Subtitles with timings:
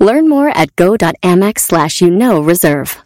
[0.00, 3.02] Learn more at go.amex slash you know reserve.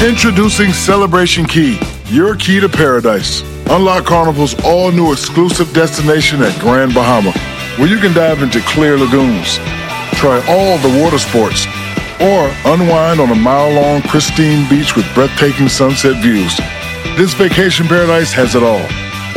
[0.00, 3.42] Introducing Celebration Key, your key to paradise.
[3.68, 7.32] Unlock Carnival's all new exclusive destination at Grand Bahama,
[7.78, 9.56] where you can dive into clear lagoons,
[10.14, 11.66] try all the water sports,
[12.20, 16.56] or unwind on a mile long pristine beach with breathtaking sunset views.
[17.16, 18.86] This vacation paradise has it all.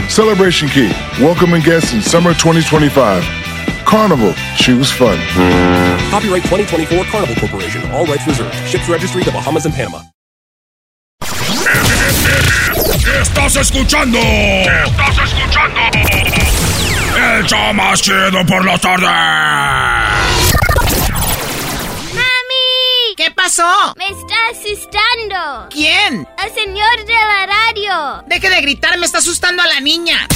[0.09, 3.50] Celebration Key, welcoming guests in summer 2025.
[3.85, 5.17] Carnival, choose fun.
[6.09, 7.81] Copyright 2024 Carnival Corporation.
[7.91, 8.53] All rights reserved.
[8.67, 10.01] Ships registry the Bahamas and Panama.
[13.21, 14.19] estás escuchando?
[14.19, 15.79] estás escuchando?
[17.35, 19.05] El show más chido por la tarde.
[22.13, 23.15] ¡Mami!
[23.17, 23.93] ¿Qué pasó?
[23.97, 25.67] Me está asustando.
[25.69, 26.27] ¿Quién?
[26.43, 28.23] El señor de la radio.
[28.27, 30.27] Deje de gritar, me está asustando a la niña.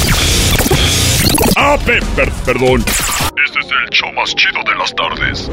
[1.55, 2.03] Ah, per
[2.45, 2.83] perdón.
[3.45, 5.49] Este es el show más chido de las tardes.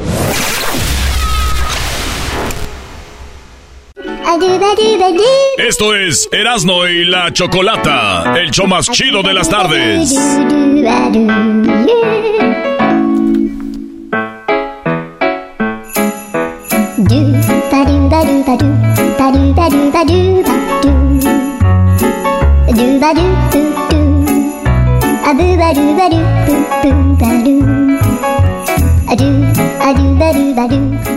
[5.57, 10.15] Esto es Erasno y la Chocolata, el show más chido de las tardes.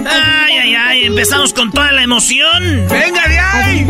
[0.09, 2.87] Ay, ay, ay, empezamos con toda la emoción.
[2.89, 3.85] ¡Venga de ahí!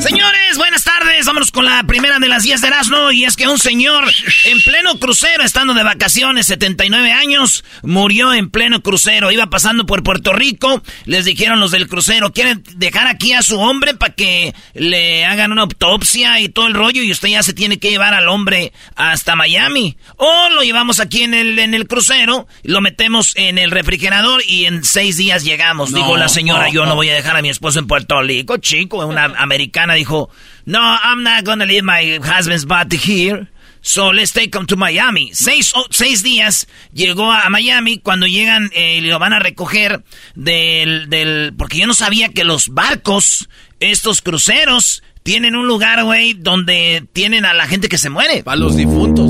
[0.00, 0.91] Señores, buenas tardes.
[1.26, 3.12] Vámonos con la primera de las 10 de Erasmo.
[3.12, 4.04] Y es que un señor
[4.44, 9.30] en pleno crucero, estando de vacaciones, 79 años, murió en pleno crucero.
[9.30, 10.82] Iba pasando por Puerto Rico.
[11.04, 15.52] Les dijeron los del crucero, ¿quieren dejar aquí a su hombre para que le hagan
[15.52, 17.02] una autopsia y todo el rollo?
[17.02, 19.96] Y usted ya se tiene que llevar al hombre hasta Miami.
[20.16, 24.66] O lo llevamos aquí en el, en el crucero, lo metemos en el refrigerador y
[24.66, 25.92] en seis días llegamos.
[25.92, 29.04] Dijo la señora, yo no voy a dejar a mi esposo en Puerto Rico, chico.
[29.06, 30.30] Una americana dijo,
[30.66, 33.48] no, I'm not gonna leave my husband's body here.
[33.84, 35.32] So let's take him to Miami.
[35.34, 37.98] Seis, oh, seis días llegó a Miami.
[37.98, 40.04] Cuando llegan, eh, lo van a recoger
[40.36, 41.52] del, del.
[41.58, 43.48] Porque yo no sabía que los barcos,
[43.80, 48.44] estos cruceros, tienen un lugar, güey, donde tienen a la gente que se muere.
[48.44, 49.28] Para los difuntos.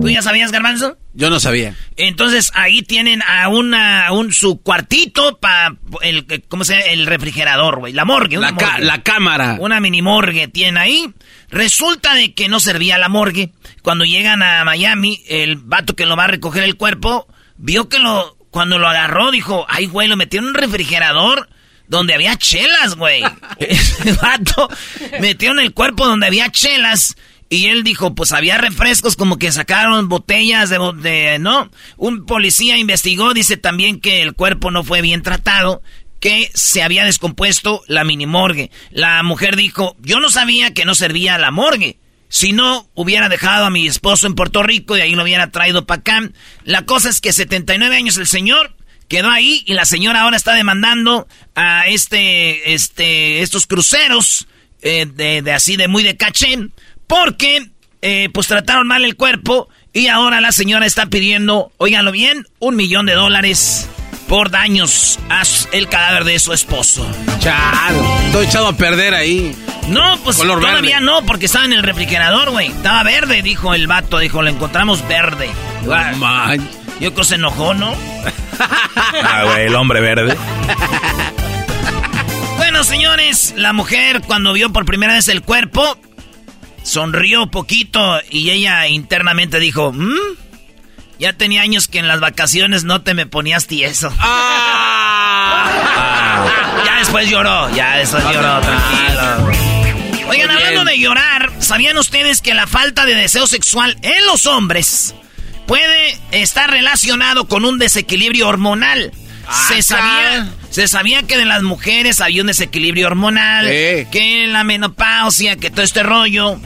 [0.00, 0.96] ¿Tú ya sabías, Garbanzo?
[1.18, 1.74] Yo no sabía.
[1.96, 6.86] Entonces ahí tienen a una un su cuartito para el cómo se llama?
[6.92, 8.84] el refrigerador, güey, la morgue, la, morgue.
[8.84, 9.56] la cámara.
[9.58, 11.12] Una mini morgue tienen ahí.
[11.50, 13.50] Resulta de que no servía la morgue.
[13.82, 17.98] Cuando llegan a Miami, el vato que lo va a recoger el cuerpo vio que
[17.98, 21.48] lo cuando lo agarró dijo, "Ay, güey, lo metió en un refrigerador."
[21.88, 23.22] Donde había chelas, güey.
[23.58, 24.68] el vato
[25.20, 27.16] metió en el cuerpo donde había chelas.
[27.50, 31.70] Y él dijo, pues había refrescos como que sacaron botellas de, de, ¿no?
[31.96, 35.82] Un policía investigó, dice también que el cuerpo no fue bien tratado,
[36.20, 38.70] que se había descompuesto la mini morgue.
[38.90, 41.98] La mujer dijo, yo no sabía que no servía la morgue.
[42.28, 45.86] Si no, hubiera dejado a mi esposo en Puerto Rico y ahí lo hubiera traído
[45.86, 46.30] para acá.
[46.64, 48.76] La cosa es que 79 años el señor
[49.08, 54.46] quedó ahí y la señora ahora está demandando a este, este, estos cruceros
[54.82, 56.58] eh, de, de así de muy de caché
[57.08, 57.70] porque,
[58.02, 62.76] eh, pues trataron mal el cuerpo y ahora la señora está pidiendo, óiganlo bien, un
[62.76, 63.88] millón de dólares
[64.28, 65.42] por daños a
[65.72, 67.10] el cadáver de su esposo.
[67.40, 69.56] Chado, estoy echado a perder ahí.
[69.88, 71.06] No, pues Color todavía verde.
[71.06, 72.68] no, porque estaba en el refrigerador, güey.
[72.68, 75.48] Estaba verde, dijo el vato, dijo, lo encontramos verde.
[75.90, 76.60] Ah, Man.
[77.00, 77.94] Yo creo que se enojó, ¿no?
[78.60, 80.36] Ah, güey, el hombre verde.
[82.56, 85.96] Bueno, señores, la mujer cuando vio por primera vez el cuerpo,
[86.88, 90.16] sonrió poquito y ella internamente dijo, "Mm,
[91.18, 94.12] ya tenía años que en las vacaciones no te me ponías tieso.
[94.18, 95.66] Ah.
[96.84, 99.52] Ya después lloró, ya después lloró, tranquilo.
[100.28, 105.14] Oigan, hablando de llorar, ¿sabían ustedes que la falta de deseo sexual en los hombres
[105.66, 109.12] puede estar relacionado con un desequilibrio hormonal?
[109.68, 115.56] se sabía, se sabía que de las mujeres había un desequilibrio hormonal, que la menopausia,
[115.56, 116.60] que todo este rollo.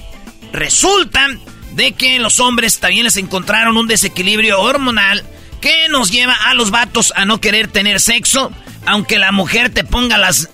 [0.52, 1.26] Resulta
[1.72, 5.24] de que los hombres también les encontraron un desequilibrio hormonal
[5.60, 8.52] que nos lleva a los vatos a no querer tener sexo,
[8.84, 10.50] aunque la mujer te ponga las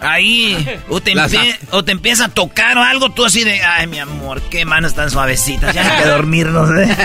[0.00, 1.14] ahí o te,
[1.70, 4.94] o te empieza a tocar o algo, tú así de, ay mi amor, qué manos
[4.94, 6.70] tan suavecitas, ya hay que dormirnos.
[6.78, 6.96] ¿eh?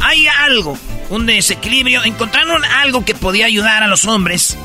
[0.00, 0.76] hay algo,
[1.10, 4.58] un desequilibrio, encontraron algo que podía ayudar a los hombres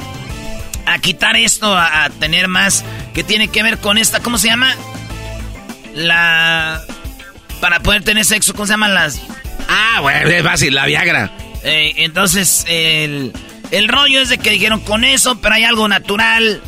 [0.86, 2.84] a quitar esto, a, a tener más,
[3.14, 4.76] que tiene que ver con esta, ¿cómo se llama?
[5.94, 6.82] La...
[7.62, 9.22] Para poder tener sexo, ¿cómo se llaman las?
[9.70, 11.32] Ah, bueno, es fácil, la Viagra.
[11.64, 13.32] Eh, entonces, el,
[13.72, 16.62] el rollo es de que dijeron con eso, pero hay algo natural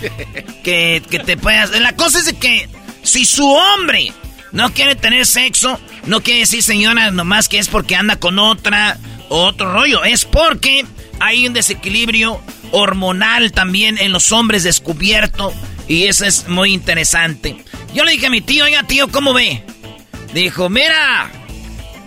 [0.64, 1.70] que, que te puedas...
[1.80, 2.68] La cosa es de que
[3.02, 4.12] si su hombre
[4.52, 8.98] no quiere tener sexo, no quiere decir, señora, nomás que es porque anda con otra
[9.28, 10.04] o otro rollo.
[10.04, 10.84] Es porque
[11.20, 12.40] hay un desequilibrio
[12.70, 15.52] hormonal también en los hombres descubierto.
[15.88, 17.64] Y eso es muy interesante.
[17.94, 19.62] Yo le dije a mi tío, oiga tío, ¿cómo ve?
[20.32, 21.30] Dijo, mira,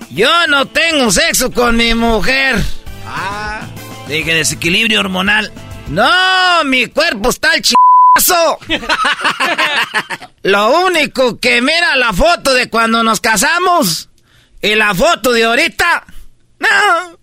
[0.09, 2.55] yo no tengo sexo con mi mujer.
[3.05, 3.61] Ah.
[4.07, 5.51] Dije, desequilibrio hormonal.
[5.87, 7.61] No, mi cuerpo está al.
[10.43, 14.09] Lo único que mira la foto de cuando nos casamos
[14.61, 16.05] y la foto de ahorita.
[16.59, 17.19] No.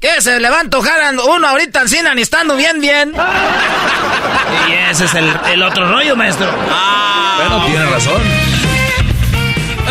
[0.00, 3.12] ¿Qué se le va a antojar uno ahorita encina ni estando bien, bien?
[4.68, 6.50] y ese es el, el otro rollo, maestro.
[6.70, 8.22] Ah, bueno, tiene razón.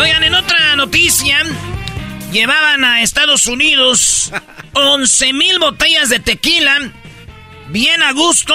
[0.00, 1.38] Oigan, en otra noticia,
[2.32, 4.32] llevaban a Estados Unidos
[4.72, 6.76] 11 mil botellas de tequila,
[7.68, 8.54] bien a gusto,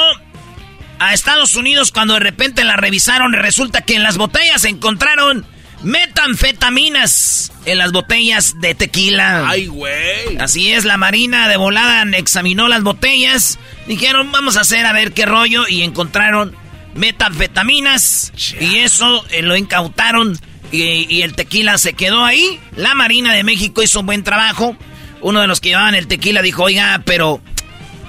[1.00, 4.70] a Estados Unidos cuando de repente la revisaron y resulta que en las botellas se
[4.70, 5.46] encontraron
[5.86, 9.48] metanfetaminas en las botellas de tequila.
[9.48, 10.38] Ay, güey.
[10.40, 15.14] Así es, la Marina de volada examinó las botellas, dijeron vamos a hacer a ver
[15.14, 16.56] qué rollo y encontraron
[16.96, 20.40] metanfetaminas y eso eh, lo incautaron
[20.72, 22.60] y, el tequila se quedó ahí.
[22.76, 24.76] La Marina de México hizo un buen trabajo.
[25.22, 27.40] Uno de los que llevaban el tequila dijo, oiga, pero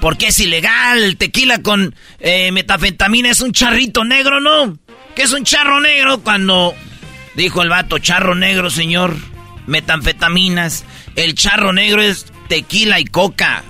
[0.01, 3.29] ¿por qué es ilegal el tequila con eh, metafetamina?
[3.29, 4.77] Es un charrito negro, ¿no?
[5.15, 6.19] ¿Qué es un charro negro?
[6.19, 6.75] Cuando
[7.37, 9.15] dijo el vato, charro negro, señor,
[9.67, 10.83] metanfetaminas.
[11.15, 13.63] El charro negro es tequila y coca.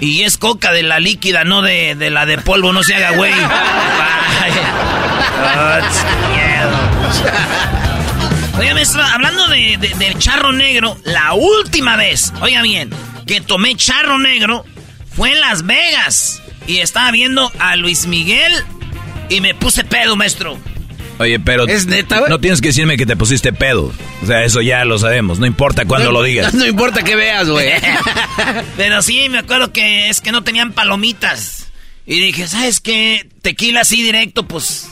[0.00, 3.12] Y es coca de la líquida, no de, de la de polvo, no se haga
[3.12, 3.32] güey.
[8.58, 12.88] Oiga, maestro, hablando de, del charro negro, la última vez, oiga bien,
[13.26, 14.64] que tomé charro negro
[15.14, 16.42] fue en Las Vegas.
[16.66, 18.52] Y estaba viendo a Luis Miguel
[19.28, 20.58] y me puse pedo, maestro.
[21.18, 21.66] Oye, pero.
[21.66, 22.30] ¿Es neta, güey?
[22.30, 23.92] No tienes que decirme que te pusiste pedo.
[24.22, 25.38] O sea, eso ya lo sabemos.
[25.38, 26.54] No importa cuándo lo digas.
[26.54, 27.70] No, importa que veas, güey.
[28.76, 31.68] pero sí, me acuerdo que es que no tenían palomitas.
[32.06, 33.28] Y dije, ¿sabes qué?
[33.42, 34.88] Tequila así directo, pues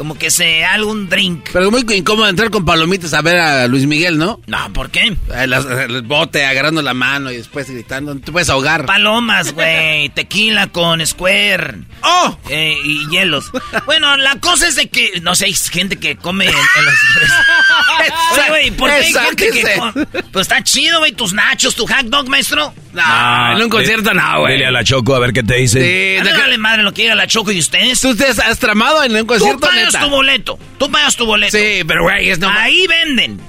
[0.00, 1.50] como que se algún drink.
[1.52, 4.40] Pero muy incómodo entrar con palomitas a ver a Luis Miguel, ¿no?
[4.46, 5.14] No, ¿por qué?
[5.34, 8.16] El, bote agarrando la mano y después gritando.
[8.16, 8.86] Te puedes ahogar.
[8.86, 10.08] Palomas, güey.
[10.08, 11.80] tequila con square.
[12.02, 12.34] ¡Oh!
[12.48, 13.52] Eh, y hielos.
[13.84, 15.20] bueno, la cosa es de que.
[15.20, 16.94] No sé, hay gente que come en, los.
[18.32, 20.06] Oye, güey, ¿por qué hay gente que come?
[20.32, 21.12] Pues está chido, güey.
[21.12, 22.72] Tus nachos, tu hot dog, maestro.
[22.94, 24.54] No, en un concierto no, güey.
[24.54, 26.20] Dile a la Choco a ver qué te dice.
[26.22, 28.00] Sí, dale madre lo que diga la Choco y ustedes.
[28.00, 30.58] ¿Tú te has tramado en un concierto, Tú pagas tu boleto.
[30.78, 31.56] Tú pagas tu boleto.
[31.56, 32.48] Sí, pero güey, es no...
[32.48, 33.40] Ahí venden.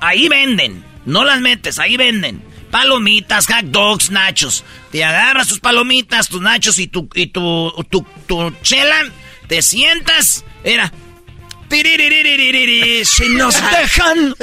[0.00, 0.84] Ahí venden.
[1.04, 2.42] No las metes, ahí venden.
[2.70, 4.64] Palomitas, hot dogs, nachos.
[4.90, 8.96] Te agarras tus palomitas, tus nachos y tu, y tu, tu, tu chela.
[9.46, 10.44] Te sientas.
[10.64, 10.92] Era.
[13.04, 14.34] Si nos dejan.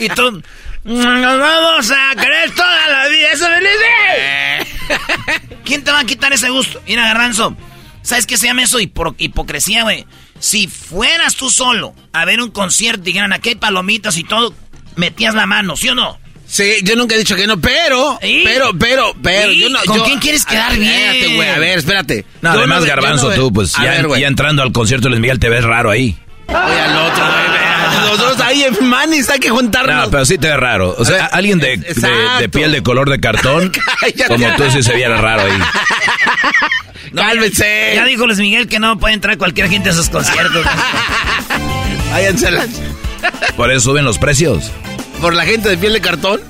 [0.00, 0.42] y tú.
[0.84, 3.28] Nos vamos a querer toda la vida.
[3.32, 5.56] Eso me dice.
[5.64, 6.82] ¿Quién te va a quitar ese gusto?
[6.86, 7.56] Mira, Garranzo.
[8.02, 8.78] ¿Sabes qué se llama eso?
[8.80, 10.06] hipocresía, güey.
[10.42, 14.52] Si fueras tú solo a ver un concierto y dijeran aquí hay palomitas y todo,
[14.96, 16.18] metías la mano, ¿sí o no?
[16.48, 20.18] Sí, yo nunca he dicho que no, pero, pero, pero, pero, yo no, ¿Con quién
[20.18, 21.36] quieres quedar bien?
[21.36, 22.26] güey, a ver, espérate.
[22.40, 25.62] No, además, Garbanzo, tú, pues, ya, ya, entrando al concierto de Luis Miguel te ves
[25.62, 26.18] raro ahí.
[26.48, 30.06] Oye, al otro, güey, los dos ahí en manis, hay que juntarnos.
[30.06, 30.92] No, pero sí te ves raro.
[30.98, 33.70] O sea, alguien de, de, piel de color de cartón,
[34.26, 35.52] como tú sí se viera raro ahí.
[37.12, 37.92] No, Cálmense.
[37.94, 40.64] Ya, dijo Luis Miguel que no puede entrar cualquier gente a esos conciertos.
[42.10, 42.68] Váyanselas.
[43.56, 44.70] Por eso suben los precios.
[45.20, 46.40] ¿Por la gente de piel de cartón?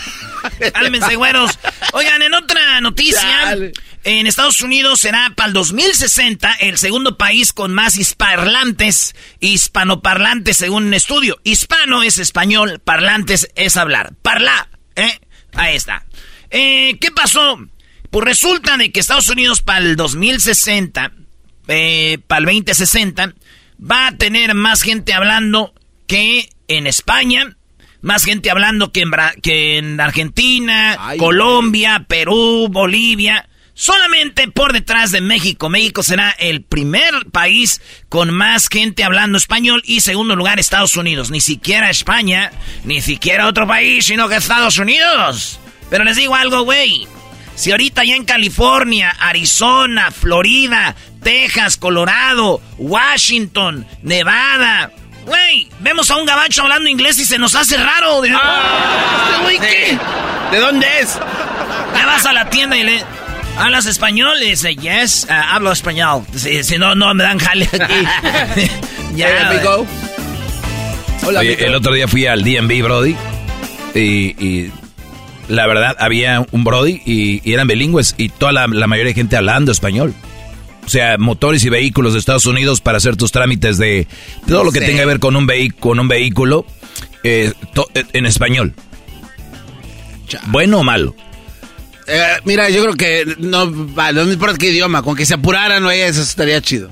[0.72, 1.58] Cálmense, güeros.
[1.92, 3.56] Oigan, en otra noticia,
[4.04, 10.84] en Estados Unidos será para el 2060 el segundo país con más hisparlantes, hispanoparlantes según
[10.84, 11.38] un estudio.
[11.44, 14.12] Hispano es español, parlantes es hablar.
[14.22, 15.20] Parla, ¿eh?
[15.54, 16.04] Ahí está.
[16.50, 17.58] Eh, ¿Qué pasó?
[18.10, 21.12] Pues resulta de que Estados Unidos para el 2060,
[21.68, 23.34] eh, para el 2060,
[23.80, 25.72] va a tener más gente hablando
[26.08, 27.56] que en España,
[28.00, 29.10] más gente hablando que en,
[29.42, 33.46] que en Argentina, Colombia, Perú, Bolivia.
[33.74, 35.70] Solamente por detrás de México.
[35.70, 41.30] México será el primer país con más gente hablando español y segundo lugar Estados Unidos.
[41.30, 42.50] Ni siquiera España,
[42.84, 45.60] ni siquiera otro país, sino que Estados Unidos.
[45.88, 47.06] Pero les digo algo, güey.
[47.60, 54.90] Si ahorita ya en California, Arizona, Florida, Texas, Colorado, Washington, Nevada,
[55.26, 58.22] Güey, vemos a un gabacho hablando inglés y se nos hace raro.
[58.34, 59.98] Ah, ¿Este
[60.50, 61.18] ¿De dónde es?
[61.94, 63.04] Ya vas a la tienda y le...
[63.58, 64.38] ¿Hablas español?
[64.42, 66.24] Y dice, yes, uh, hablo español.
[66.34, 68.70] Si, no, no me dan jale aquí.
[69.14, 69.86] ya, amigo.
[71.24, 73.16] Hola, el otro día fui al DMV, Brody,
[73.94, 74.70] y,
[75.50, 79.36] la verdad, había un Brody y, eran bilingües y toda la, la mayoría de gente
[79.36, 80.14] hablando español
[80.84, 84.08] o sea, motores y vehículos de Estados Unidos para hacer tus trámites de
[84.48, 86.66] todo lo que tenga que ver con un, con un vehículo
[87.22, 87.52] eh,
[87.94, 88.74] eh, en español.
[90.46, 91.14] ¿Bueno o malo?
[92.08, 95.92] Eh, mira, yo creo que no, no importa qué idioma, con que se apuraran o
[95.92, 96.90] eso estaría chido.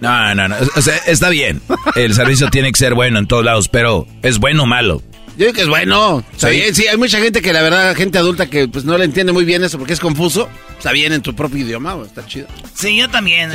[0.00, 1.60] No, no, no, o sea, está bien.
[1.94, 5.02] El servicio tiene que ser bueno en todos lados, pero ¿es bueno o malo?
[5.36, 6.24] Yo digo que es bueno.
[6.32, 9.04] Está bien, sí, hay mucha gente que la verdad, gente adulta que pues no le
[9.04, 10.48] entiende muy bien eso porque es confuso.
[10.76, 12.46] Está bien en tu propio idioma, está chido.
[12.74, 13.50] Sí, yo también.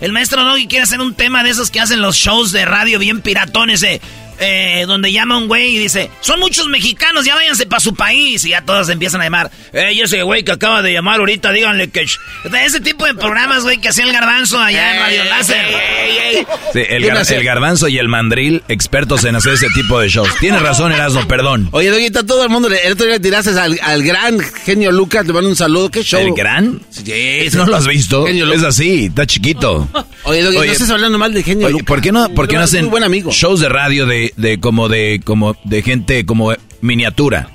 [0.00, 2.98] el, maestro Doggy quiere hacer un tema de esos que hacen los shows de radio
[2.98, 4.00] bien piratones, eh.
[4.40, 8.44] Eh, donde llama un güey y dice, son muchos mexicanos, ya váyanse para su país.
[8.44, 11.88] Y ya todos empiezan a llamar, eh, ese güey que acaba de llamar ahorita, díganle
[11.90, 12.06] que...
[12.64, 15.66] Ese tipo de programas, güey, que hacía el garbanzo allá en Radio Láser.
[16.72, 20.28] Sí, el, garbanzo y el mandril, expertos en hacer ese tipo de shows.
[20.38, 21.68] Tienes razón, Erasmo, perdón.
[21.72, 25.48] Oye, Doguita, todo el mundo, el otro día tiraste al, gran genio Lucas, le mando
[25.48, 26.20] un saludo, ¿qué show?
[26.20, 26.80] ¿El gran?
[26.90, 27.48] Sí.
[27.54, 28.26] ¿No lo has visto?
[28.26, 29.88] Es así, está chiquito.
[30.24, 31.86] Oye, Doguita, no estás hablando mal de genio Lucas.
[31.86, 32.90] ¿Por qué no, por qué no hacen
[33.30, 37.50] shows de radio de de, como de como de gente como miniatura.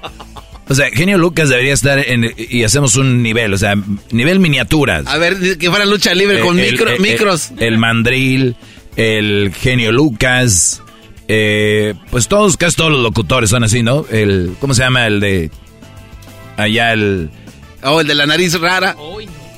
[0.69, 3.75] O sea, Genio Lucas debería estar en y hacemos un nivel, o sea,
[4.11, 5.05] nivel miniaturas.
[5.07, 7.51] A ver, que fuera lucha libre con micros.
[7.57, 8.55] El, mandril,
[8.95, 10.81] el Genio Lucas,
[11.27, 14.05] eh, pues todos, casi todos los locutores son así, ¿no?
[14.09, 15.51] El, ¿cómo se llama el de
[16.55, 17.29] allá el?
[17.83, 18.95] Oh, el de la nariz rara.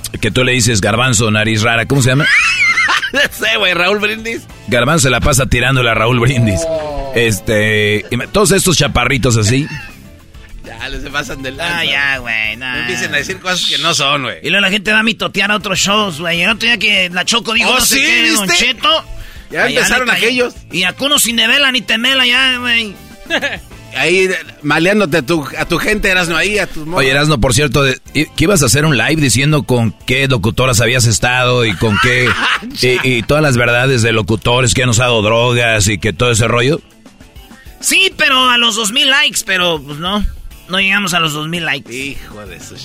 [0.09, 2.25] Que tú le dices garbanzo, nariz rara, ¿cómo se llama?
[3.13, 4.43] no sé, güey, Raúl Brindis.
[4.67, 6.61] Garbanzo se la pasa tirándole a Raúl Brindis.
[7.15, 9.67] Este, todos estos chaparritos así.
[10.65, 11.71] Ya, les se pasan de lado.
[11.73, 12.75] Ah, ya, güey, no.
[12.79, 14.39] Empiecen a decir cosas que no son, güey.
[14.41, 16.41] Y luego la gente va a mitotear a otros shows, güey.
[16.41, 19.05] El otro día que la Choco dijo, oh, no sé qué, Don Cheto.
[19.51, 20.55] Ya empezaron aquellos.
[20.71, 22.95] Y a Cuno sin nevela ni temela ya, güey.
[23.95, 24.29] ahí
[24.61, 27.83] maleándote a tu, a tu gente, Erasno, ahí, a tus Oye, Erasno, por cierto,
[28.13, 32.29] ¿qué ibas a hacer un live diciendo con qué locutoras habías estado y con qué...
[33.03, 36.81] y, todas las verdades de locutores que han usado drogas y que todo ese rollo?
[37.79, 40.25] Sí, pero a los dos mil likes, pero pues no,
[40.69, 41.93] no llegamos a los dos mil likes.
[41.93, 42.75] Hijo de eso.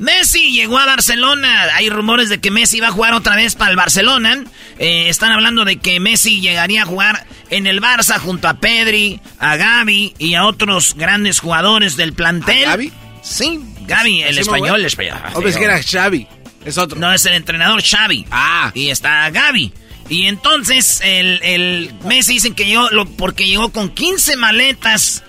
[0.00, 1.74] Messi llegó a Barcelona.
[1.74, 4.44] Hay rumores de que Messi va a jugar otra vez para el Barcelona.
[4.78, 9.20] Eh, están hablando de que Messi llegaría a jugar en el Barça junto a Pedri,
[9.38, 12.64] a Gaby y a otros grandes jugadores del plantel.
[12.64, 12.92] ¿A Gaby?
[13.22, 15.18] Sí, Gaby, el español, el español.
[15.34, 16.26] O que era Xavi.
[16.64, 16.98] Es otro.
[16.98, 18.24] No, es el entrenador Xavi.
[18.30, 18.72] Ah.
[18.74, 19.70] Y está Gaby.
[20.08, 22.88] Y entonces el, el Messi dicen que llegó
[23.18, 25.24] porque llegó con 15 maletas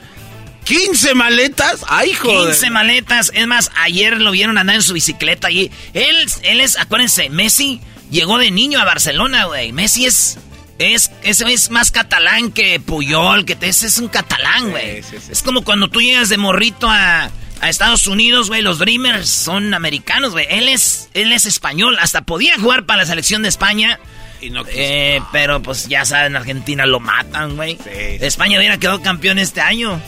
[0.63, 1.83] 15 maletas.
[1.87, 2.53] Ay, joder.
[2.53, 3.31] 15 maletas.
[3.33, 7.81] Es más, ayer lo vieron andar en su bicicleta y él, él es, acuérdense, Messi
[8.09, 9.71] llegó de niño a Barcelona, güey.
[9.71, 10.37] Messi es,
[10.77, 15.03] es, es, más catalán que Puyol, que ese es un catalán, güey.
[15.29, 18.61] Es como cuando tú llegas de morrito a, a Estados Unidos, güey.
[18.61, 20.45] Los Dreamers son americanos, güey.
[20.49, 21.97] Él es, él es español.
[21.99, 23.99] Hasta podía jugar para la selección de España.
[24.41, 27.77] Y no eh, pero pues ya saben, Argentina lo matan, güey.
[27.85, 30.01] España hubiera quedado campeón este año.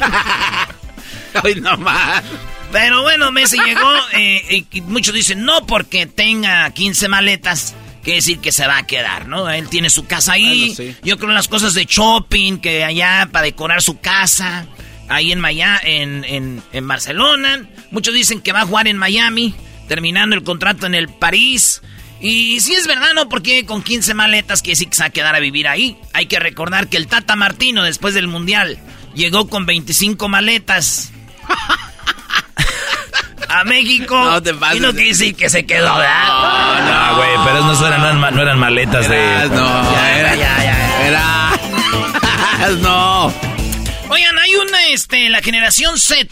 [1.42, 2.22] Ay, no más.
[2.72, 8.40] Pero bueno, Messi llegó eh, y muchos dicen, no porque tenga 15 maletas, quiere decir
[8.40, 9.48] que se va a quedar, ¿no?
[9.48, 10.74] Él tiene su casa ahí.
[11.02, 14.66] Yo creo en las cosas de shopping, que allá para decorar su casa,
[15.08, 17.64] ahí en, Miami, en, en, Barcelona.
[17.90, 19.54] Muchos dicen que va a jugar en Miami,
[19.88, 21.80] terminando el contrato en el París.
[22.20, 23.28] Y si es verdad, ¿no?
[23.28, 25.96] Porque con 15 maletas quiere decir que se va a quedar a vivir ahí.
[26.12, 28.78] Hay que recordar que el Tata Martino, después del Mundial,
[29.14, 31.10] llegó con 25 maletas
[33.48, 34.16] a México.
[34.16, 34.76] No te pases.
[34.78, 36.28] Y no quiere decir que se quedó, ¿verdad?
[36.28, 39.48] No, no, güey, pero no eran, no eran maletas de.
[39.50, 41.06] No, ya era, ya, ya.
[41.06, 41.60] Era.
[42.80, 43.32] no.
[44.08, 46.26] Oigan, hay un este, la generación Z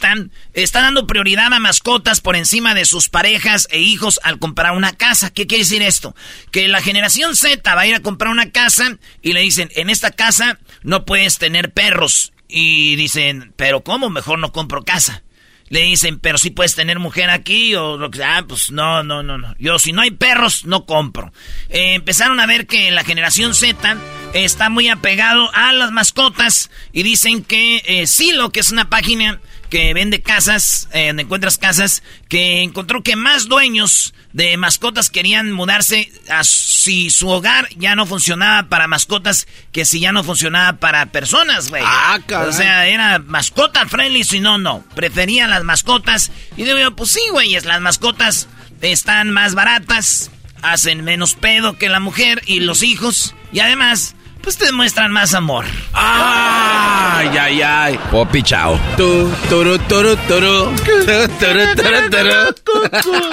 [0.53, 4.93] está dando prioridad a mascotas por encima de sus parejas e hijos al comprar una
[4.93, 5.31] casa.
[5.31, 6.15] ¿Qué quiere decir esto?
[6.51, 9.91] Que la generación Z va a ir a comprar una casa y le dicen, en
[9.91, 12.33] esta casa no puedes tener perros.
[12.55, 14.11] Y dicen, pero ¿cómo?
[14.11, 15.23] Mejor no compro casa.
[15.71, 18.23] Le dicen, pero si puedes tener mujer aquí o lo que.
[18.23, 19.55] Ah, pues no, no, no, no.
[19.59, 21.33] Yo, si no hay perros, no compro.
[21.71, 23.97] Eh, empezaron a ver que la generación Z
[24.35, 29.41] está muy apegado a las mascotas y dicen que eh, Silo, que es una página
[29.73, 35.51] que vende casas, eh, donde encuentras casas, que encontró que más dueños de mascotas querían
[35.51, 40.79] mudarse a si su hogar ya no funcionaba para mascotas que si ya no funcionaba
[40.79, 41.83] para personas, güey.
[41.87, 44.85] Ah, O sea, era mascota friendly, si no, no.
[44.95, 46.31] Preferían las mascotas.
[46.59, 48.49] Y digo yo, pues sí, güeyes, las mascotas
[48.83, 53.35] están más baratas, hacen menos pedo que la mujer y los hijos.
[53.55, 55.65] Y además, pues te demuestran más amor.
[55.93, 57.99] Ay, ay, ay.
[58.11, 58.79] Popi, chao.
[58.97, 60.75] Tu, turu, turu, turu.
[60.77, 63.33] Turu, turu, turu, turu.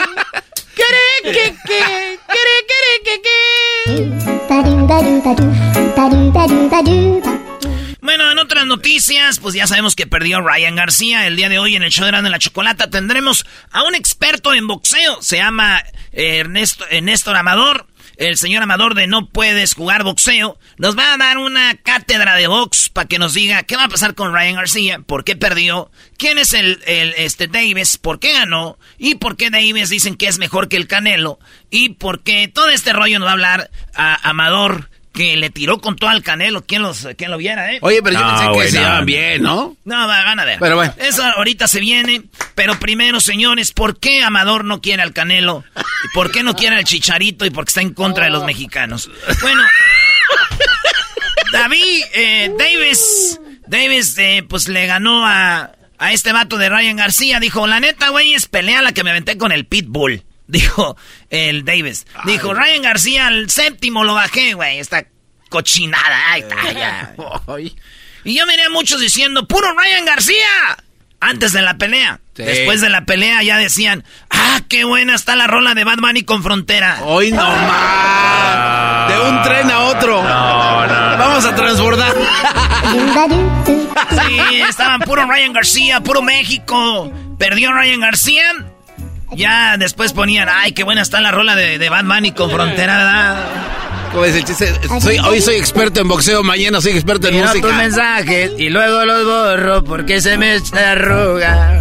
[8.02, 11.28] Bueno, en otras noticias, pues ya sabemos que perdió Ryan García.
[11.28, 14.54] El día de hoy en el show de Grande la Chocolata tendremos a un experto
[14.54, 15.22] en boxeo.
[15.22, 17.89] Se llama eh, Ernesto, Néstor Amador.
[18.20, 22.48] El señor Amador de No Puedes Jugar Boxeo nos va a dar una cátedra de
[22.48, 25.90] box para que nos diga qué va a pasar con Ryan García, por qué perdió,
[26.18, 30.28] quién es el, el este Davis, por qué ganó y por qué Davis dicen que
[30.28, 31.40] es mejor que el Canelo
[31.72, 35.80] y por qué todo este rollo nos va a hablar a Amador que le tiró
[35.80, 36.66] con todo al Canelo.
[36.66, 37.80] ¿Quién, los, quién lo viera, eh?
[37.82, 38.84] Oye, pero yo No, pensé que se no.
[38.84, 39.76] llevan bien, ¿no?
[39.84, 40.60] No, va, van a ver.
[40.60, 40.94] Pero bueno.
[40.98, 42.24] Eso ahorita se viene.
[42.56, 45.66] Pero primero, señores, ¿por qué Amador no quiere al Canelo?
[45.76, 47.46] ¿Y ¿Por qué no quiere al Chicharito?
[47.46, 49.10] Y por qué está en contra de los mexicanos.
[49.42, 49.62] Bueno,
[51.52, 57.40] David eh, Davis, Davis, eh, pues le ganó a, a este vato de Ryan García.
[57.40, 60.24] Dijo, la neta, güey, es pelea la que me aventé con el Pitbull.
[60.60, 60.98] Dijo
[61.30, 62.08] el Davis.
[62.26, 64.80] Dijo, Ryan García, al séptimo lo bajé, güey.
[64.80, 65.06] Esta
[65.50, 66.32] cochinada.
[66.32, 67.14] Ahí está, ya.
[67.48, 67.76] Ay.
[68.24, 70.48] Y yo miré a muchos diciendo, puro Ryan García.
[71.20, 72.20] Antes de la pelea.
[72.36, 72.44] Sí.
[72.44, 76.24] Después de la pelea ya decían, ah, qué buena está la rola de Bad Bunny
[76.24, 77.02] con Frontera.
[77.04, 79.10] Hoy no más.
[79.10, 80.24] De un tren a otro.
[80.24, 82.16] Vamos a transbordar.
[84.28, 87.12] Sí, estaban puro Ryan García, puro México.
[87.38, 88.69] Perdió Ryan García.
[89.36, 92.98] Ya después ponían, ay, qué buena está la rola de, de Bad Bunny con Frontera,
[92.98, 93.46] ¿verdad?
[94.12, 94.74] ¿Cómo es el chiste?
[95.00, 97.78] Soy, hoy soy experto en boxeo, mañana soy experto en Miro tus música.
[97.78, 101.80] mensajes y luego los borro porque se me arruga.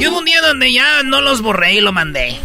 [0.00, 2.38] Y hubo un día donde ya no los borré y lo mandé.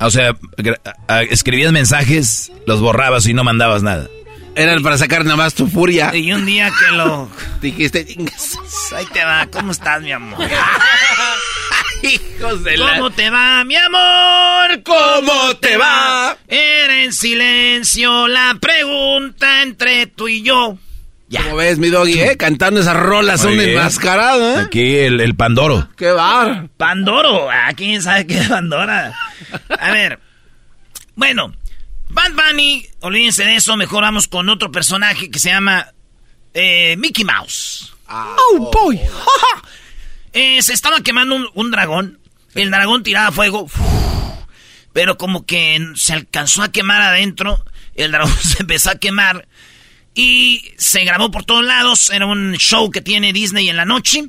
[0.00, 4.08] O sea, gra- a- escribías mensajes, los borrabas y no mandabas nada.
[4.54, 6.14] Eran para sacar nada más tu furia.
[6.14, 7.28] Y un día que lo...
[7.62, 8.06] Dijiste,
[8.96, 10.38] Ahí te va, ¿cómo estás, mi amor?
[12.02, 12.94] hijos de la...
[12.94, 14.82] ¿Cómo te va, mi amor?
[14.82, 16.36] ¿Cómo te va?
[16.48, 20.78] Era en silencio la pregunta entre tú y yo.
[21.34, 22.36] ¿Cómo ves, mi doggy, eh?
[22.36, 24.60] Cantando esas rolas, son enmascaradas, ¿eh?
[24.66, 25.88] Aquí el, el Pandoro.
[25.96, 26.68] ¡Qué bar!
[26.76, 29.18] Pandoro, ¿a quién sabe qué es Pandora?
[29.78, 30.18] A ver,
[31.14, 31.54] bueno,
[32.10, 35.88] Bad Bunny, olvídense de eso, mejor vamos con otro personaje que se llama
[36.52, 37.94] eh, Mickey Mouse.
[38.10, 39.00] ¡Oh, boy!
[40.32, 42.18] Eh, se estaba quemando un, un dragón,
[42.54, 43.68] el dragón tiraba fuego,
[44.92, 47.64] pero como que se alcanzó a quemar adentro,
[47.94, 49.48] el dragón se empezó a quemar.
[50.14, 54.28] Y se grabó por todos lados, era un show que tiene Disney en la noche.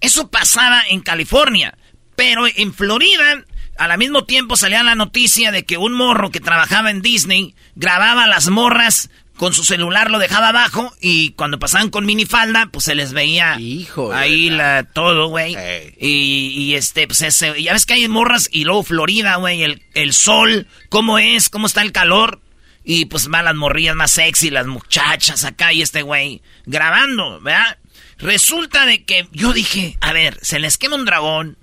[0.00, 1.76] Eso pasaba en California,
[2.14, 3.44] pero en Florida
[3.76, 8.24] al mismo tiempo salía la noticia de que un morro que trabajaba en Disney grababa
[8.24, 12.84] a las morras con su celular, lo dejaba abajo y cuando pasaban con minifalda, pues
[12.84, 15.56] se les veía Hijo ahí la, todo, güey.
[15.56, 15.94] Ey.
[15.98, 19.82] Y, y este, pues ese, ya ves que hay morras y luego Florida, güey, el,
[19.94, 22.40] el sol, cómo es, cómo está el calor.
[22.86, 27.78] Y pues van las morrillas más sexy, las muchachas acá y este güey grabando, ¿verdad?
[28.18, 31.56] Resulta de que yo dije, a ver, se les quema un dragón,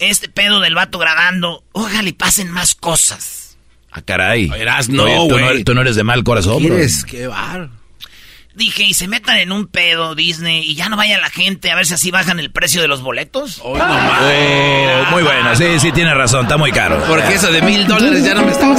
[0.00, 3.45] este pedo del vato grabando, ojalá y pasen más cosas.
[3.96, 4.46] Ah, caray.
[4.48, 5.44] Verás, no, Oye, tú, no güey.
[5.46, 6.74] eres, tú no eres de mal corazón, bro.
[6.74, 7.04] ¿Quieres?
[7.04, 7.70] ¡Qué bar!
[8.54, 11.74] Dije, y se metan en un pedo Disney y ya no vaya la gente a
[11.76, 13.60] ver si así bajan el precio de los boletos.
[13.62, 13.84] Hoy no.
[13.86, 15.54] Oh, muy buena.
[15.56, 16.42] Sí, sí, tienes razón.
[16.44, 17.02] Está muy caro.
[17.06, 18.74] Porque eso de mil dólares ya no me está...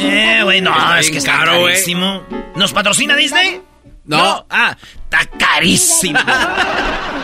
[0.00, 1.72] Eh, güey, no, es que está caro, güey.
[1.72, 2.22] carísimo.
[2.54, 3.60] ¿Nos patrocina Disney?
[4.04, 4.46] No.
[4.50, 4.76] Ah,
[5.10, 6.18] está carísimo.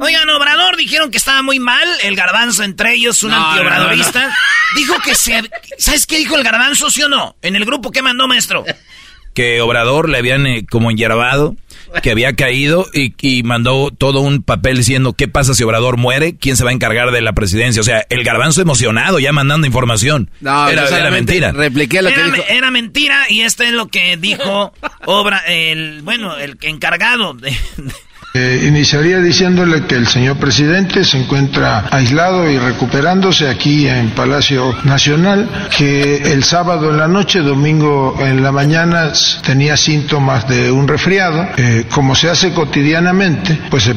[0.00, 1.88] Oigan, Obrador dijeron que estaba muy mal.
[2.02, 4.34] El garbanzo entre ellos, un No, antiobradorista.
[4.76, 5.42] Dijo que se...
[5.78, 7.36] ¿Sabes qué dijo el garbanzo, sí o no?
[7.42, 8.64] En el grupo que mandó, maestro.
[9.34, 11.56] que Obrador le habían eh, como enyervado,
[12.02, 16.56] que había caído y, mandó todo un papel diciendo qué pasa si Obrador muere, quién
[16.56, 17.80] se va a encargar de la presidencia.
[17.80, 20.30] O sea, el garbanzo emocionado ya mandando información.
[20.40, 21.52] No, era, mentira.
[21.52, 22.44] Repliqué lo era, que dijo.
[22.48, 24.72] era mentira y este es lo que dijo
[25.06, 27.56] Obra, el, bueno, el encargado de
[28.32, 34.76] eh, iniciaría diciéndole que el señor presidente se encuentra aislado y recuperándose aquí en Palacio
[34.84, 39.12] Nacional, que el sábado en la noche, domingo en la mañana
[39.44, 41.44] tenía síntomas de un resfriado.
[41.56, 43.96] Eh, como se hace cotidianamente, pues se,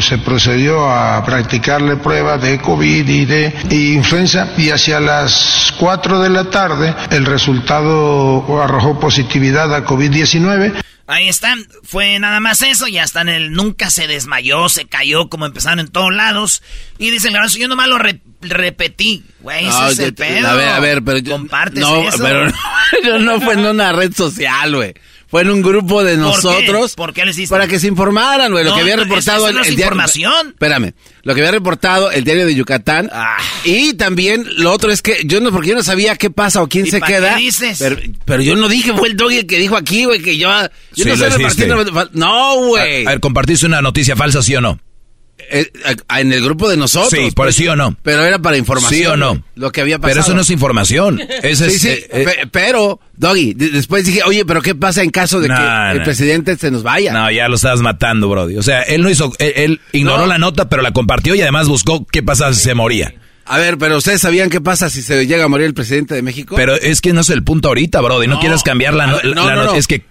[0.00, 6.30] se, procedió a practicarle pruebas de COVID y de influenza y hacia las 4 de
[6.30, 10.72] la tarde el resultado arrojó positividad a COVID-19.
[11.06, 15.28] Ahí están, fue nada más eso, y hasta en el nunca se desmayó, se cayó
[15.28, 16.62] como empezaron en todos lados.
[16.98, 17.98] Y dice el yo nomás lo
[18.40, 20.48] repetí, güey, no, ese es el pedo.
[20.48, 22.22] A ver, a ver, pero yo, Compartes no, eso.
[22.22, 24.94] pero no, fue en una red social, güey.
[25.32, 26.94] Fue en un grupo de nosotros.
[26.94, 28.66] ¿Por qué, ¿Por Para que se informaran, güey.
[28.66, 29.84] lo que había reportado el, el diario.
[29.84, 30.48] información.
[30.48, 30.92] Espérame.
[31.22, 33.08] Lo que había reportado el diario de Yucatán.
[33.10, 33.38] Ah.
[33.64, 36.68] Y también lo otro es que yo no, porque yo no sabía qué pasa o
[36.68, 37.36] quién se queda.
[37.36, 37.82] ¿Qué dices?
[38.26, 40.50] Pero, yo no dije, fue el doggy el que dijo aquí, güey, que yo.
[40.94, 41.72] Yo no sé repartir.
[42.12, 43.06] No, güey.
[43.06, 44.78] A, ver, compartiste una noticia falsa, sí o no.
[45.38, 45.70] Eh,
[46.18, 47.10] en el grupo de nosotros.
[47.10, 47.96] Sí, por pues, sí o no.
[48.02, 49.00] Pero era para información.
[49.00, 49.42] Sí o no.
[49.54, 50.14] Lo que había pasado.
[50.14, 51.20] Pero eso no es información.
[51.42, 51.88] Eso sí, sí.
[51.88, 56.02] Eh, eh, pero, Doggy, después dije, oye, pero ¿qué pasa en caso de que el
[56.02, 57.12] presidente se nos vaya?
[57.12, 58.56] No, ya lo estabas matando, Brody.
[58.56, 62.06] O sea, él no hizo, él, ignoró la nota, pero la compartió y además buscó
[62.06, 63.14] qué pasaba si se moría.
[63.44, 66.22] A ver, pero ustedes sabían qué pasa si se llega a morir el presidente de
[66.22, 66.54] México.
[66.56, 68.28] Pero es que no es el punto ahorita, Brody.
[68.28, 69.76] No, quieras cambiar la, nota.
[69.76, 70.04] Es que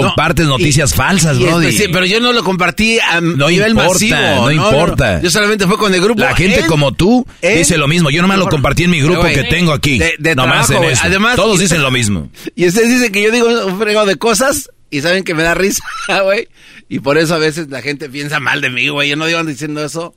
[0.00, 1.72] compartes noticias falsas, Brody.
[1.72, 4.16] Sí, pero yo no lo compartí a no nivel importa, masivo.
[4.16, 5.20] No, importa.
[5.22, 6.20] Yo solamente fue con el grupo.
[6.20, 8.10] La gente como tú dice lo mismo.
[8.10, 9.98] Yo nomás lo compartí en mi grupo que tengo aquí.
[10.18, 11.02] De, nomás en eso.
[11.04, 12.30] Además, Todos dicen lo mismo.
[12.54, 15.54] Y ustedes dicen que yo digo un fregado de cosas y saben que me da
[15.54, 15.82] risa,
[16.22, 16.48] güey.
[16.88, 19.10] Y por eso a veces la gente piensa mal de mí, güey.
[19.10, 20.14] Yo no digo diciendo eso.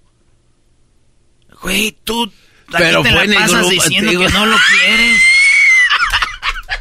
[1.62, 2.32] Güey, tú...
[2.72, 5.22] Pero fue la pasas diciendo que no lo quieres.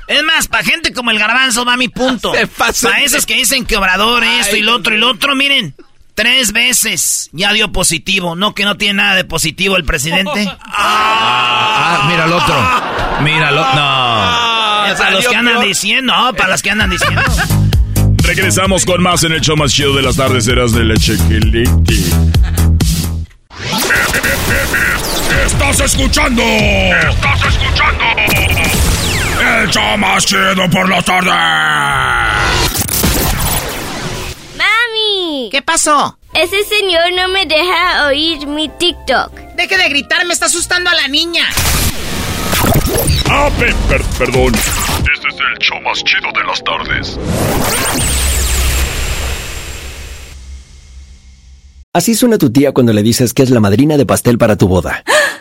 [0.08, 2.32] Es más, para gente como el garbanzo va mi punto.
[2.56, 5.74] Para esos que dicen que Obrador esto y lo otro y lo otro, miren.
[6.14, 8.34] Tres veces ya dio positivo.
[8.34, 10.50] No que no tiene nada de positivo el presidente.
[10.80, 13.22] Ah, mira el otro.
[13.22, 13.60] Míralo.
[13.60, 14.96] No.
[14.96, 16.14] para los que andan diciendo.
[16.14, 17.22] No, para los que andan diciendo.
[18.22, 21.16] Regresamos con más en el show más chido de las tardes eras de leche
[25.46, 26.42] Estás escuchando.
[26.42, 28.04] Estás escuchando.
[29.40, 31.30] El show más chido por la tarde.
[34.56, 35.48] ¡Mami!
[35.52, 36.18] ¿Qué pasó?
[36.34, 39.32] Ese señor no me deja oír mi TikTok.
[39.56, 41.44] Deje de gritar, me está asustando a la niña.
[43.30, 43.48] Ah,
[44.18, 44.54] perdón.
[45.14, 47.18] Este es el show más chido de las tardes.
[51.92, 54.68] Así suena tu tía cuando le dices que es la madrina de pastel para tu
[54.68, 55.04] boda.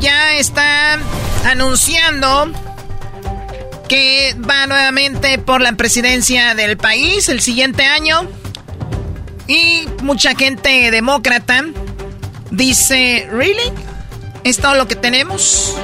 [0.00, 0.98] ya está
[1.44, 2.50] anunciando
[3.88, 8.28] que va nuevamente por la presidencia del país el siguiente año.
[9.46, 11.64] Y mucha gente demócrata
[12.50, 13.72] dice, ¿really?
[14.44, 15.76] ¿Es todo lo que tenemos?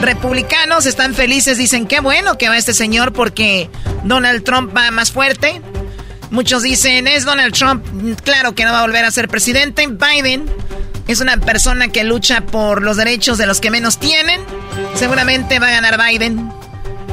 [0.00, 3.68] Republicanos están felices, dicen, qué bueno que va este señor porque
[4.04, 5.60] Donald Trump va más fuerte.
[6.30, 7.84] Muchos dicen, es Donald Trump,
[8.22, 9.88] claro que no va a volver a ser presidente.
[9.88, 10.48] Biden
[11.10, 14.40] es una persona que lucha por los derechos de los que menos tienen.
[14.94, 16.52] Seguramente va a ganar Biden.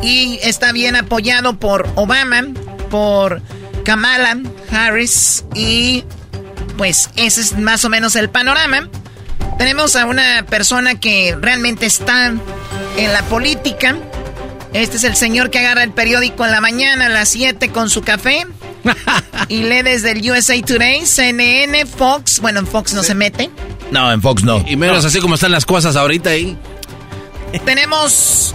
[0.01, 2.43] Y está bien apoyado por Obama,
[2.89, 3.41] por
[3.83, 4.37] Kamala
[4.71, 5.45] Harris.
[5.55, 6.03] Y
[6.77, 8.89] pues ese es más o menos el panorama.
[9.57, 12.27] Tenemos a una persona que realmente está
[12.97, 13.95] en la política.
[14.73, 17.89] Este es el señor que agarra el periódico en la mañana a las 7 con
[17.89, 18.45] su café.
[19.47, 22.39] y lee desde el USA Today, CNN, Fox.
[22.39, 23.49] Bueno, en Fox no se mete.
[23.91, 24.63] No, en Fox no.
[24.67, 26.57] Y menos así como están las cosas ahorita ahí.
[27.65, 28.53] Tenemos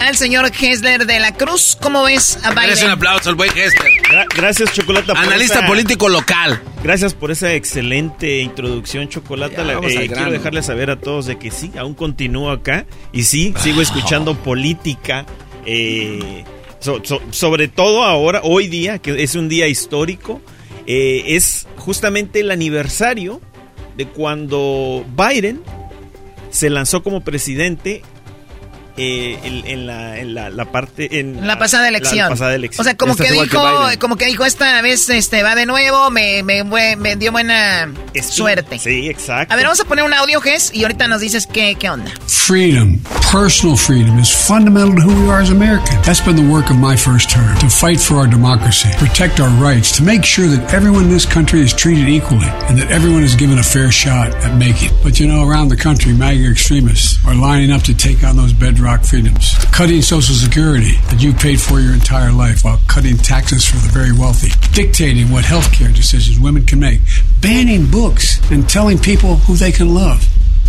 [0.00, 1.76] al señor Hessler de la Cruz.
[1.80, 2.84] ¿Cómo ves a Biden?
[2.84, 3.92] un aplauso al buen Hessler.
[4.34, 5.12] gracias, Chocolata.
[5.14, 6.60] Analista político local.
[6.82, 9.62] Gracias por esa excelente introducción, Chocolata.
[9.82, 12.86] Eh, quiero dejarles saber a todos de que sí, aún continúo acá.
[13.12, 15.26] Y sí, sigo escuchando política.
[15.66, 16.44] Eh,
[17.30, 20.40] sobre todo ahora, hoy día, que es un día histórico,
[20.86, 23.40] eh, es justamente el aniversario
[23.96, 25.60] de cuando Biden
[26.50, 28.02] se lanzó como presidente
[28.98, 32.32] eh, en, la, en la, parte en la pasada elección.
[32.32, 32.36] O
[32.84, 33.62] sea, como que dijo,
[34.00, 36.64] como que dijo esta vez este va de nuevo, me, me,
[36.96, 37.88] me dio buena
[38.28, 38.78] suerte.
[38.78, 39.52] Sí, exacto.
[39.52, 42.10] A ver, vamos a poner un audio, Gess, y ahorita nos dices qué, qué onda.
[42.26, 42.98] Freedom,
[43.30, 46.04] personal freedom is fundamental to who we are as Americans.
[46.04, 49.50] That's been the work of my first term, to fight for our democracy, protect our
[49.62, 53.22] rights, to make sure that everyone in this country is treated equally and that everyone
[53.22, 54.90] is given a fair shot at making.
[55.04, 58.52] But you know, around the country, MAGA extremists are lining up to take on those
[58.52, 63.68] bedrock freedoms, cutting Social Security that you paid for your entire life while cutting taxes
[63.68, 67.00] for the very wealthy, dictating what health care decisions women can make,
[67.42, 70.26] banning books, and telling people who they can love.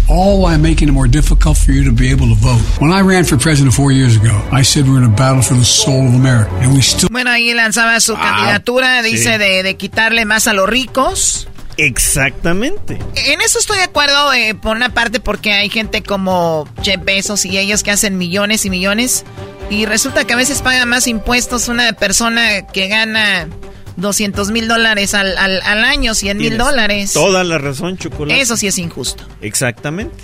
[0.10, 2.62] All while making it more difficult for you to be able to vote.
[2.82, 5.54] When I ran for president four years ago, I said we're in a battle for
[5.54, 7.08] the soul of America, and we still.
[7.10, 9.38] Bueno, ahí lanzaba su ah, candidatura, dice sí.
[9.40, 11.48] de, de quitarle más a los ricos.
[11.82, 13.00] Exactamente.
[13.16, 17.46] En eso estoy de acuerdo, eh, por una parte, porque hay gente como Jeff Bezos
[17.46, 19.24] y ellos que hacen millones y millones.
[19.70, 23.48] Y resulta que a veces paga más impuestos una persona que gana
[23.96, 27.14] 200 mil dólares al, año, 100 mil dólares.
[27.14, 28.42] Toda la razón, Chocolate.
[28.42, 29.26] Eso sí es injusto.
[29.42, 30.16] Exactamente.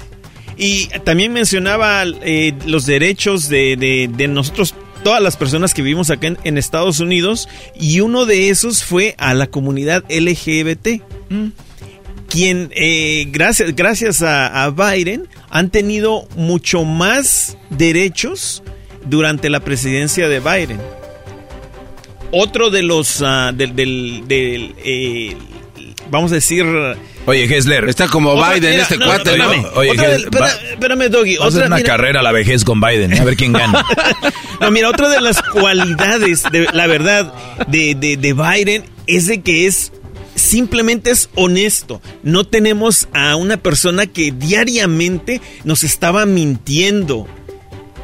[0.57, 4.73] Y también mencionaba eh, los derechos de, nosotros
[5.05, 7.47] todas las personas que vivimos acá en, Estados Unidos
[7.79, 10.99] y uno de esos fue a la comunidad LGBT.
[11.29, 11.49] Mm.
[12.27, 18.63] Quien, eh, gracias, gracias a, Biden, han tenido mucho más derechos
[19.05, 20.79] durante la presidencia de Biden.
[22.31, 25.37] Otro de los, uh, del, eh,
[26.09, 26.65] vamos a decir...
[27.27, 27.89] Oye, Hessler.
[27.89, 29.49] Está como Biden, este cuate, ¿no?
[29.75, 29.91] Oye,
[30.71, 31.37] espérame, Doggy.
[31.37, 33.83] Otra, una carrera a la vejez con Biden, a ver quién gana.
[34.61, 37.33] no, mira, otra de las cualidades, de, la verdad,
[37.67, 39.91] de, de, de Biden es de que es
[40.35, 42.01] simplemente es honesto.
[42.21, 47.27] No tenemos a una persona que diariamente nos estaba mintiendo.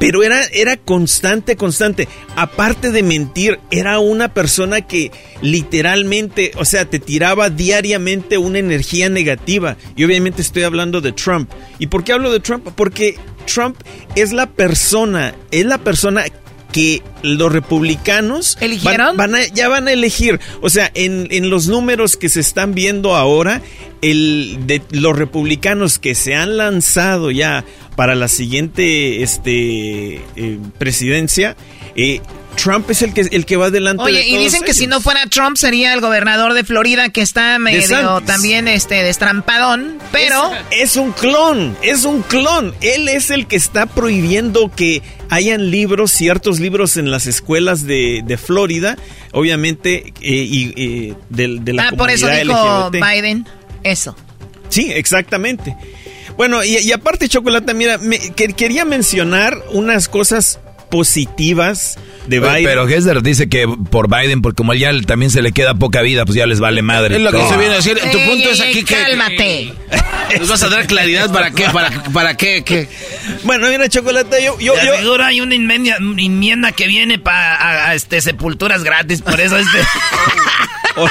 [0.02, 2.08] Pero era, era constante, constante.
[2.34, 5.12] Aparte de mentir, era una persona que
[5.42, 9.76] literalmente, o sea, te tiraba diariamente una energía negativa.
[9.94, 11.48] Y obviamente estoy hablando de Trump.
[11.78, 12.68] ¿Y por qué hablo de Trump?
[12.74, 13.14] Porque
[13.46, 13.76] Trump
[14.16, 16.24] es la persona, es la persona
[16.72, 19.16] que los republicanos ¿Eligieron?
[19.16, 20.40] Van, ya van a elegir.
[20.62, 23.62] O sea, en, en, los números que se están viendo ahora,
[24.00, 27.64] el de los republicanos que se han lanzado ya
[27.96, 31.56] para la siguiente este, eh, presidencia,
[31.94, 32.20] eh,
[32.56, 34.02] Trump es el que, el que va adelante.
[34.02, 37.58] Oye, y dicen que si no fuera Trump sería el gobernador de Florida que está
[37.58, 40.50] medio también este destrampadón, pero...
[40.70, 42.74] Es, un clon, es un clon.
[42.82, 48.22] Él es el que está prohibiendo que hayan libros, ciertos libros en las escuelas de,
[48.24, 48.98] de Florida,
[49.32, 53.46] obviamente, eh, y de, de, la ah, por eso dijo Biden
[53.82, 54.14] eso.
[54.68, 55.76] Sí, exactamente.
[56.36, 62.64] Bueno, y, aparte, Chocolate, mira, me, quería mencionar unas cosas positivas de Biden.
[62.64, 66.26] Pero Hesler dice que por Biden, porque como ya también se le queda poca vida,
[66.26, 67.16] pues ya les vale madre.
[67.16, 67.98] Es lo que se viene a decir.
[67.98, 68.94] tu punto es aquí que.
[68.94, 69.72] Cálmate.
[70.38, 71.64] ¿Nos vas a dar claridad para qué?
[71.70, 72.88] ¿Para, para qué, qué?
[73.44, 74.58] Bueno, mira, Chocolate, yo.
[74.58, 75.22] yo, yo...
[75.22, 79.78] hay una enmienda, que viene para este, sepulturas gratis, por eso este.
[80.96, 81.08] oh,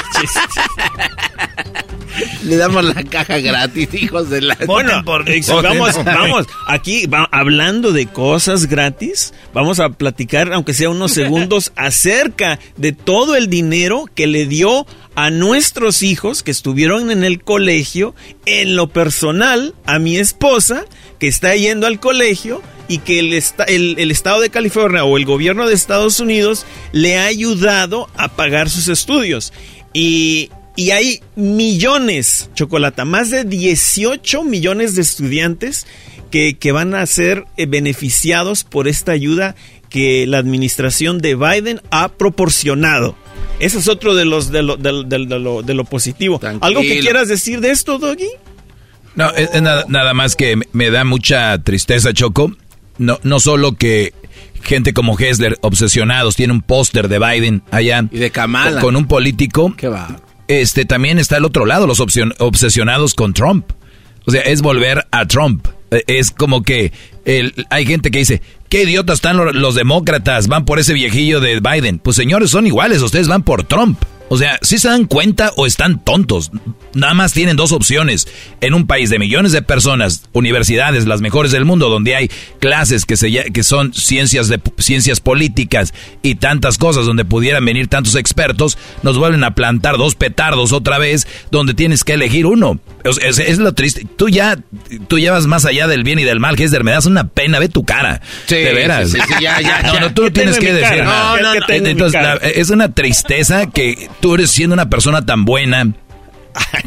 [2.44, 4.56] Le damos la caja gratis, hijos de la...
[4.66, 11.72] Bueno, vamos, vamos, aquí hablando de cosas gratis, vamos a platicar, aunque sea unos segundos,
[11.76, 17.42] acerca de todo el dinero que le dio a nuestros hijos que estuvieron en el
[17.42, 18.14] colegio,
[18.46, 20.84] en lo personal, a mi esposa,
[21.18, 23.32] que está yendo al colegio, y que el,
[23.98, 28.68] el, estado de California o el gobierno de Estados Unidos le ha ayudado a pagar
[28.68, 29.52] sus estudios.
[29.94, 35.86] Y, y hay millones, Chocolata, más de 18 millones de estudiantes
[36.30, 39.54] que, que van a ser eh, beneficiados por esta ayuda
[39.90, 43.14] que la administración de Biden ha proporcionado.
[43.60, 46.40] Ese es otro de los de lo, de, de, de lo, de lo positivo.
[46.60, 48.30] ¿Algo que quieras decir de esto, Doggy?
[49.14, 52.56] No, es, es nada, nada, más que me da mucha tristeza, Choco.
[52.96, 54.14] No, no solo que
[54.62, 58.08] gente como Hessler, obsesionados, tiene un póster de Biden allá.
[58.10, 58.80] Y de Kamala.
[58.80, 59.74] Con, con un político.
[59.76, 60.18] ¿Qué va?
[60.48, 63.70] Este, también está el otro lado, los obsesionados con Trump.
[64.26, 65.66] O sea, es volver a Trump.
[65.90, 66.92] E, Es como que
[67.24, 71.40] el, hay gente que dice, qué idiotas están los, los, demócratas, van por ese viejillo
[71.40, 71.98] de Biden.
[71.98, 73.98] Pues señores, son iguales, ustedes van por Trump.
[74.32, 76.50] O sea, si se dan cuenta o están tontos.
[76.94, 78.26] Nada más tienen dos opciones.
[78.62, 83.04] En un país de millones de personas, universidades, las mejores del mundo, donde hay clases
[83.04, 85.92] que, se, que son ciencias, de, ciencias políticas
[86.22, 90.96] y tantas cosas, donde pudieran venir tantos expertos, nos vuelven a plantar dos petardos otra
[90.96, 92.80] vez, donde tienes que elegir uno.
[93.04, 94.06] Es, es, es lo triste.
[94.16, 94.56] Tú ya,
[95.08, 97.68] tú llevas más allá del bien y del mal, Hesder, me das una pena, ve
[97.68, 98.22] tu cara.
[98.46, 99.10] Sí, de veras.
[99.10, 100.00] Sí, sí, ya, ya, no, ya.
[100.00, 101.36] no, tú no tienes que decir nada.
[101.36, 101.66] No, no, no.
[101.68, 105.92] Entonces, la, es una tristeza que tú eres siendo una persona tan buena,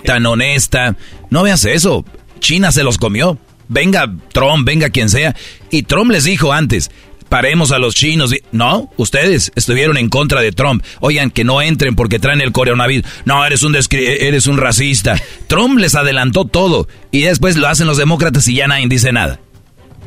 [0.06, 0.95] tan honesta.
[1.30, 2.04] No veas eso.
[2.39, 3.38] China se los comió.
[3.67, 5.36] Venga Trump, venga quien sea.
[5.69, 6.89] Y Trump les dijo antes,
[7.28, 8.34] paremos a los chinos.
[8.54, 10.84] No, ustedes estuvieron en contra de Trump.
[11.02, 13.06] Oigan, que no entren porque traen el coronavirus.
[13.26, 15.21] No, eres un, eres un racista.
[15.48, 16.88] Trump les adelantó todo.
[17.12, 19.41] Y después lo hacen los demócratas y ya nadie dice nada.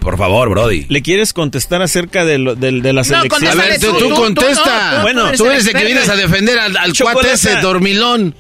[0.01, 0.87] Por favor, Brody.
[0.89, 3.51] ¿Le quieres contestar acerca de, lo, de, de las no, elecciones?
[3.51, 4.99] A ver, tú, tú, tú contesta.
[4.99, 8.35] No, bueno, tú eres el que vienes a defender al, al cuate ese dormilón.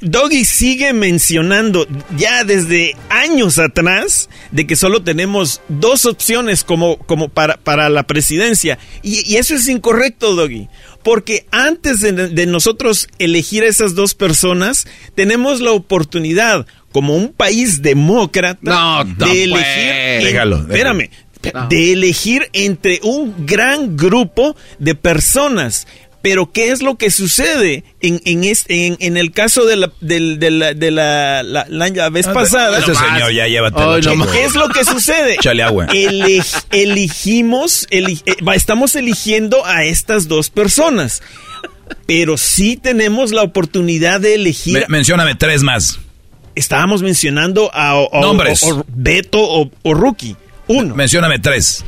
[0.00, 7.28] Doggy sigue mencionando ya desde años atrás de que solo tenemos dos opciones como, como
[7.28, 8.78] para, para la presidencia.
[9.02, 10.68] Y, y eso es incorrecto, Doggy.
[11.02, 17.32] Porque antes de, de nosotros elegir a esas dos personas, tenemos la oportunidad como un
[17.32, 19.66] país demócrata no, no de elegir.
[19.66, 20.62] En, déjalo, déjalo.
[20.62, 21.10] Espérame.
[21.54, 21.68] No.
[21.68, 25.86] De elegir entre un gran grupo de personas.
[26.20, 29.92] Pero ¿qué es lo que sucede en, en, este, en, en el caso de la,
[30.00, 32.78] de, de la, de la, la, la vez pasada?
[32.78, 33.90] Este señor ya llévatelo.
[33.90, 35.36] Oh, no ¿Qué es lo que sucede?
[35.40, 35.86] Chale agua.
[35.92, 38.22] Eleg, elegimos, eleg,
[38.54, 41.22] estamos eligiendo a estas dos personas.
[42.06, 44.74] Pero sí tenemos la oportunidad de elegir.
[44.74, 46.00] Me, mencióname tres más
[46.58, 48.62] estábamos mencionando a, a Nombres.
[48.64, 50.36] O, o Beto o, o, Rookie.
[50.66, 50.94] Uno.
[50.94, 51.84] Mencióname tres.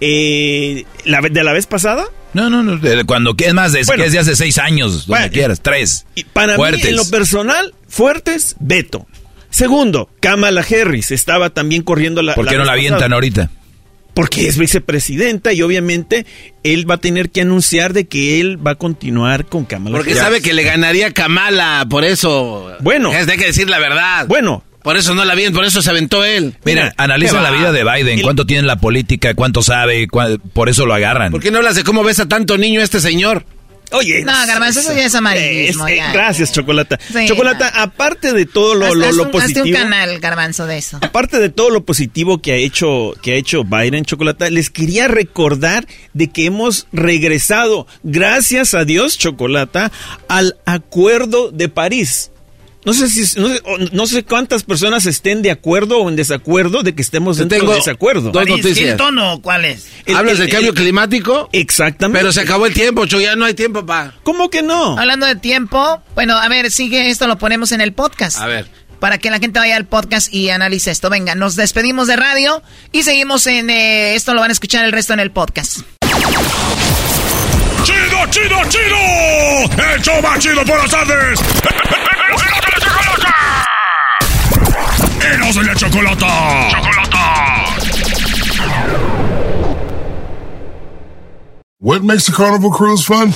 [0.00, 2.04] Eh, ¿la, ¿De la vez pasada?
[2.32, 2.76] No, no, no.
[2.76, 5.60] De, cuando es más, de, bueno, que es de hace seis años, donde bueno, quieras.
[5.60, 6.06] Tres.
[6.14, 6.84] Y para fuertes.
[6.84, 9.06] mí, en lo personal, fuertes, Beto.
[9.50, 12.34] Segundo, Kamala Harris estaba también corriendo la.
[12.34, 13.50] ¿Por qué la no la avientan ahorita?
[14.14, 16.26] Porque es vicepresidenta y obviamente
[16.62, 19.96] él va a tener que anunciar de que él va a continuar con Kamala.
[19.96, 20.22] Porque Harris.
[20.22, 22.72] sabe que le ganaría Kamala, por eso.
[22.80, 23.12] Bueno.
[23.12, 24.26] Es de que decir la verdad.
[24.26, 24.64] Bueno.
[24.82, 26.56] Por eso no la vi, por eso se aventó él.
[26.64, 30.42] Mira, Mira analiza la vida de Biden, cuánto tiene en la política, cuánto sabe, cuánto,
[30.52, 31.30] por eso lo agarran.
[31.30, 33.44] ¿Por qué no hablas de cómo ves a tanto niño este señor?
[33.92, 35.88] Oye, no, Garbanzo, eso ya es amarillismo.
[35.88, 36.12] Es, ya.
[36.12, 36.98] Gracias, Chocolata.
[37.12, 37.82] Sí, Chocolata, no.
[37.82, 39.66] aparte de todo lo, lo, lo un, positivo.
[39.66, 40.98] un canal, Garbanzo, de eso.
[41.02, 45.08] Aparte de todo lo positivo que ha hecho, que ha hecho Biden, Chocolata, les quería
[45.08, 49.90] recordar de que hemos regresado, gracias a Dios, Chocolata,
[50.28, 52.30] al Acuerdo de París.
[52.84, 53.62] No sé si no sé,
[53.92, 57.72] no sé, cuántas personas estén de acuerdo o en desacuerdo de que estemos dentro Tengo
[57.72, 58.30] de desacuerdo.
[58.30, 58.96] Dos noticias.
[58.96, 59.86] tono cuál es?
[60.06, 61.50] El, ¿Hablas el, del cambio climático?
[61.52, 62.20] Exactamente.
[62.20, 64.14] Pero se acabó el tiempo, Cho, ya no hay tiempo para.
[64.22, 64.98] ¿Cómo que no?
[64.98, 68.38] Hablando de tiempo, bueno, a ver, sigue esto, lo ponemos en el podcast.
[68.40, 68.66] A ver.
[68.98, 71.10] Para que la gente vaya al podcast y analice esto.
[71.10, 72.62] Venga, nos despedimos de radio
[72.92, 75.80] y seguimos en eh, esto, lo van a escuchar el resto en el podcast.
[77.84, 79.84] ¡Chido, chido, chido!
[79.94, 81.40] ¡El show más chido por las tardes!
[85.22, 86.70] ¡Eros de la chocolata!
[86.70, 87.20] ¡Chocolata!
[91.78, 93.32] What makes a carnival cruise fun?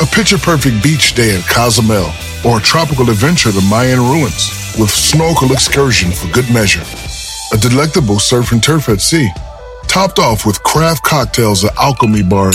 [0.00, 2.10] A picture perfect beach day at Cozumel
[2.44, 6.84] or a tropical adventure to Mayan ruins with snorkel excursion for good measure.
[7.52, 9.28] A delectable surf and turf at sea,
[9.86, 12.50] topped off with craft cocktails at Alchemy Bar.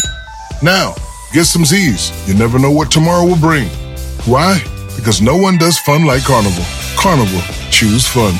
[0.62, 0.96] Now,
[1.34, 2.12] get some Z's.
[2.28, 3.68] You never know what tomorrow will bring.
[4.26, 4.62] Why?
[5.00, 6.66] Because no one does fun like Carnival.
[6.98, 7.40] Carnival,
[7.72, 8.34] choose fun.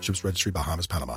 [0.00, 1.16] Ships Registry, Bahamas, Panama.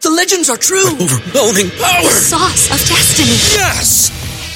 [0.00, 0.86] The legends are true.
[0.86, 2.02] Overwhelming power!
[2.04, 3.36] The sauce of destiny.
[3.52, 4.29] Yes!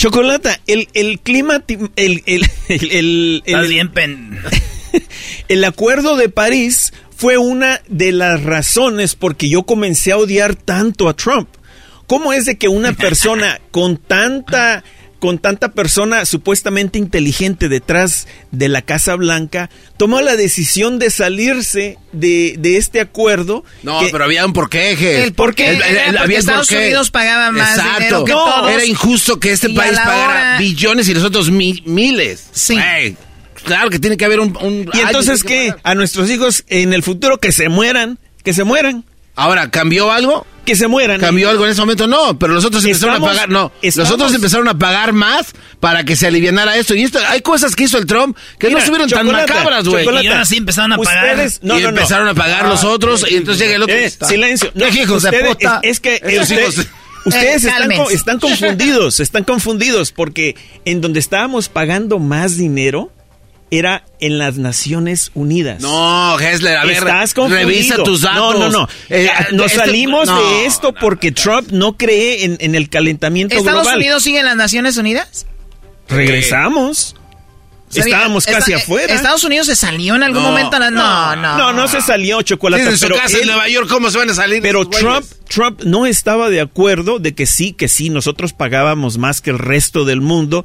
[0.00, 4.40] Chocolata, el, el clima, el, el, el, el, bien pen...
[5.48, 11.06] el acuerdo de París fue una de las razones porque yo comencé a odiar tanto
[11.06, 11.50] a Trump.
[12.06, 14.84] ¿Cómo es de que una persona con tanta
[15.20, 21.98] con tanta persona supuestamente inteligente detrás de la Casa Blanca, tomó la decisión de salirse
[22.12, 23.62] de, de este acuerdo.
[23.82, 25.22] No, pero había un porqué.
[25.22, 27.98] El porqué el, el, había Estados Unidos pagaba más Exacto.
[27.98, 28.70] dinero que todos.
[28.72, 30.58] Era injusto que este país pagara hora...
[30.58, 32.48] billones y nosotros mi, miles.
[32.52, 32.76] Sí.
[32.76, 33.16] Hey,
[33.62, 34.56] claro que tiene que haber un...
[34.60, 35.74] un y entonces, ¿qué?
[35.82, 39.04] A nuestros hijos en el futuro que se mueran, que se mueran.
[39.36, 40.46] Ahora, ¿cambió algo?
[40.70, 41.20] Que se mueran.
[41.20, 42.06] ¿Cambió algo en ese momento?
[42.06, 43.72] No, pero los otros empezaron Estamos- a pagar, no.
[43.82, 45.46] estamos- Los otros empezaron a pagar más
[45.80, 46.94] para que se alivianara esto.
[46.94, 50.04] Y esto, hay cosas que hizo el Trump que no Mira, estuvieron tan macabras, güey.
[50.24, 51.24] Y ahora sí empezaron a pagar.
[51.34, 51.96] Ustedes- no, y no, no.
[51.98, 53.94] empezaron a pagar los Ah, otros, y entonces llega el otro.
[53.96, 54.70] Eh, silencio.
[54.74, 55.80] No, ¿Qué hijos de ustedes- puta?
[55.82, 56.86] Es, es que Esos usted- hijos de-
[57.26, 60.54] ustedes Eh, están, están confundidos, están confundidos porque
[60.84, 63.12] en donde estábamos pagando más dinero
[63.70, 65.80] era en las Naciones Unidas.
[65.80, 67.68] No, Hessler, a ver, Estás confundido.
[67.68, 68.58] revisa tus datos.
[68.58, 68.88] No, no, no.
[69.08, 73.82] Eh, Nos salimos no, de esto porque Trump no cree en, en el calentamiento ¿Estados
[73.82, 73.98] global.
[73.98, 75.46] Unidos sigue en las Naciones Unidas?
[76.08, 77.16] Regresamos.
[77.92, 79.12] Estábamos Esta- casi eh, afuera.
[79.14, 80.78] ¿Estados Unidos se salió en algún No, momento?
[80.78, 81.34] No, no.
[81.58, 82.84] No, no se salió chocolate.
[82.84, 84.62] Desde su pero casa en él- Nueva York, ¿cómo se van a salir?
[84.62, 85.40] Pero Trump, güeyes?
[85.48, 89.58] Trump no estaba de acuerdo de que sí, que sí, nosotros pagábamos más que el
[89.58, 90.64] resto del mundo,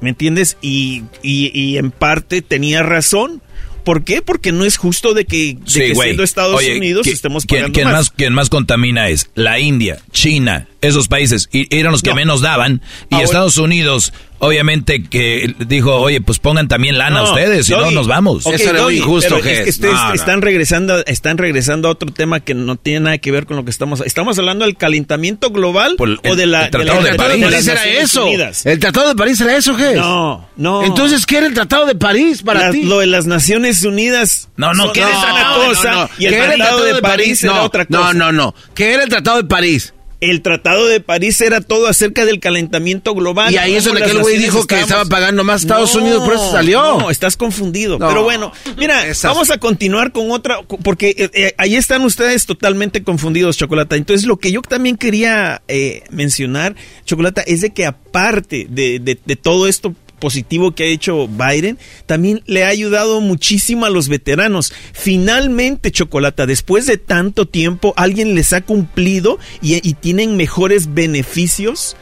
[0.00, 0.56] ¿me entiendes?
[0.62, 3.42] Y, y, y en parte tenía razón.
[3.84, 4.20] ¿Por qué?
[4.20, 6.08] Porque no es justo de que, de Sí, que güey.
[6.08, 7.94] siendo Estados Oye, Unidos ¿qui- estemos ¿quién, pagando quién más.
[7.94, 8.10] más.
[8.10, 12.16] quien más contamina es la India, China, esos países, y eran los que No.
[12.16, 17.30] menos daban, y Ahora- Estados Unidos, obviamente, que dijo, oye, pues pongan también lana No,
[17.30, 18.46] ustedes, si no nos vamos.
[18.46, 20.14] Ok, Eso era muy injusto, pero es que ustedes No, no.
[20.14, 23.64] están regresando, están regresando a otro tema que no tiene nada que ver con lo
[23.64, 24.00] que estamos.
[24.02, 27.16] Estamos hablando del calentamiento global Por el- o de la el Tratado la- de El
[27.16, 27.44] Tratado de París.
[27.44, 28.26] París las era Naciones eso.
[28.26, 28.66] Unidas.
[28.66, 29.92] El Tratado de París era eso, ¿qué?
[29.94, 30.84] No, no.
[30.84, 32.82] Entonces, ¿qué era el Tratado de París para La- ti?
[32.82, 34.48] lo de las Naciones Unidas.
[34.56, 36.10] No, no, ¿qué era una cosa No, no.
[36.18, 38.00] y el ¿Qué era Tratado, de, París, era no, otra cosa.
[38.00, 38.54] No, no, no.
[38.74, 39.92] ¿Qué era el Tratado de París?
[40.20, 43.52] El Tratado de París era todo acerca del calentamiento global.
[43.52, 46.50] Y ahí es donde aquel güey dijo que estaba pagando más Estados Unidos, por eso
[46.50, 46.98] salió.
[46.98, 47.98] No, estás confundido.
[47.98, 48.08] No.
[48.08, 52.46] Pero bueno, mira, Esas- vamos a continuar con otra, porque eh, eh, ahí están ustedes
[52.46, 53.96] totalmente confundidos, Chocolata.
[53.96, 59.18] Entonces, lo que yo también quería eh, mencionar, Chocolata, es de que aparte de, de-
[59.24, 64.08] de todo esto positivo que ha hecho Biden, también le ha ayudado muchísimo a los
[64.08, 64.72] veteranos.
[64.92, 71.96] Finalmente, Chocolata, después de tanto tiempo, alguien les ha cumplido y, tienen mejores beneficios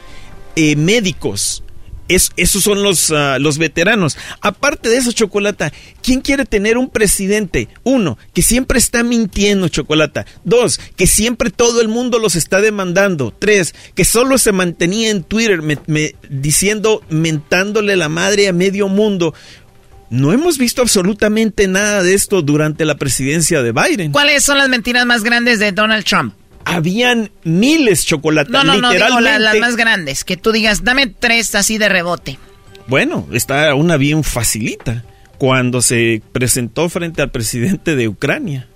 [0.55, 1.64] eh, médicos.
[2.07, 4.17] Es- esos son los, ah, los veteranos.
[4.41, 7.67] Aparte de eso, Chocolata, ¿quién quiere tener un presidente?
[7.83, 10.25] Uno, que siempre está mintiendo, Chocolata.
[10.43, 13.33] Dos, que siempre todo el mundo los está demandando.
[13.37, 19.33] Tres, que solo se mantenía en Twitter me- diciendo, mentándole la madre a medio mundo.
[20.11, 24.11] No hemos visto absolutamente nada de esto durante la presidencia de Biden.
[24.11, 26.35] ¿Cuáles son las mentiras más grandes de Donald Trump?
[26.65, 28.49] Habían miles, Chocolata.
[28.51, 29.39] No, no, no, digo literalmente.
[29.39, 30.23] la- las más grandes.
[30.23, 32.37] Que tú digas, dame tres así de rebote.
[32.87, 35.03] Bueno, está una bien facilita.
[35.37, 38.67] Cuando se presentó frente al presidente de Ucrania.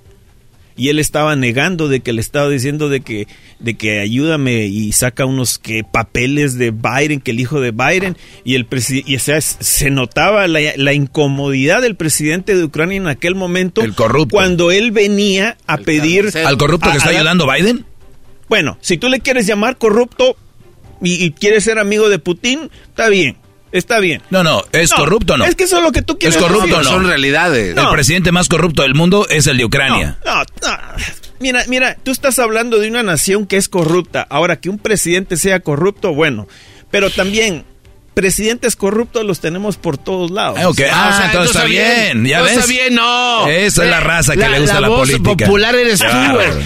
[0.79, 3.27] Y él estaba negando de que le estaba diciendo de que,
[3.59, 8.15] de que ayúdame y saca unos que papeles de Biden, que el hijo de Biden,
[8.45, 12.95] y el presi- y o sea, se notaba la, la incomodidad del presidente de Ucrania
[12.97, 13.81] en aquel momento.
[13.81, 14.33] El corrupto.
[14.33, 16.31] Cuando él venía a pedir.
[16.45, 17.85] ¿Al corrupto a- que está ayudando Biden?
[18.47, 20.37] Bueno, si tú le quieres llamar corrupto
[21.03, 23.35] y, y quieres ser amigo de Putin, está bien,
[23.71, 24.21] está bien.
[24.29, 25.45] No, no, ¿es No, corrupto o no?
[25.45, 26.75] Es que eso es lo que tú ¿Es quieres corrupto decir.
[26.79, 26.89] o no?
[26.89, 27.75] Son realidades.
[27.77, 30.17] El presidente más corrupto del mundo es el de Ucrania.
[30.25, 30.77] No, no, no.
[31.39, 34.25] Mira, mira, tú estás hablando de una nación que es corrupta.
[34.29, 36.47] Ahora, que un presidente sea corrupto, bueno.
[36.91, 37.63] Pero también,
[38.13, 40.57] presidentes corruptos los tenemos por todos lados.
[40.61, 40.81] Ah, ok.
[40.91, 42.53] Ah, o sea, entonces está bien, ¿ya ves?
[42.57, 43.47] está bien, no.
[43.47, 45.45] Esa es la raza que le gusta la, voz política.
[45.45, 46.05] popular eres tú.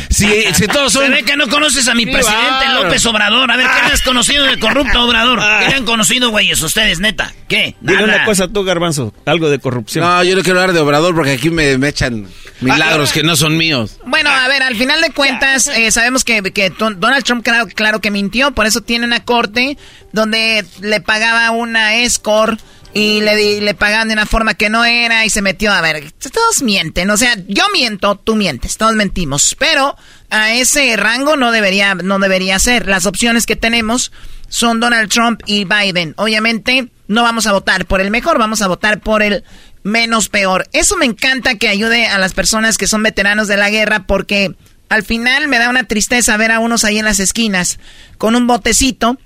[0.09, 1.11] Si, si todos Se son...
[1.11, 2.65] ve que no conoces a mi Sí, presidente.
[2.81, 3.51] López Obrador.
[3.51, 5.39] A ver, ¿qué le has conocido del corrupto Obrador?
[5.61, 7.33] ¿Qué le han conocido, güeyes, ustedes, neta?
[7.47, 7.75] ¿Qué?
[7.81, 8.15] Dile Nada.
[8.15, 10.03] una cosa tú, Garbanzo, algo de corrupción.
[10.05, 12.27] No, yo no quiero hablar de Obrador porque aquí me, me echan
[12.61, 13.97] milagros que no son míos.
[14.05, 17.67] Bueno, a ver, al final de cuentas, eh, sabemos que, que Don- Donald Trump, claro,
[17.73, 19.77] claro que mintió, por eso tiene una corte
[20.11, 22.59] donde le pagaba una escort
[22.93, 26.11] y le, le pagaban de una forma que no era y se metió a ver.
[26.11, 29.95] Todos mienten, o sea, yo miento, tú mientes, todos mentimos, pero
[30.29, 32.87] a ese rango no debería, no debería ser.
[32.87, 34.11] Las opciones que tenemos
[34.49, 36.13] son Donald Trump y Biden.
[36.17, 39.43] Obviamente no vamos a votar por el mejor, vamos a votar por el
[39.83, 40.67] menos peor.
[40.71, 44.55] Eso me encanta que ayude a las personas que son veteranos de la guerra porque
[44.89, 47.79] al final me da una tristeza ver a unos ahí en las esquinas
[48.17, 49.17] con un botecito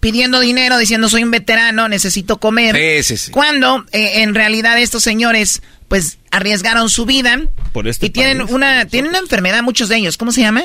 [0.00, 2.76] pidiendo dinero, diciendo soy un veterano, necesito comer.
[3.02, 3.30] Sí, sí, sí.
[3.30, 7.40] Cuando eh, en realidad estos señores pues arriesgaron su vida
[7.72, 8.50] Por este y tienen país.
[8.50, 10.16] una tienen una enfermedad muchos de ellos.
[10.16, 10.64] ¿Cómo se llama?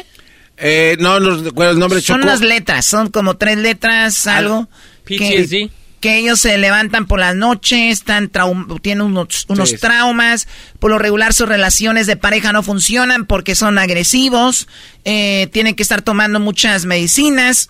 [0.57, 2.01] Eh, no, no recuerdo el nombre.
[2.01, 2.27] Son Choco.
[2.27, 4.67] unas letras, son como tres letras, algo.
[5.05, 5.71] Que, PTSD.
[6.01, 9.77] que ellos se levantan por las noches, están traum- tienen unos, unos Sí.
[9.77, 10.47] traumas.
[10.79, 14.67] Por lo regular sus relaciones de pareja no funcionan porque son agresivos.
[15.05, 17.69] eh, tienen que estar tomando muchas medicinas.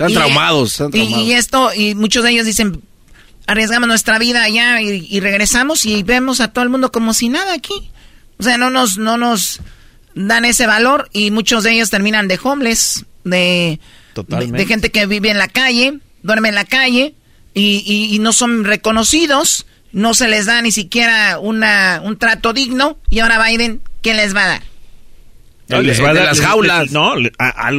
[0.00, 1.26] Están Y- traumados, están y- traumados.
[1.26, 2.80] Y, esto, y muchos de ellos dicen,
[3.46, 7.28] arriesgamos nuestra vida allá y, y regresamos y vemos a todo el mundo como si
[7.28, 7.90] nada aquí.
[8.38, 9.60] O sea, no nos, no nos
[10.14, 13.78] dan ese valor y muchos de ellos terminan de homeless, de,
[14.14, 14.52] Totalmente.
[14.56, 17.14] de, de gente que vive en la calle, duerme en la calle
[17.52, 22.52] y, y- y no son reconocidos, no se les da ni siquiera una, un trato
[22.54, 24.62] digno y ahora Biden, ¿qué les va a dar?
[25.68, 26.90] No, les va a dar las jaulas.
[26.90, 27.72] no, a- a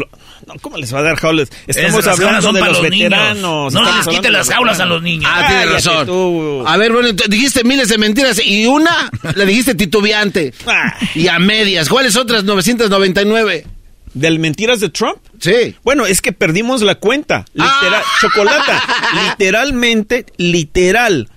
[0.53, 1.49] no, ¿cómo les va a dar jaulas?
[1.67, 3.73] Estamos hablando son de para los, los veteranos.
[3.73, 5.31] No les hablando quite de las jaulas a los niños.
[5.33, 6.05] Ah, tienes razón.
[6.05, 6.63] tú.
[6.65, 10.53] A ver, bueno, dijiste miles de mentiras y una le dijiste titubeante.
[10.65, 10.95] Ah.
[11.15, 11.89] Y a medias.
[11.89, 13.65] ¿Cuáles otras 999?
[14.13, 15.17] ¿Del mentiras de Trump?
[15.39, 15.75] Sí.
[15.83, 17.45] Bueno, es que perdimos la cuenta.
[17.53, 18.83] Literal, chocolata.
[19.29, 21.29] Literalmente, literal.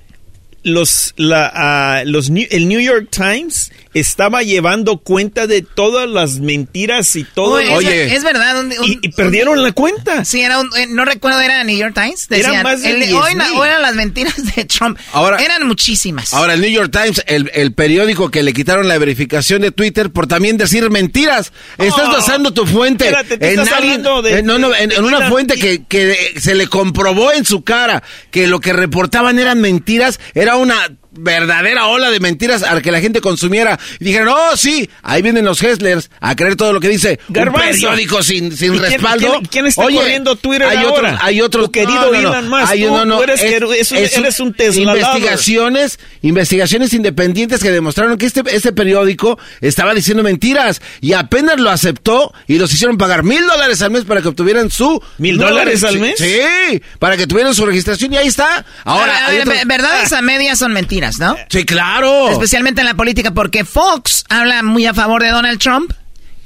[0.62, 7.17] Los, la, ah, los, el New York Times estaba llevando cuenta de todas las mentiras
[7.17, 7.55] y todo.
[7.55, 8.15] Oye, es, Oye.
[8.17, 8.61] es verdad.
[8.61, 10.25] un- un- y, y perdieron la cuenta.
[10.25, 12.27] Sí, era un, eh, no recuerdo, era New York Times.
[12.31, 13.17] Era Decían, más de el- 10,000.
[13.17, 14.99] hoy, na- hoy eran las mentiras de Trump.
[15.13, 16.35] Ahora- eran muchísimas.
[16.35, 20.11] Ahora, el New York Times, el, el periódico que le quitaron la verificación de Twitter
[20.11, 21.53] por también decir mentiras.
[21.79, 24.93] Estás Oh, basando tu fuente espérate, en estás alguien- hablando de- eh, no, no, en,
[24.93, 29.39] en una fuente que, que se le comprobó en su cara que lo que reportaban
[29.39, 30.19] eran mentiras.
[30.35, 30.75] Era una
[31.17, 33.79] verdadera ola de mentiras a que la gente consumiera.
[34.01, 37.65] Y dijeron, oh, sí, ahí vienen los Hesslers a creer todo lo que dice Garbanzo.
[37.67, 39.31] un periódico sin, sin ¿Y quién- respaldo.
[39.33, 41.19] quién- quién está corriendo Twitter hay ahora?
[41.23, 42.19] Hay otros, Tu querido no, no.
[42.19, 42.71] Elon Musk.
[42.71, 47.62] Hay- Tú- no, no, tú eres que eres un- eres un Tesla investigaciones, investigaciones independientes
[47.62, 52.73] que demostraron que este, este periódico estaba diciendo mentiras y apenas lo aceptó y los
[52.73, 56.15] hicieron pagar mil dólares al mes para que obtuvieran su ¿Mil dólares al mes?
[56.19, 58.65] Sí, para que tuvieran su registración y ahí está.
[58.85, 61.37] Ahora, hay eh, verdades a medias son mentiras, ¿no?
[61.49, 62.29] sí, claro.
[62.31, 65.93] Especialmente en la política, porque Fox habla muy a favor de Donald Trump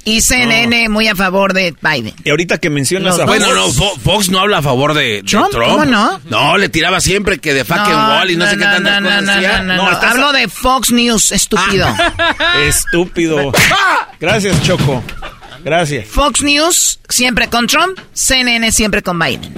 [0.05, 2.13] y CNN muy a favor de Biden.
[2.23, 3.27] Y ahorita que mencionas Los a dos.
[3.27, 5.49] Bueno, no, Fo- Fox no habla a favor de de ¿Trump?
[5.51, 5.69] Trump.
[5.71, 6.19] ¿Cómo no?
[6.29, 9.23] No, le tiraba siempre que de fucking wall y no, sé qué tantas no, cosas
[9.23, 9.61] no, hacía.
[9.61, 9.97] no, no, No, no.
[10.07, 11.87] Hablo de Fox News, estúpido.
[12.65, 13.51] Estúpido.
[14.19, 15.03] Gracias, Choco.
[15.63, 16.07] Gracias.
[16.07, 19.53] Fox News siempre con Trump, CNN siempre con Biden.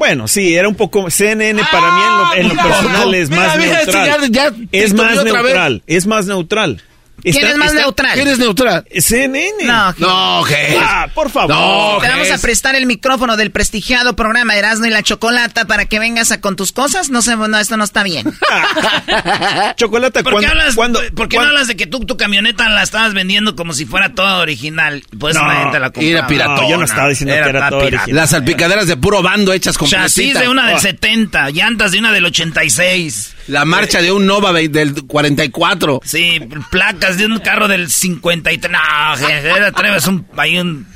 [0.00, 3.58] Bueno, sí, era un poco CNN para mí en lo, en lo personal es más
[3.58, 4.58] neutral.
[4.72, 6.82] es más neutral, es más neutral.
[7.22, 8.14] ¿Quién Está- es más está- neutral?
[8.14, 8.84] ¿Quién es neutral?
[8.98, 9.64] CNN.
[9.64, 10.76] No, No, ¿qué?
[10.80, 11.50] Ah, por favor.
[11.50, 15.84] No, Te vamos a prestar el micrófono del prestigiado programa Erasmo y la Chocolata para
[15.86, 17.10] que vengas a con tus cosas.
[17.10, 18.32] No sé, no, esto no está bien.
[19.76, 22.68] Chocolate, ¿Por qué, ¿cuándo- hablas, cuándo- ¿por qué no hablas de que tú tu camioneta
[22.68, 25.02] la estabas vendiendo como si fuera toda original?
[25.18, 26.08] Pues No, la gente la compraba.
[26.18, 26.60] era piratona.
[26.62, 28.02] No, yo no estaba diciendo que era toda todo pirata.
[28.04, 28.16] original.
[28.22, 30.14] Las salpicaderas de puro bando hechas completitas.
[30.14, 30.80] Chasis de una del Oh.
[30.80, 33.34] 70, llantas de una del 86.
[33.48, 36.00] La marcha de un Nova del 44.
[36.04, 36.40] Sí,
[36.70, 38.72] placas de un carro del 53.
[38.72, 40.86] No, era Treves un, hay un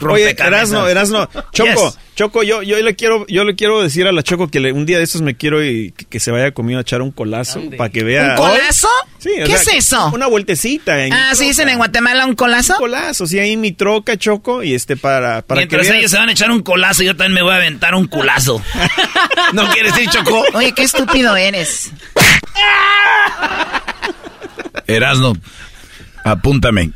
[0.00, 0.34] Oye.
[0.36, 1.98] Erasno, Erasno, Choco, Yes.
[2.16, 4.84] Choco, yo, yo le quiero, yo le quiero decir a la Choco que le- un
[4.86, 7.60] día de estos me quiero y que, que se vaya conmigo a echar un colazo
[7.78, 8.30] para que vea.
[8.32, 8.88] ¿Un colazo?
[9.18, 10.10] Sí, ¿Qué sea, es eso?
[10.12, 11.04] Una vueltecita.
[11.04, 12.74] En Ah, ¿sí dicen en Guatemala un colazo?
[12.74, 15.98] Un colazo, sí, ahí mi troca, Choco, y este para, para Mientras que veas.
[16.00, 18.60] ellos se van a echar un colazo, yo también me voy a aventar un culazo.
[19.52, 20.44] ¿No quieres ir, Choco?
[20.54, 21.92] Oye, qué estúpido eres.
[24.86, 25.34] Erasno,
[26.24, 26.90] apúntame.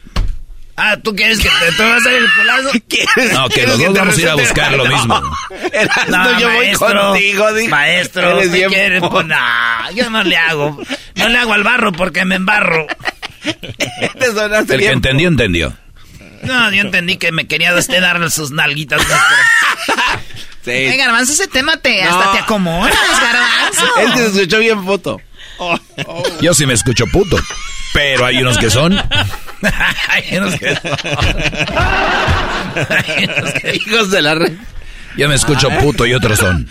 [0.80, 2.70] Ah, ¿tú quieres que te, te vas a hacer el culazo?
[3.32, 5.20] No, que los dos vamos a ir a buscar lo mismo.
[5.72, 7.52] Erasno, yo voy maestro, contigo.
[7.54, 9.00] di- Maestro, Eres ¿usted bien quiere?
[9.00, 9.36] po- Pues, no,
[9.94, 10.80] yo no le hago.
[11.16, 12.86] No le hago al barro porque me embarro.
[14.18, 15.76] Te sonaste El que entendió, entendió.
[16.42, 19.02] No, yo entendí que me quería usted darle sus nalguitas.
[20.64, 20.72] Sí.
[20.74, 22.10] Ay, Garbanzo, ese tema te, No.
[22.18, 23.96] hasta te acomodas, Garbanzo.
[24.00, 25.18] Él te escuchó bien foto.
[26.42, 27.38] Yo sí me escucho puto.
[27.98, 28.96] Pero hay unos que son.
[30.08, 30.78] Ay, no sé.
[32.88, 33.72] Ay, no sé.
[33.74, 34.52] Hijos de la red.
[35.16, 36.68] Yo me escucho puto y otros son.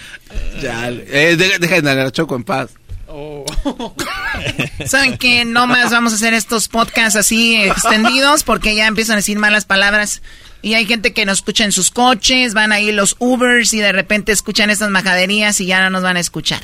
[0.61, 2.69] Ya, eh, dejen a Choco en paz.
[3.09, 3.43] Oh.
[4.85, 9.17] ¿Saben que No más vamos a hacer estos podcasts así extendidos porque ya empiezan a
[9.17, 10.21] decir malas palabras.
[10.61, 13.91] Y hay gente que nos escucha en sus coches, van ahí los Ubers y de
[13.91, 16.61] repente escuchan estas majaderías y ya no nos van a escuchar.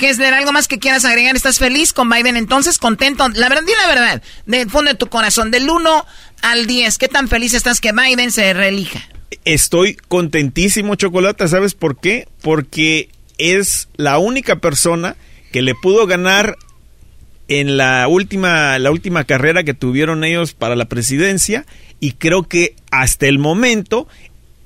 [0.00, 1.36] ¿Qué es algo más que quieras agregar?
[1.36, 2.78] ¿Estás feliz con Biden entonces?
[2.78, 3.28] ¿Contento?
[3.34, 6.06] La verdad, di la verdad, del fondo de tu corazón, del 1
[6.40, 9.06] al 10, ¿qué tan feliz estás que Biden se reelija?
[9.44, 12.26] Estoy contentísimo, Chocolata, ¿sabes por qué?
[12.40, 15.16] Porque es la única persona
[15.52, 16.56] que le pudo ganar
[17.48, 21.66] en la última, la última carrera que tuvieron ellos para la presidencia
[22.00, 24.08] y creo que hasta el momento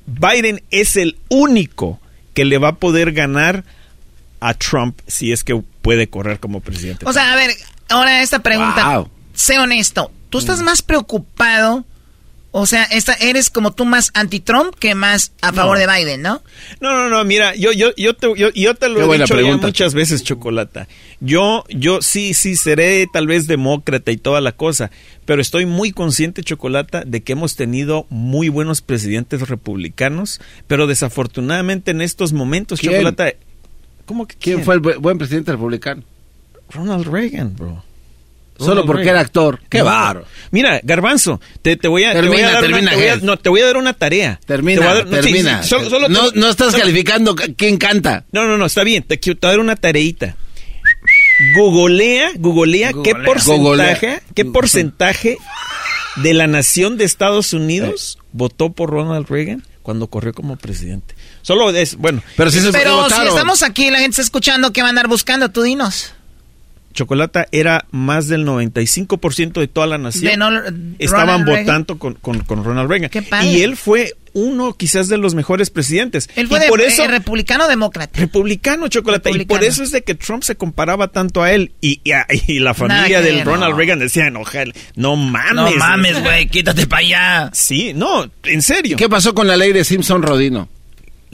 [0.07, 1.99] Biden es el único
[2.35, 3.65] que le va a poder ganar
[4.41, 7.07] a Trump si es que puede correr como presidente.
[7.07, 7.51] O sea, a ver,
[7.89, 9.05] ahora esta pregunta,
[9.35, 10.65] sé honesto, ¿tú estás mm.
[10.65, 11.85] más preocupado
[12.57, 16.41] o sea, esta, eres como tú más anti-Trump que más a favor de Biden, ¿no?
[16.81, 20.23] No, no, no, mira, yo, yo, yo, te, yo, te lo he dicho muchas veces,
[20.23, 20.87] Chocolata.
[21.19, 24.93] Yo, yo sí, sí, seré tal vez demócrata y toda la cosa,
[25.25, 31.91] pero estoy muy consciente, Chocolata, de que hemos tenido muy buenos presidentes republicanos, pero desafortunadamente
[31.91, 33.33] en estos momentos, Chocolata...
[34.07, 34.57] ¿Cómo que quién?
[34.57, 36.03] ¿Quién fue el buen presidente republicano?
[36.71, 37.83] Ronald Reagan, bro.
[38.59, 39.61] Solo porque era actor.
[39.69, 40.25] Qué barro.
[40.51, 43.67] Mira, Garbanzo, te, voy a, te voy a dar termina, una, no, te voy a
[43.67, 44.39] dar una tarea.
[44.47, 45.63] Termina, termina.
[46.35, 48.25] no, estás calificando quién canta.
[48.31, 49.03] No, no, no, está bien.
[49.03, 50.37] Te quiero dar una tareita.
[51.57, 55.37] Googlea, googlea, qué porcentaje, qué porcentaje
[56.17, 61.15] de la nación de Estados Unidos votó por Ronald Reagan cuando corrió como presidente.
[61.43, 62.23] Solo es, bueno.
[62.39, 65.51] Pero si, pero si estamos aquí, la gente está escuchando, ¿qué va a andar buscando?
[65.51, 66.15] Tú dinos.
[66.95, 70.97] Chocolata era más del 95% de toda la nación.
[70.99, 73.11] estaban votando con, Ronald Reagan.
[73.45, 76.29] Y él fue uno quizás de los mejores presidentes.
[76.37, 78.19] Él fue por eso, republicano demócrata.
[78.19, 79.31] Republicano, Chocolata.
[79.31, 81.73] Y por eso es de que Trump se comparaba tanto a él.
[81.81, 82.01] Y,
[82.47, 84.43] y, la familia del Ronald Reagan decía, no,
[84.97, 85.55] no mames.
[85.55, 87.51] No mames, güey, quítate para allá.
[87.53, 88.97] Sí, no, en serio.
[88.97, 90.69] ¿Qué pasó con la ley de Simpson Rodino?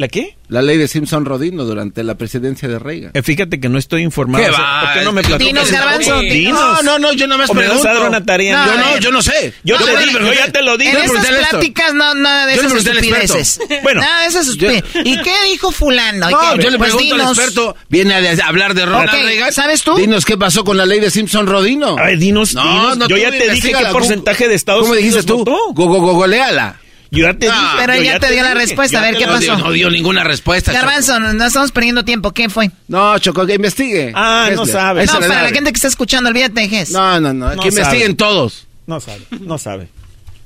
[0.01, 0.35] ¿La qué?
[0.49, 3.11] La ley de Simpson Rodino durante la presidencia de Reagan.
[3.13, 4.43] Eh, fíjate que no estoy informado.
[4.43, 4.81] ¿Qué va?
[4.81, 5.71] ¿Por qué no me platicas?
[5.71, 7.69] No, no, no, yo no me pregunto.
[7.69, 8.65] Me vas a dar una tarea.
[8.65, 9.53] yo no, yo no sé.
[9.63, 10.93] Yo, te digo, yo ya te lo dije.
[10.93, 13.61] En esas pláticas no, nada de esas estupideces.
[13.83, 14.01] Bueno.
[14.01, 15.03] Nada de esas estupideces.
[15.05, 16.31] ¿Y qué dijo fulano?
[16.31, 17.77] No, yo le pues pregunto al experto.
[17.91, 19.53] Viene a hablar de Ronald Reagan.
[19.53, 19.97] ¿Sabes tú?
[19.97, 21.99] Dinos qué pasó con la ley de Simpson Rodino.
[21.99, 25.45] A ver, dinos, no, No, yo ya te dije qué porcentaje de Estados Unidos ¿Cómo
[25.45, 25.75] dijiste tú?
[25.75, 26.81] Gogoleala.
[27.13, 29.57] Yo ya te pero ya, te, dio la respuesta, a ver qué pasó.
[29.57, 30.73] no dio ninguna respuesta.
[30.73, 32.33] Garbanzo, no estamos perdiendo tiempo.
[32.33, 32.71] ¿Qué fue?
[32.89, 34.13] No, Choco, que investigue.
[34.15, 35.07] Ah, no sabe.
[35.07, 38.67] No, para la gente que está escuchando, olvídate No, no, no, que investiguen todos.
[38.87, 39.89] No sabe, no sabe,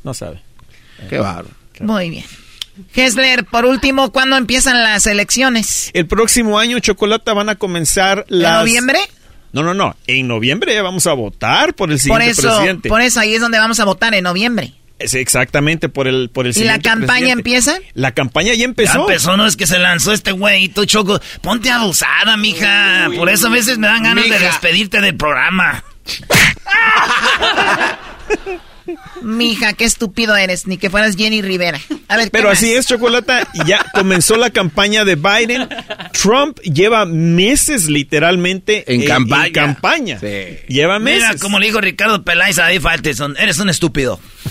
[0.03, 0.43] no sabe.
[1.09, 1.49] Qué barro.
[1.81, 2.25] Muy bien.
[2.95, 5.91] Hessler, por último, ¿cuándo empiezan las elecciones?
[5.95, 8.53] El próximo año, Chocolata, van a comenzar las...
[8.53, 8.99] ¿En noviembre?
[9.53, 9.97] No, no, no.
[10.07, 12.89] En noviembre vamos a votar por el siguiente por eso, presidente.
[12.89, 14.75] Por eso, ahí es donde vamos a votar, en noviembre.
[14.99, 17.79] Es exactamente por el por el ¿Y la campaña empieza?
[17.95, 18.95] La campaña ya empezó.
[18.95, 21.21] Ya empezó, no es que se lanzó este güey, tú choco.
[21.43, 23.09] Ponte abusada, mija.
[23.17, 25.85] por eso a veces me dan ganas de despedirte del programa.
[29.23, 31.81] Mija, qué estúpido eres, ni que fueras Jenny Rivera.
[32.09, 35.69] A ver, Pero así es, Chocolata, ya comenzó la campaña de Biden.
[36.13, 39.53] Trump lleva meses literalmente en, campaña.
[39.53, 40.19] campaña.
[40.69, 41.29] Lleva meses.
[41.29, 42.83] Mira, como le dijo Ricardo Peláez a Dave
[43.39, 44.21] eres un estúpido.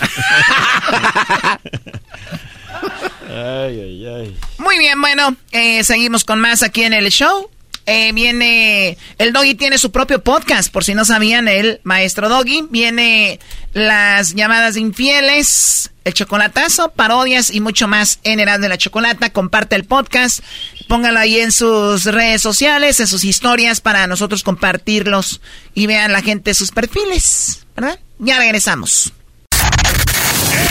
[3.30, 4.36] ay, ay, ay.
[4.58, 7.50] Muy bien, bueno, eh, seguimos con más aquí en el show.
[7.86, 12.66] Eh, viene, el Doggy tiene su propio podcast, por si no sabían, el maestro Doggy.
[12.70, 13.38] Viene
[13.74, 19.30] las llamadas infieles, el chocolatazo, parodias y mucho más en Edad de la Chocolata.
[19.30, 20.40] Comparte el podcast,
[20.88, 25.42] póngalo ahí en sus redes sociales, en sus historias para nosotros compartirlos
[25.74, 27.98] y vean la gente sus perfiles, ¿verdad?
[28.18, 29.12] Ya regresamos.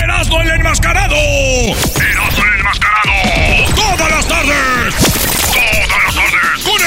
[0.02, 1.16] ¡Erasmo el enmascarado!
[1.16, 3.76] ¡Erasmo el enmascarado!
[3.76, 5.23] ¡Todas las tardes!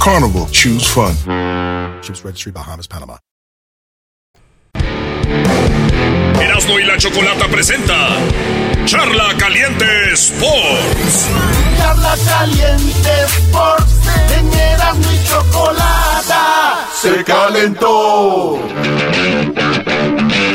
[0.00, 1.14] Carnival, choose fun.
[2.00, 3.18] Ships Registry, Bahamas, Panama.
[6.40, 8.16] Erasmo y la Chocolata presenta
[8.86, 11.28] Charla Caliente Sports.
[11.76, 13.92] Charla Caliente Sports.
[14.38, 18.58] En Erasmo y Chocolata se calentó.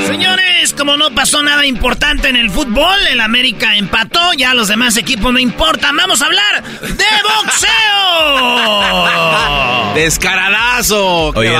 [0.08, 4.98] Señores, como no pasó nada importante en el fútbol, el América empató, ya los demás
[4.98, 5.96] equipos no importan.
[5.96, 7.66] Vamos a hablar de boxeo.
[9.96, 11.30] Descaradazo.
[11.36, 11.54] Oye,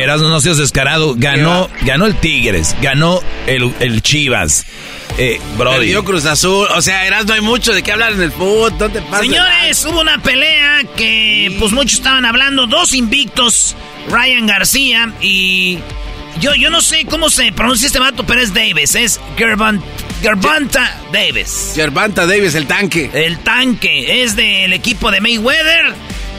[0.00, 1.14] eras, no seas descarado.
[1.16, 4.66] Ganó, ganó el Tigres, ganó el, el Chivas.
[5.18, 5.78] Eh, Brody.
[5.78, 6.68] Perdió Cruz Azul.
[6.74, 8.76] O sea, Eras no hay mucho de qué hablar en el fútbol.
[8.76, 9.22] ¿Dónde pasa?
[9.22, 12.66] Señores, hubo una pelea que pues muchos estaban hablando.
[12.66, 13.74] Dos invictos.
[14.08, 15.78] Ryan García y...
[16.40, 18.94] Yo, yo no sé cómo se pronuncia este vato, pero es Davis.
[18.94, 21.72] Es Gervonta Davis.
[21.74, 23.10] Gervonta Davis, el tanque.
[23.12, 24.22] El tanque.
[24.22, 25.94] Es del equipo de Mayweather.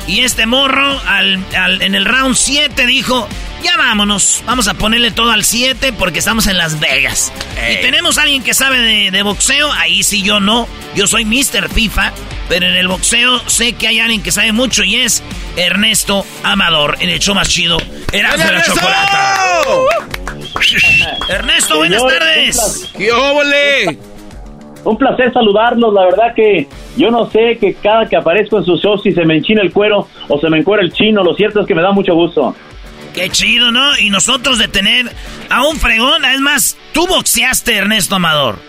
[0.08, 1.43] Y este morro al,
[1.82, 3.28] en el round 7 dijo,
[3.68, 7.34] ya vámonos, vamos a ponerle todo al 7 porque estamos en Las Vegas.
[7.70, 11.68] Y tenemos a alguien que sabe de, boxeo, ahí sí yo no, yo soy Mr.
[11.68, 12.13] FIFA,
[12.47, 15.22] pero en el boxeo sé que hay alguien que sabe mucho y es
[15.57, 17.78] Ernesto Amador, en el show más chido,
[18.13, 19.61] Erasmo de la Chocolata.
[21.28, 22.91] Ernesto, buenas tardes.
[22.97, 23.97] ¡Qué óvole!
[24.86, 28.82] Un placer saludarlos, la verdad que yo no sé que cada que aparezco en sus
[28.82, 31.59] shows si se me enchina el cuero o se me encuera el chino, lo cierto
[31.59, 32.55] es que me da mucho gusto.
[33.18, 33.97] Qué chido, ¿no?
[33.97, 35.07] Y nosotros de tener
[35.49, 38.59] a un fregón, es más, tú boxeaste, Ernesto Amador.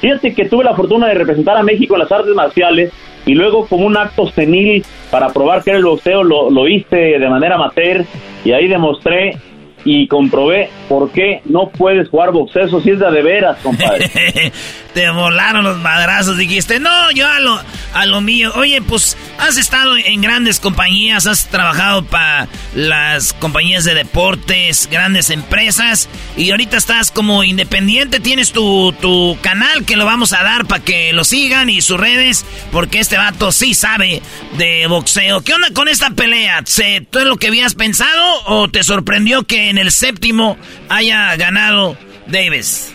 [0.00, 2.90] Fíjate que tuve la fortuna de representar a México en las artes marciales
[3.26, 6.96] y luego como un acto senil para probar que era el boxeo lo, lo hice
[6.96, 8.06] de manera amateur
[8.46, 9.36] y ahí demostré
[9.84, 12.80] y comprobé por qué no puedes jugar boxeo.
[12.80, 14.10] Sí es de, veras, compadre.
[14.94, 16.36] Te volaron los madrazos.
[16.36, 17.60] Dijiste, no, yo a lo,
[17.94, 18.52] a lo mío.
[18.56, 25.30] Oye, pues has estado en grandes compañías, has trabajado para las compañías de deportes, grandes
[25.30, 26.08] empresas.
[26.36, 28.20] Y ahorita estás como independiente.
[28.20, 31.98] Tienes tu, tu canal que lo vamos a dar para que lo sigan y sus
[31.98, 32.44] redes.
[32.72, 34.22] Porque este vato sí sabe
[34.58, 35.42] de boxeo.
[35.42, 36.62] ¿Qué onda con esta pelea?
[36.64, 40.56] ¿Se, ¿Tú es lo que habías pensado o te sorprendió que en el séptimo
[40.88, 41.96] haya ganado
[42.26, 42.94] Davis?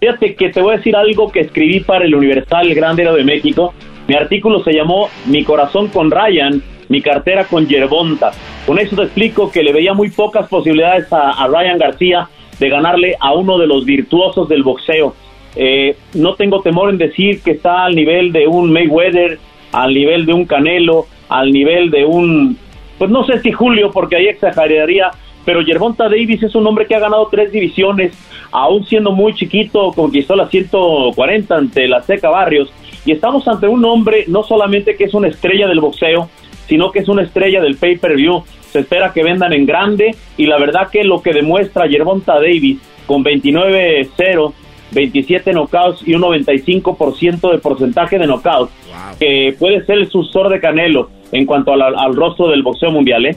[0.00, 3.74] Fíjate que te voy a decir algo que escribí para el Universal Grande de México.
[4.06, 8.30] Mi artículo se llamó Mi corazón con Ryan, mi cartera con Yerbonta.
[8.64, 12.28] Con eso te explico que le veía muy pocas posibilidades a, Ryan García
[12.60, 15.16] de ganarle a uno de los virtuosos del boxeo.
[15.56, 19.40] Eh, no tengo temor en decir que está al nivel de un Mayweather,
[19.72, 22.56] al nivel de un Canelo, al nivel de un,
[22.98, 25.10] pues no sé si Julio, porque ahí exageraría,
[25.48, 28.12] pero Yerbonta Davis es un hombre que ha ganado tres divisiones,
[28.52, 32.70] aún siendo muy chiquito, conquistó las 140 ante la Seca Barrios,
[33.06, 36.28] y estamos ante un hombre no solamente que es una estrella del boxeo,
[36.66, 38.44] sino que es una estrella del pay-per-view.
[38.70, 42.78] Se espera que vendan en grande, y la verdad que lo que demuestra Yerbonta Davis
[43.06, 44.52] con 29-0,
[44.92, 48.70] 27 knockouts y un 95% de porcentaje de knockouts,
[49.18, 53.24] que puede ser el sucesor de Canelo en cuanto al, al rostro del boxeo mundial,
[53.24, 53.36] ¿eh?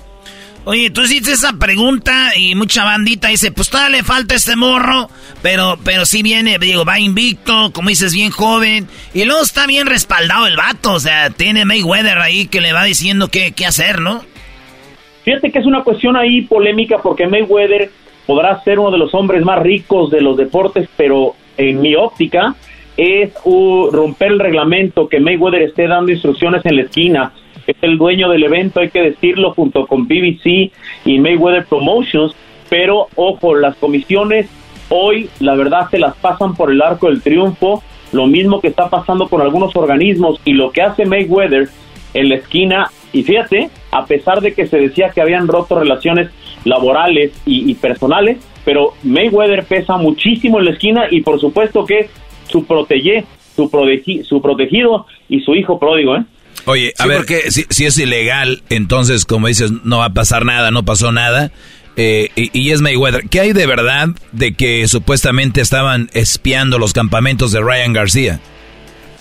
[0.63, 5.09] Oye, tú hiciste esa pregunta y mucha bandita dice, pues todavía le falta este morro,
[5.41, 9.87] pero, pero sí viene, digo, va invicto, como dices, bien joven, y luego está bien
[9.87, 14.01] respaldado el vato, o sea, tiene Mayweather ahí que le va diciendo qué, qué hacer,
[14.01, 14.21] ¿no?
[15.23, 17.89] Fíjate que es una cuestión ahí polémica porque Mayweather
[18.27, 22.55] podrá ser uno de los hombres más ricos de los deportes, pero en mi óptica
[22.97, 27.33] es romper el reglamento, que Mayweather esté dando instrucciones en la esquina,
[27.71, 30.71] es el dueño del evento, hay que decirlo, junto con BBC
[31.05, 32.35] y Mayweather Promotions,
[32.69, 34.47] pero ojo, las comisiones
[34.89, 38.89] hoy la verdad se las pasan por el arco del triunfo, lo mismo que está
[38.89, 41.69] pasando con algunos organismos y lo que hace Mayweather
[42.13, 46.29] en la esquina, y fíjate, a pesar de que se decía que habían roto relaciones
[46.65, 52.09] laborales y, personales, pero Mayweather pesa muchísimo en la esquina y por supuesto que
[52.47, 53.23] su protege,
[53.55, 53.69] su,
[54.23, 56.23] su protegido y su hijo pródigo, ¿eh?
[56.65, 60.71] Oye, a ver, porque si, es ilegal, entonces, como dices, no va a pasar nada,
[60.71, 61.51] no pasó nada.
[61.97, 63.27] Eh, y, es Mayweather.
[63.29, 68.39] ¿Qué hay de verdad de que supuestamente estaban espiando los campamentos de Ryan García?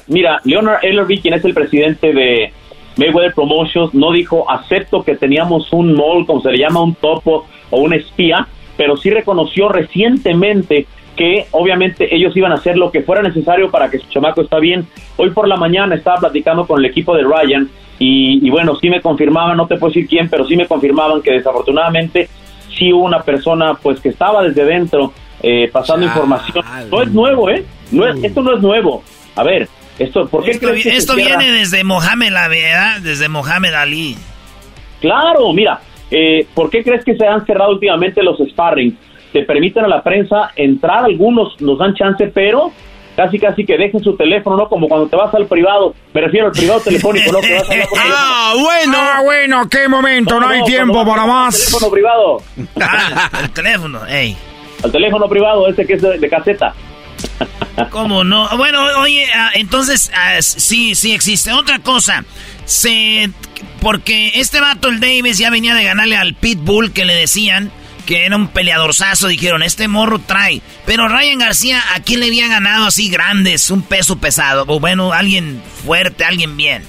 [0.07, 2.53] Mira, Leonard Ellerby, quien es el presidente de
[2.97, 7.47] Mayweather Promotions, no dijo acepto que teníamos un mall, como se le llama, un topo
[7.71, 10.87] o un espía, pero sí reconoció recientemente
[11.21, 14.59] que obviamente ellos iban a hacer lo que fuera necesario para que su chamaco está
[14.59, 14.87] bien.
[15.19, 17.69] Hoy por la mañana estaba platicando con el equipo de Ryan
[17.99, 21.33] y, bueno, sí me confirmaban, no te puedo decir quién, pero sí me confirmaban que
[21.33, 22.31] desafortunadamente
[22.75, 25.13] sí hubo una persona pues que estaba desde dentro
[25.43, 26.65] eh, pasando información.
[26.91, 27.67] No es nuevo, ¿eh?
[27.93, 29.05] No es, esto no es nuevo.
[29.37, 29.69] A ver,
[29.99, 34.17] esto, ¿por qué esto, esto viene desde Mohamed, la verdad, desde Mohamed Ali.
[35.03, 38.97] Claro, mira, eh, ¿por qué crees que se han cerrado últimamente los sparring?
[39.33, 42.73] Te permiten a la prensa entrar, algunos nos dan chance, pero
[43.17, 44.69] casi casi que deje su teléfono, ¿no?
[44.69, 47.41] Como cuando te vas al privado, me refiero al privado telefónico, ¿no?
[47.41, 48.97] Que vas a ah, bueno.
[48.99, 51.55] Ah, bueno, qué momento, no, hay tiempo para más.
[51.55, 52.43] El teléfono privado.
[52.81, 54.37] Ah, el teléfono, ey.
[54.83, 56.75] Al teléfono privado, ese que es de, caseta.
[57.91, 58.49] ¿Cómo no?
[58.57, 61.53] Bueno, oye, ah, entonces, ah, sí, sí existe.
[61.53, 62.25] Otra cosa,
[62.65, 63.31] se...
[63.83, 67.71] Porque este vato, el Davis, ya venía de ganarle al Pitbull que le decían
[68.11, 70.63] que era un peleadorzazo, dijeron, este morro trae.
[70.85, 74.65] Pero Ryan García, ¿a quién le había ganado así grandes, un peso pesado?
[74.67, 76.83] O bueno, alguien fuerte, alguien bien.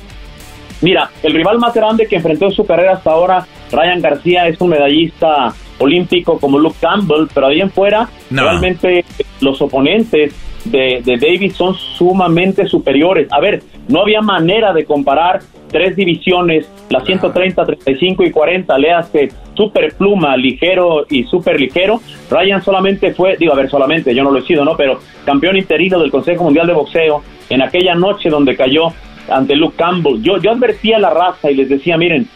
[0.82, 4.60] Mira, el rival más grande que enfrentó en su carrera hasta ahora, Ryan García, es
[4.60, 9.06] un medallista olímpico como Luke Campbell, pero ahí en fuera, realmente
[9.42, 10.34] los oponentes
[10.66, 13.28] de, de Davis son sumamente superiores.
[13.32, 15.40] A ver, no había manera de comparar
[15.72, 18.76] tres divisiones, las 130, 35 y 40,
[19.12, 22.02] que super pluma, ligero y super ligero.
[22.30, 24.76] Ryan solamente fue, digo, a ver, solamente, yo no lo he sido, ¿no?
[24.76, 28.88] Pero campeón interino del Consejo Mundial de Boxeo en aquella noche donde cayó
[29.30, 30.22] ante Luke Campbell.
[30.22, 32.28] Yo, yo advertía a la raza y les decía, miren,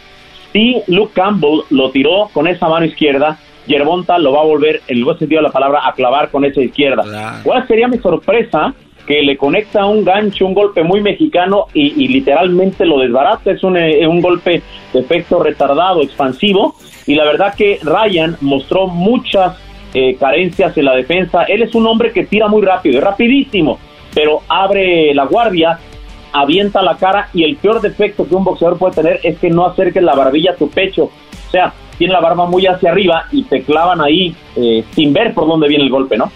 [0.53, 3.37] si Luke Campbell lo tiró con esa mano izquierda,
[3.67, 6.45] Yerbonta lo va a volver, en el buen sentido de la palabra, a clavar con
[6.45, 7.41] esa izquierda.
[7.43, 8.73] ¿Cuál sería mi sorpresa?
[9.07, 13.51] Que le conecta un gancho, un golpe muy mexicano y, literalmente lo desbarata.
[13.51, 14.61] Es un, eh, un golpe
[14.93, 16.75] de efecto retardado, expansivo.
[17.05, 19.57] Y la verdad que Ryan mostró muchas
[19.97, 21.43] eh, carencias en la defensa.
[21.43, 23.79] Él es un hombre que tira muy rápido, es rapidísimo,
[24.13, 25.79] pero abre la guardia,
[26.33, 29.65] avienta la cara y el peor defecto que un boxeador puede tener es que no
[29.65, 31.05] acerques la barbilla a tu pecho.
[31.05, 35.33] O sea, tiene la barba muy hacia arriba y te clavan ahí eh, sin ver
[35.33, 36.31] por dónde viene el golpe, ¿no?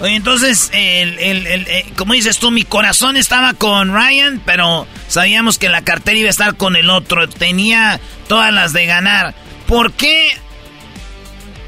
[0.00, 5.58] Oye, entonces, el, el, eh, como dices tú, mi corazón estaba con Ryan, pero sabíamos
[5.58, 7.28] que la cartera iba a estar con el otro.
[7.28, 7.98] Tenía
[8.28, 9.34] todas las de ganar.
[9.66, 10.30] ¿Por qué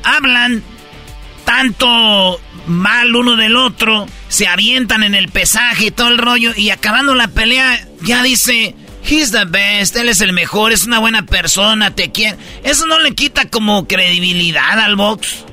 [0.04, 0.62] hablan
[1.44, 4.06] tanto mal uno del otro?
[4.28, 6.52] Se avientan en el pesaje y todo el rollo.
[6.56, 10.98] Y acabando la pelea, ya dice, He's the best, él es el mejor, es una
[10.98, 12.36] buena persona, te quiere.
[12.62, 15.46] ¿Eso no le quita como credibilidad al box?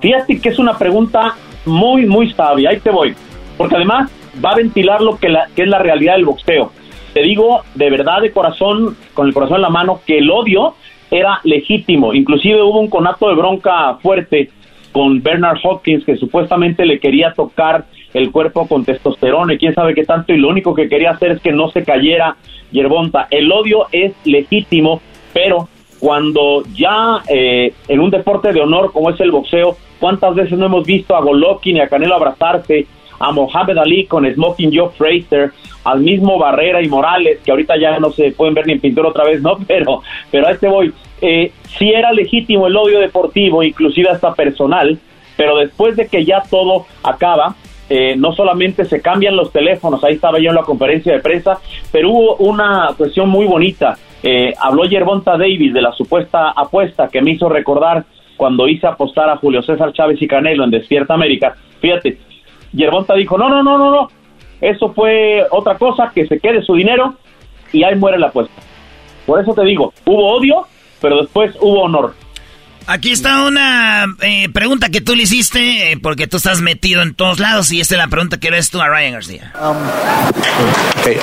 [0.00, 1.36] Fíjate que es una pregunta
[1.66, 3.14] muy, muy sabia, ahí te voy.
[3.56, 4.10] Porque además
[4.44, 6.72] va a ventilar lo que, la, que es la realidad del boxeo.
[7.12, 10.74] Te digo de verdad, de corazón, con el corazón en la mano, que el odio
[11.10, 12.12] era legítimo.
[12.12, 14.50] Inclusive hubo un conato de bronca fuerte
[14.92, 19.94] con Bernard Hopkins que supuestamente le quería tocar el cuerpo con testosterona y quién sabe
[19.94, 22.36] qué tanto y lo único que quería hacer es que no se cayera
[22.70, 23.26] Yerbonta.
[23.30, 25.00] El odio es legítimo,
[25.32, 30.58] pero cuando ya eh, en un deporte de honor como es el boxeo, ¿cuántas veces
[30.58, 32.86] no hemos visto a Golovkin y a Canelo abrazarse?
[33.18, 35.52] A Mohamed Ali con Smoking Joe Fraser,
[35.84, 39.08] al mismo Barrera y Morales, que ahorita ya no se pueden ver ni en pintura
[39.08, 39.56] otra vez, ¿no?
[39.66, 40.92] Pero, pero a este voy.
[41.20, 44.98] Eh, si era legítimo el odio deportivo, inclusive hasta personal,
[45.36, 47.54] pero después de que ya todo acaba,
[47.88, 51.58] eh, no solamente se cambian los teléfonos, ahí estaba yo en la conferencia de prensa,
[51.92, 53.96] pero hubo una cuestión muy bonita.
[54.22, 58.04] Eh, habló Yerbonta Davis de la supuesta apuesta que me hizo recordar
[58.36, 61.56] cuando hice apostar a Julio César Chávez y Canelo en Despierta América.
[61.80, 62.18] Fíjate,
[62.72, 64.08] Yerbonta dijo, no, no, no, no, no,
[64.60, 67.14] eso fue otra cosa, que se quede su dinero
[67.72, 68.54] y ahí muere la apuesta.
[69.26, 70.66] Por eso te digo, hubo odio,
[71.00, 72.14] pero después hubo honor.
[72.86, 77.14] Aquí está una eh, pregunta que tú le hiciste, eh, porque tú estás metido en
[77.14, 79.52] todos lados, y esta es la pregunta que le haces tú a Ryan García.
[79.58, 79.76] Um,
[81.00, 81.18] okay.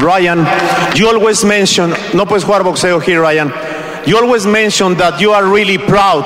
[0.00, 0.46] Ryan,
[0.94, 3.52] you always mention, no puedes jugar boxeo here, Ryan.
[4.06, 6.24] You always mention that you are really proud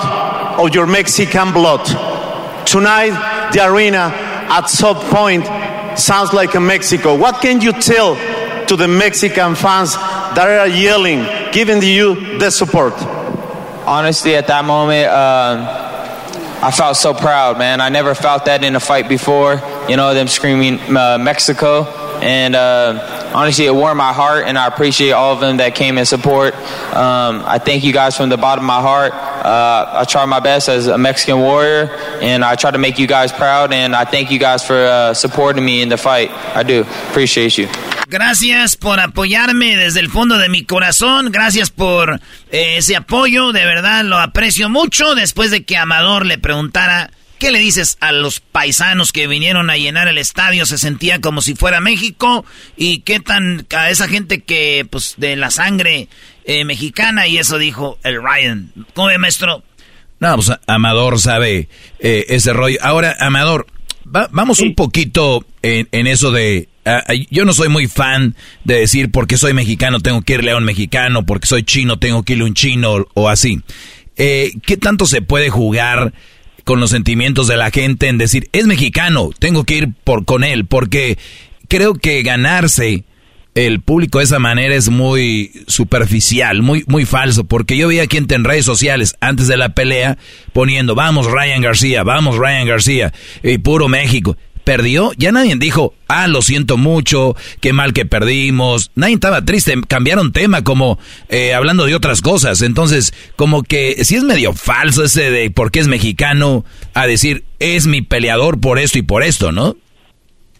[0.59, 1.87] of your Mexican blood.
[2.67, 4.13] Tonight, the arena
[4.51, 5.47] at some point
[5.99, 7.17] sounds like a Mexico.
[7.17, 8.17] What can you tell
[8.67, 13.20] to the Mexican fans that are yelling, giving you the support?
[13.91, 15.89] Honestly, at that moment, uh,
[16.63, 17.81] I felt so proud, man.
[17.81, 19.61] I never felt that in a fight before.
[19.89, 21.85] You know, them screaming uh, Mexico.
[22.23, 25.99] And uh, honestly, it warmed my heart, and I appreciate all of them that came
[25.99, 26.55] in support.
[26.55, 29.13] Um, I thank you guys from the bottom of my heart.
[29.13, 31.91] Uh, I try my best as a Mexican warrior,
[32.21, 33.73] and I try to make you guys proud.
[33.73, 36.31] And I thank you guys for uh, supporting me in the fight.
[36.55, 37.69] I do appreciate you.
[38.11, 41.31] Gracias por apoyarme desde el fondo de mi corazón.
[41.31, 43.53] Gracias por eh, ese apoyo.
[43.53, 45.15] De verdad lo aprecio mucho.
[45.15, 49.79] Después de que Amador le preguntara ¿Qué le dices a los paisanos que vinieron a
[49.79, 50.67] llenar el estadio?
[50.67, 52.45] Se sentía como si fuera México.
[52.77, 56.09] ¿Y qué tan a esa gente que, pues, de la sangre
[56.45, 57.27] eh, mexicana?
[57.29, 58.71] Y eso dijo el Ryan.
[58.93, 59.65] ¿Cómo ve, maestro?
[60.19, 62.77] No, pues Amador sabe eh, ese rollo.
[62.83, 63.67] Ahora, Amador,
[64.05, 66.69] vamos un poquito en, eso de...
[67.31, 70.65] yo no soy muy fan de decir porque soy mexicano tengo que irle a un
[70.65, 73.63] mexicano, porque soy chino tengo que irle a un chino o así.
[74.19, 76.13] Eh, ¿Qué tanto se puede jugar
[76.71, 80.45] con los sentimientos de la gente en decir, es mexicano, tengo que ir por con
[80.45, 81.19] él, porque
[81.67, 83.03] creo que ganarse
[83.57, 88.19] el público de esa manera es muy superficial, muy, muy falso, porque yo vi aquí
[88.19, 90.17] en redes sociales antes de la pelea
[90.53, 93.13] poniendo, vamos Ryan García, vamos Ryan García,
[93.43, 94.37] y puro México.
[94.65, 98.91] Perdió, ya nadie dijo, ah, lo siento mucho, qué mal que perdimos.
[98.95, 100.99] Nadie estaba triste, cambiaron tema como
[101.29, 102.63] eh, hablando de otras cosas.
[102.63, 107.45] Entonces, como que sí es medio falso ese de por qué es mexicano a decir,
[107.59, 109.77] es mi peleador por esto y por esto, ¿no?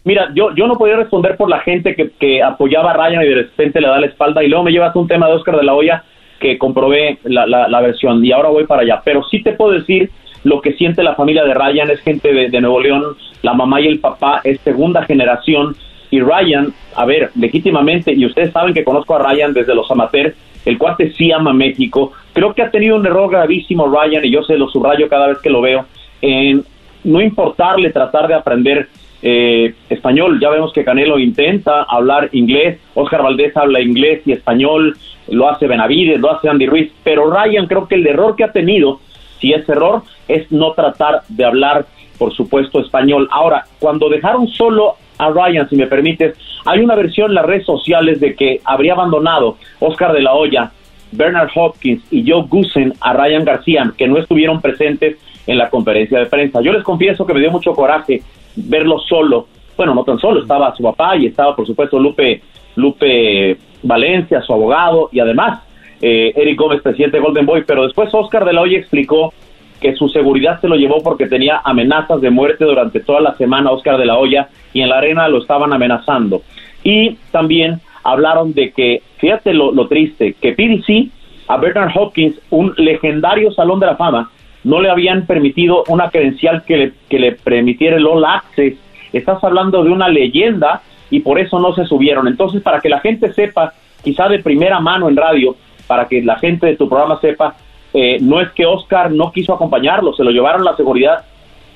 [0.03, 3.27] Mira, yo, yo no podía responder por la gente que, que apoyaba a Ryan y
[3.27, 5.63] de repente le da la espalda y luego me llevas un tema de Oscar de
[5.63, 6.03] la Hoya
[6.39, 9.01] que comprobé la, la, versión y ahora voy para allá.
[9.05, 10.09] Pero sí te puedo decir
[10.43, 13.03] lo que siente la familia de Ryan, es gente de, Nuevo León,
[13.41, 15.75] la mamá y el papá es segunda generación
[16.09, 20.35] y Ryan, a ver, legítimamente, y ustedes saben que conozco a Ryan desde los amateurs,
[20.65, 24.43] el cuate sí ama México, creo que ha tenido un error gravísimo Ryan y yo
[24.43, 25.85] se lo subrayo cada vez que lo veo,
[26.21, 26.63] en
[27.03, 28.87] no importarle tratar de aprender
[29.23, 30.39] eh, español.
[30.39, 34.97] Ya vemos que Canelo intenta hablar inglés, Oscar Valdés habla inglés y español,
[35.29, 38.51] lo hace Benavides, lo hace Andy Ruiz, pero Ryan creo que el error que ha
[38.51, 38.99] tenido,
[39.41, 41.85] si es error, es no tratar de hablar,
[42.17, 43.27] por supuesto, español.
[43.31, 47.65] Ahora, cuando dejaron solo a Ryan, si me permites, hay una versión en las redes
[47.65, 50.71] sociales de que habría abandonado Oscar de la Hoya,
[51.11, 55.17] Bernard Hopkins y Joe Gusen a Ryan García, que no estuvieron presentes
[55.47, 56.61] en la conferencia de prensa.
[56.61, 58.21] Yo les confieso que me dio mucho coraje
[58.55, 59.47] verlo solo.
[59.75, 62.41] Bueno, no tan solo, estaba su papá y estaba, por supuesto, Lupe,
[62.75, 65.61] Lupe Valencia, su abogado, y además
[66.01, 67.63] eh, Eric Gómez, presidente de Golden Boy.
[67.65, 69.33] Pero después Oscar de la Hoya explicó
[69.79, 73.71] que su seguridad se lo llevó porque tenía amenazas de muerte durante toda la semana
[73.71, 76.43] Oscar de la Hoya y en la arena lo estaban amenazando.
[76.83, 81.11] Y también hablaron de que, fíjate lo, lo triste, que PDC
[81.47, 84.31] a Bernard Hopkins, un legendario salón de la fama,
[84.63, 88.75] no le habían permitido una credencial que le, que le permitiera el All Access.
[89.11, 92.27] Estás hablando de una leyenda y por eso no se subieron.
[92.27, 93.73] Entonces, para que la gente sepa,
[94.03, 95.55] quizá de primera mano en radio,
[95.91, 97.53] para que la gente de tu programa sepa,
[97.93, 101.25] eh, no es que Oscar no quiso acompañarlo, se lo llevaron la seguridad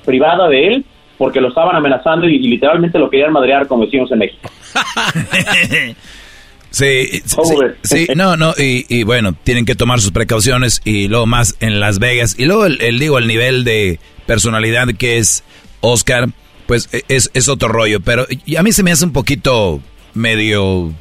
[0.06, 0.84] privada de él
[1.18, 4.48] porque lo estaban amenazando y, literalmente lo querían madrear, como decimos en México.
[6.70, 7.22] Sí,
[7.82, 11.98] sí, no, no, y, bueno, tienen que tomar sus precauciones y luego más en Las
[11.98, 12.34] Vegas.
[12.38, 15.42] Y luego, el, digo, el nivel de personalidad que es
[15.80, 16.28] Oscar,
[16.66, 18.00] pues e, es, es otro rollo.
[18.00, 18.26] Pero
[18.58, 19.80] a mí se me hace un poquito
[20.12, 20.92] medio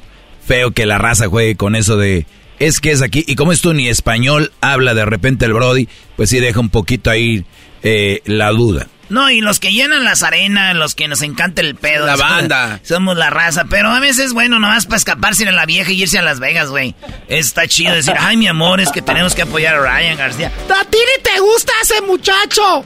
[0.46, 2.26] feo que la raza juegue con eso de
[2.60, 3.24] es que es aquí.
[3.28, 7.10] Y como esto ni español habla de repente el Brody, pues sí deja un poquito
[7.10, 7.46] ahí
[7.84, 8.88] eh, la duda.
[9.10, 12.08] No, y los que llenan las arenas, los que nos encanta el pedo.
[12.08, 12.80] La banda.
[12.84, 16.18] Somos la raza, pero a veces, bueno, nomás para escaparse de la vieja y irse
[16.18, 16.96] a Las Vegas, güey.
[17.28, 20.48] Está chido decir, ay, mi amor, es que tenemos que apoyar a Ryan García.
[20.48, 22.84] A ti ni te gusta ese muchacho.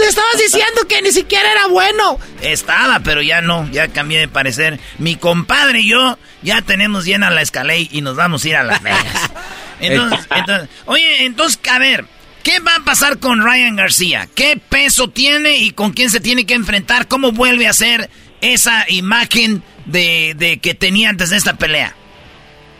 [0.00, 2.18] Te estabas diciendo que ni siquiera era bueno.
[2.40, 4.80] Estaba, pero ya no, ya cambié de parecer.
[4.98, 8.62] Mi compadre y yo ya tenemos llena la escalé y nos vamos a ir a
[8.62, 9.30] Las Vegas.
[9.80, 12.04] Entonces, entonces, oye, entonces, a ver,
[12.42, 14.26] ¿Qué va a pasar con Ryan García?
[14.34, 17.06] ¿Qué peso tiene y con quién se tiene que enfrentar?
[17.06, 18.08] ¿Cómo vuelve a ser
[18.40, 21.94] esa imagen de, que tenía antes de esta pelea?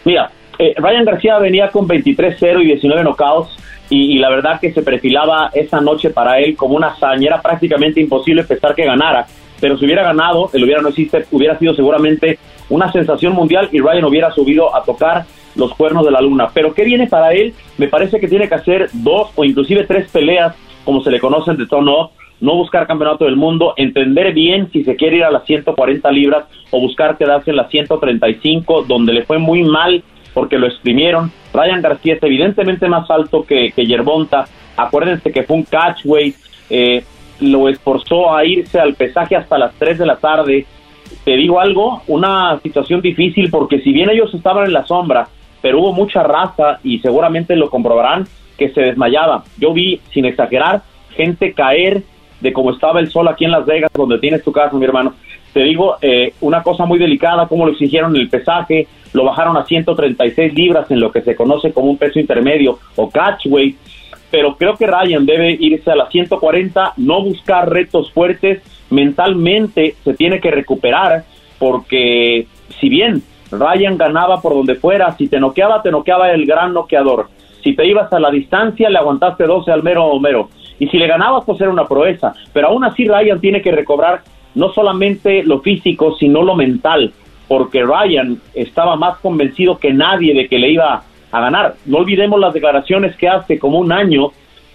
[0.06, 3.50] Mira, eh, Ryan García venía con 23-0 y 19 knockouts
[3.90, 7.26] y, la verdad que se perfilaba esa noche para él como una hazaña.
[7.26, 9.26] Era prácticamente imposible pensar que ganara,
[9.60, 12.38] pero si hubiera ganado, el hubiera no existe, hubiera sido seguramente
[12.68, 15.24] una sensación mundial y Ryan hubiera subido a tocar
[15.56, 16.48] los cuernos de la luna.
[16.54, 17.52] Pero ¿qué viene para él?
[17.76, 21.56] Me parece que tiene que hacer dos o inclusive tres peleas, como se le conocen
[21.56, 25.44] de tono, no buscar campeonato del mundo, entender bien si se quiere ir a las
[25.44, 30.66] 140 libras o buscar quedarse en las 135, donde le fue muy mal porque lo
[30.66, 31.32] exprimieron.
[31.52, 34.46] Ryan García es evidentemente más alto que, que Yerbonta.
[34.76, 36.36] Acuérdense que fue un catchweight,
[36.70, 37.04] eh,
[37.40, 40.66] lo esforzó a irse al pesaje hasta las 3 de la tarde.
[41.24, 45.28] Te digo algo, una situación difícil porque si bien ellos estaban en la sombra,
[45.60, 48.26] pero hubo mucha raza y seguramente lo comprobarán
[48.56, 49.44] que se desmayaba.
[49.58, 50.82] Yo vi, sin exagerar,
[51.16, 52.02] gente caer
[52.40, 55.14] de cómo estaba el sol aquí en Las Vegas, donde tienes tu casa, mi hermano.
[55.52, 59.64] Te digo, eh, una cosa muy delicada, como lo exigieron el pesaje, lo bajaron a
[59.64, 63.76] 136 libras en lo que se conoce como un peso intermedio o catchweight,
[64.30, 70.14] pero creo que Ryan debe irse a las 140, no buscar retos fuertes, mentalmente se
[70.14, 71.24] tiene que recuperar,
[71.58, 72.46] porque
[72.80, 77.28] si bien Ryan ganaba por donde fuera, si te noqueaba, te noqueaba el gran noqueador.
[77.62, 80.48] Si te ibas a la distancia, le aguantaste 12 al mero Homero.
[80.78, 82.32] Y si le ganabas, pues era una proeza.
[82.52, 84.22] Pero aún así Ryan tiene que recobrar
[84.54, 87.12] no solamente lo físico, sino lo mental,
[87.48, 91.74] porque Ryan estaba más convencido que nadie de que le iba a ganar.
[91.86, 94.32] No olvidemos las declaraciones que hace como un año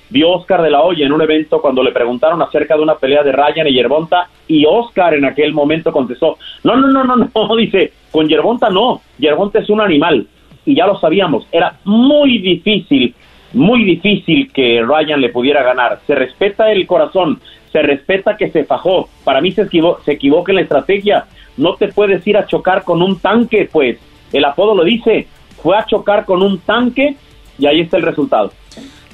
[0.10, 3.24] vio Oscar de la Hoya en un evento cuando le preguntaron acerca de una pelea
[3.24, 7.56] de Ryan y Yerbonta y Oscar en aquel momento contestó, no, no, no, no, no,
[7.58, 10.28] dice, con Yerbonta no, Yerbonta es un animal
[10.66, 13.14] y ya lo sabíamos, era muy difícil,
[13.54, 17.40] muy difícil que Ryan le pudiera ganar, se respeta el corazón,
[17.76, 21.26] se respeta que se fajó, para mí se, se equivoca en la estrategia,
[21.58, 23.98] no te puedes ir a chocar con un tanque, pues.
[24.32, 25.28] El apodo lo dice,
[25.62, 27.18] fue a chocar con un tanque
[27.60, 28.54] y ahí está el resultado.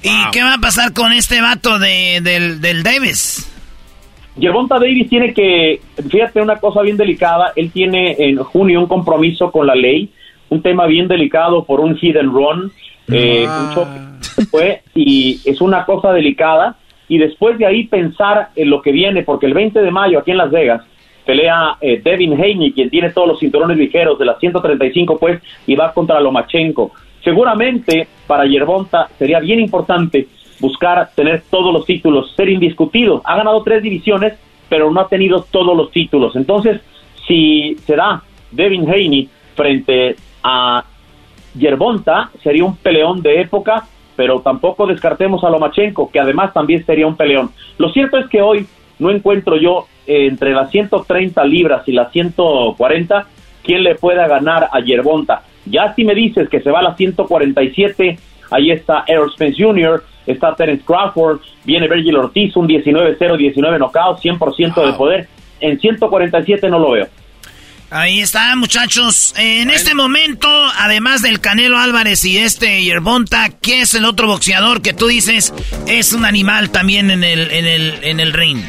[0.03, 3.51] ¿Y qué va a pasar con este vato de, del, del Davis?
[4.39, 9.51] Gervonta Davis tiene que, fíjate una cosa bien delicada, él tiene en junio un compromiso
[9.51, 10.11] con la ley,
[10.49, 12.71] un tema bien delicado por un hidden run,
[13.11, 14.17] eh, ah.
[14.51, 16.77] fue, y es una cosa delicada,
[17.11, 20.31] y después de ahí pensar en lo que viene, porque el 20 de mayo aquí
[20.31, 20.81] en Las Vegas
[21.25, 25.75] pelea eh, Devin Haney, quien tiene todos los cinturones ligeros de las 135 pues, y
[25.75, 26.93] va contra Lomachenko.
[27.21, 30.29] Seguramente para Yerbonta sería bien importante
[30.61, 33.21] buscar tener todos los títulos, ser indiscutido.
[33.25, 34.35] Ha ganado tres divisiones,
[34.69, 36.37] pero no ha tenido todos los títulos.
[36.37, 36.79] Entonces,
[37.27, 40.85] si se da Devin Haney frente a
[41.55, 43.85] Yerbonta, sería un peleón de época,
[44.15, 47.51] pero tampoco descartemos a Lomachenko, que además también sería un peleón.
[47.77, 48.65] Lo cierto es que hoy
[48.99, 53.27] no encuentro yo eh, entre las 130 libras y las 140
[53.63, 55.43] quién le pueda ganar a Yerbonta.
[55.65, 58.17] Ya si me dices que se va a las 147,
[58.49, 64.19] ahí está Errol Spence Jr., está Terence Crawford, viene Virgil Ortiz, un 19-0, 19 knockout,
[64.19, 65.27] 100% de poder.
[65.59, 67.07] En 147 no lo veo.
[67.91, 69.33] Ahí está, muchachos.
[69.37, 70.47] En este momento,
[70.79, 75.53] además del Canelo Álvarez y este Yerbonta, ¿qué es el otro boxeador que tú dices
[75.87, 78.59] es un animal también en el, en el, en el ring?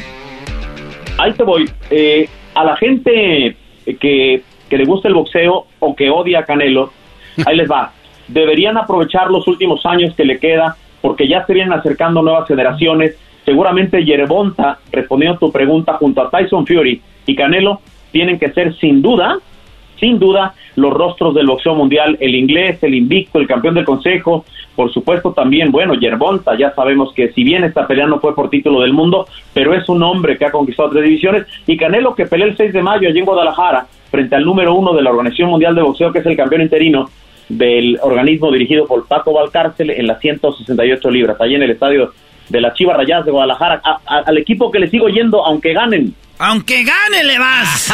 [1.17, 1.69] Ahí te voy.
[1.89, 3.55] Eh, a la gente
[3.99, 4.43] que
[4.73, 6.91] que le gusta el boxeo o que odia a Canelo,
[7.45, 7.91] ahí les va.
[8.27, 13.15] Deberían aprovechar los últimos años que le queda porque ya se vienen acercando nuevas generaciones.
[13.45, 17.81] Seguramente Yerebonta, respondiendo a tu pregunta, junto a Tyson Fury y Canelo,
[18.13, 19.39] tienen que ser sin duda,
[19.99, 24.45] sin duda, los rostros del boxeo mundial, el inglés, el invicto, el campeón del consejo,
[24.75, 28.49] por supuesto también, bueno, Yerbonta, ya sabemos que si bien esta pelea no fue por
[28.49, 32.25] título del mundo, pero es un hombre que ha conquistado tres divisiones, y Canelo que
[32.25, 35.49] pelea el 6 de mayo allí en Guadalajara, frente al número uno de la Organización
[35.49, 37.09] Mundial de Boxeo, que es el campeón interino
[37.49, 42.11] del organismo dirigido por Paco Valcárcel en las 168 libras, allí en el estadio
[42.49, 46.13] de la Chivas Rayadas de Guadalajara, al equipo que le sigo yendo, aunque ganen.
[46.39, 47.93] Aunque gane, le vas.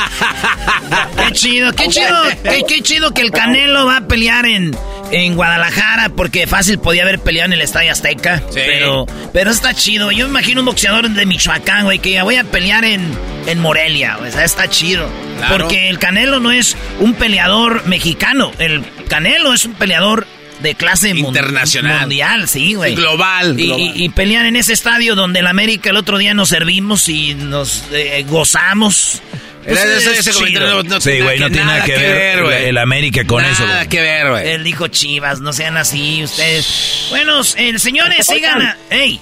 [1.18, 2.24] qué chido, qué chido,
[2.68, 4.76] qué, chido que el Canelo va a pelear en,
[5.12, 8.42] en Guadalajara, porque fácil podía haber peleado en el Estadio Azteca.
[8.54, 10.12] Pero, pero está chido.
[10.12, 13.12] Yo me imagino un boxeador de Michoacán, güey, que ya voy a pelear en,
[13.46, 14.18] en Morelia.
[14.18, 15.10] O sea, está chido.
[15.50, 18.52] Porque el Canelo no es un peleador mexicano.
[18.58, 20.28] El Canelo es un peleador
[20.62, 22.01] de clase internacional.
[22.01, 22.95] Mundial, sí, güey.
[22.95, 23.55] Global.
[23.60, 27.86] Y, pelean en ese estadio donde el América el otro día nos servimos y nos
[27.91, 29.22] eh, gozamos.
[29.64, 33.66] Pues ese, sí, güey, no tiene nada que, ver, el América con eso.
[33.66, 34.49] Nada que ver, güey.
[34.49, 37.07] Él dijo Chivas, no sean así ustedes.
[37.10, 38.76] Bueno, el señores, sigan.
[38.89, 39.20] ¡Ey!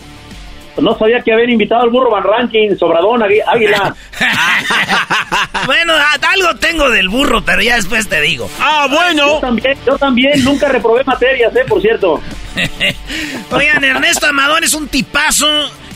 [0.81, 3.95] No sabía que habían invitado al burro Van Ranking, Sobradón, Águila.
[5.65, 8.49] bueno, algo tengo del burro, pero ya después te digo.
[8.59, 9.27] Ah, bueno.
[9.27, 12.21] Yo también, yo también nunca reprobé materias, eh, por cierto.
[13.51, 15.47] Oigan, Ernesto Amador es un tipazo.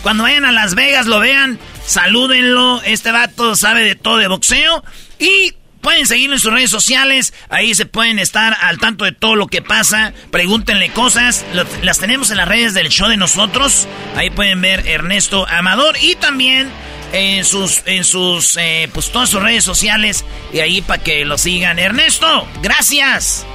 [0.04, 2.82] Cuando vayan a Las Vegas lo vean, salúdenlo.
[2.84, 4.84] Este vato sabe de todo de boxeo.
[5.20, 9.36] Y Pueden seguirlo en sus redes sociales, ahí se pueden estar al tanto de todo
[9.36, 11.46] lo que pasa, pregúntenle cosas,
[11.82, 16.16] las tenemos en las redes del show de nosotros, ahí pueden ver Ernesto Amador y
[16.16, 16.70] también
[17.14, 20.26] en sus, en sus, eh, pues todas sus redes sociales.
[20.54, 21.80] Y ahí para que lo sigan.
[21.80, 23.46] Ernesto, gracias.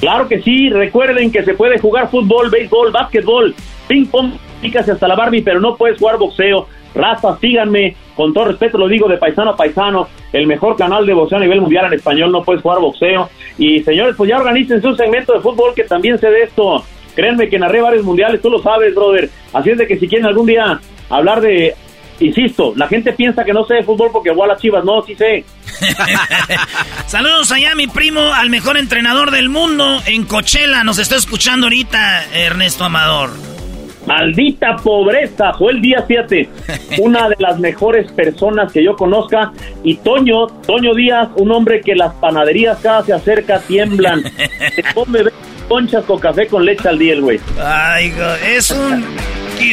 [0.00, 3.54] Claro que sí, recuerden que se puede jugar fútbol, béisbol, básquetbol,
[3.88, 6.68] ping pong, pícase hasta la Barbie, pero no puedes jugar boxeo.
[6.94, 11.14] Raza, síganme, con todo respeto lo digo de paisano a paisano, el mejor canal de
[11.14, 13.28] boxeo a nivel mundial en español, no puedes jugar boxeo.
[13.58, 16.84] Y señores, pues ya organicen un segmento de fútbol que también se de esto.
[17.14, 19.30] Créanme que narré varios mundiales, tú lo sabes, brother.
[19.52, 21.74] Así es de que si quieren algún día hablar de
[22.20, 24.84] Insisto, la gente piensa que no sé de fútbol porque voy a chivas.
[24.84, 25.44] No, sí sé.
[27.06, 30.84] Saludos allá, mi primo, al mejor entrenador del mundo en Coachella.
[30.84, 33.53] Nos está escuchando ahorita, Ernesto Amador.
[34.06, 36.48] Maldita pobreza, fue el día 7.
[36.98, 39.52] Una de las mejores personas que yo conozca.
[39.82, 44.22] Y Toño, Toño Díaz, un hombre que las panaderías cada se acerca, tiemblan.
[44.74, 45.20] Se come
[45.68, 47.40] conchas con café con leche al día, güey.
[47.58, 48.12] Ay,
[48.46, 49.04] es un...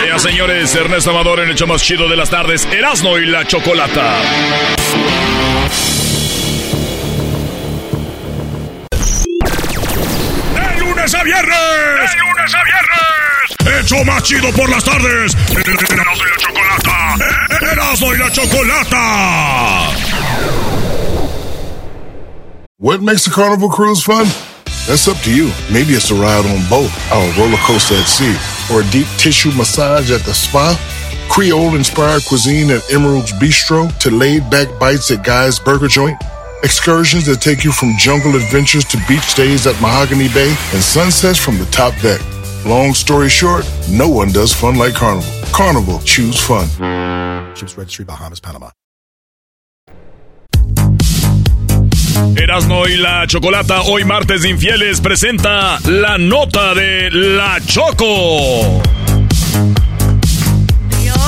[0.00, 3.44] Señoras señores, Ernesto Amador en el hecho más chido de las tardes, Erasmo y la
[3.44, 4.20] Chocolata.
[11.04, 12.10] Lunes a viernes!
[12.10, 13.84] ¡De lunes a viernes!
[13.84, 15.36] ¡Hecho más chido por las tardes!
[15.50, 17.16] ¡Erasmo y la chocolata!
[17.72, 19.90] ¡Erasmo y la chocolata!
[22.78, 24.26] What makes a carnival cruise fun?
[24.86, 25.50] That's up to you.
[25.70, 28.36] Maybe it's a ride on boat, or a roller coaster at sea,
[28.72, 30.78] or a deep tissue massage at the spa.
[31.28, 36.18] Creole inspired cuisine at Emerald's Bistro to laid back bites at Guy's Burger Joint.
[36.64, 41.38] Excursions that take you from jungle adventures to beach stays at Mahogany Bay and sunsets
[41.38, 42.22] from the top deck.
[42.64, 45.28] Long story short, no one does fun like Carnival.
[45.52, 46.66] Carnival, choose fun.
[47.54, 48.70] Ships Registry, Bahamas, Panama.
[52.34, 58.80] Erasmo y la Chocolata, hoy martes de infieles, presenta la nota de la Choco.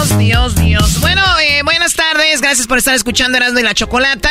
[0.06, 1.00] Dios, Dios, Dios.
[1.00, 4.30] Bueno, eh, buenas tardes, gracias por estar escuchando Erasmo y la Chocolata.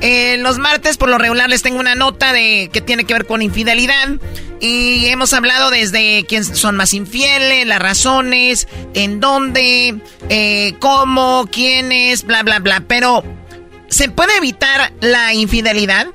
[0.00, 3.26] Eh, los martes, por lo regular, les tengo una nota de que tiene que ver
[3.26, 4.08] con infidelidad.
[4.60, 12.24] Y hemos hablado desde quién son más infieles, las razones, en dónde, eh, cómo, quiénes,
[12.24, 12.82] bla, bla, bla.
[12.86, 13.22] Pero
[13.90, 16.06] ¿Se puede evitar la infidelidad?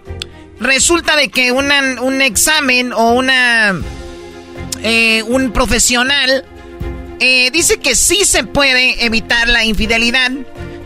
[0.59, 3.75] Resulta de que un examen o una
[4.81, 6.45] eh, un profesional
[7.19, 10.31] eh, dice que sí se puede evitar la infidelidad.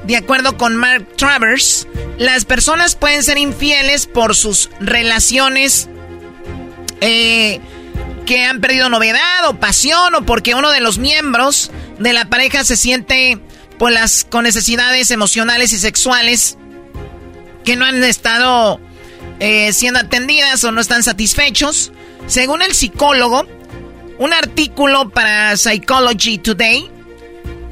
[0.05, 1.87] De acuerdo con Mark Travers,
[2.17, 5.87] las personas pueden ser infieles por sus relaciones
[7.01, 7.59] eh,
[8.25, 12.63] que han perdido novedad o pasión o porque uno de los miembros de la pareja
[12.63, 13.39] se siente
[13.77, 16.57] pues, las, con necesidades emocionales y sexuales
[17.63, 18.79] que no han estado
[19.39, 21.91] eh, siendo atendidas o no están satisfechos.
[22.27, 23.47] Según el psicólogo,
[24.19, 26.91] un artículo para Psychology Today,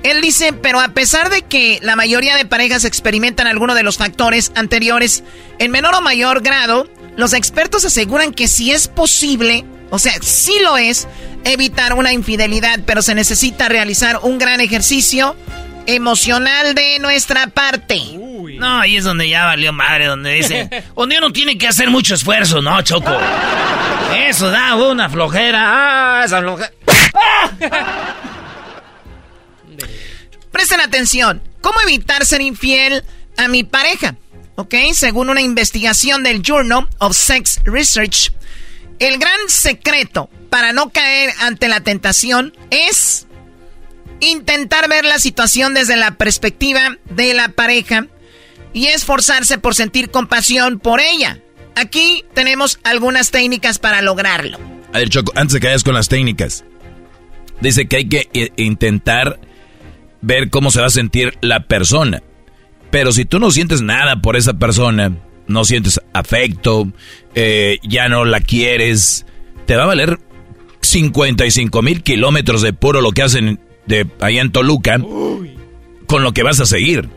[0.03, 3.97] él dice, pero a pesar de que la mayoría de parejas experimentan alguno de los
[3.97, 5.23] factores anteriores
[5.59, 6.87] en menor o mayor grado,
[7.17, 11.07] los expertos aseguran que si es posible, o sea, sí lo es,
[11.43, 15.35] evitar una infidelidad, pero se necesita realizar un gran ejercicio
[15.85, 17.99] emocional de nuestra parte.
[18.57, 22.15] No, ahí es donde ya valió madre, donde dice, donde uno tiene que hacer mucho
[22.15, 23.11] esfuerzo, ¿no, Choco?
[24.27, 26.19] Eso da una flojera.
[26.19, 26.71] Ah, esa flojera.
[30.51, 31.41] Presten atención.
[31.61, 33.03] ¿Cómo evitar ser infiel
[33.37, 34.15] a mi pareja?
[34.55, 34.73] ¿Ok?
[34.93, 38.31] Según una investigación del Journal of Sex Research,
[38.99, 43.27] el gran secreto para no caer ante la tentación es
[44.19, 48.07] intentar ver la situación desde la perspectiva de la pareja
[48.77, 51.39] y esforzarse por sentir compasión por ella.
[51.75, 54.59] Aquí tenemos algunas técnicas para lograrlo.
[54.93, 56.63] A ver, Choco, antes de que vayas con las técnicas,
[57.59, 59.39] dice que hay que eh, intentar
[60.21, 62.21] ver cómo se va a sentir la persona.
[62.91, 65.11] Pero si tú no sientes nada por esa persona,
[65.47, 66.87] no sientes afecto,
[67.33, 69.25] eh, ya no la quieres,
[69.65, 70.19] te va a valer
[70.81, 74.99] 55 mil kilómetros de puro lo que hacen de allá en Toluca
[76.05, 77.09] con lo que vas a seguir.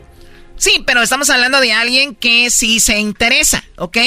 [0.61, 3.97] Sí, pero estamos hablando de alguien que sí se interesa, ¿ok?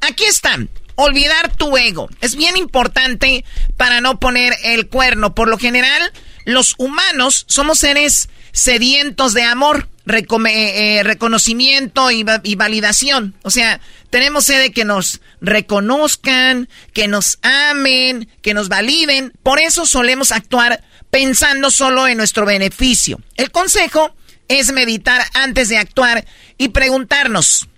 [0.00, 0.68] Aquí están.
[0.96, 2.08] Olvidar tu ego.
[2.20, 3.44] Es bien importante
[3.76, 5.36] para no poner el cuerno.
[5.36, 6.02] Por lo general,
[6.44, 13.36] los humanos somos seres sedientos de amor, eh, eh, reconocimiento y, y, validación.
[13.42, 13.80] O sea,
[14.10, 19.32] tenemos sed de que nos reconozcan, que nos amen, que nos validen.
[19.44, 23.20] Por eso solemos actuar pensando solo en nuestro beneficio.
[23.36, 24.16] El consejo
[24.58, 26.24] es meditar antes de actuar
[26.58, 27.68] y preguntarnos,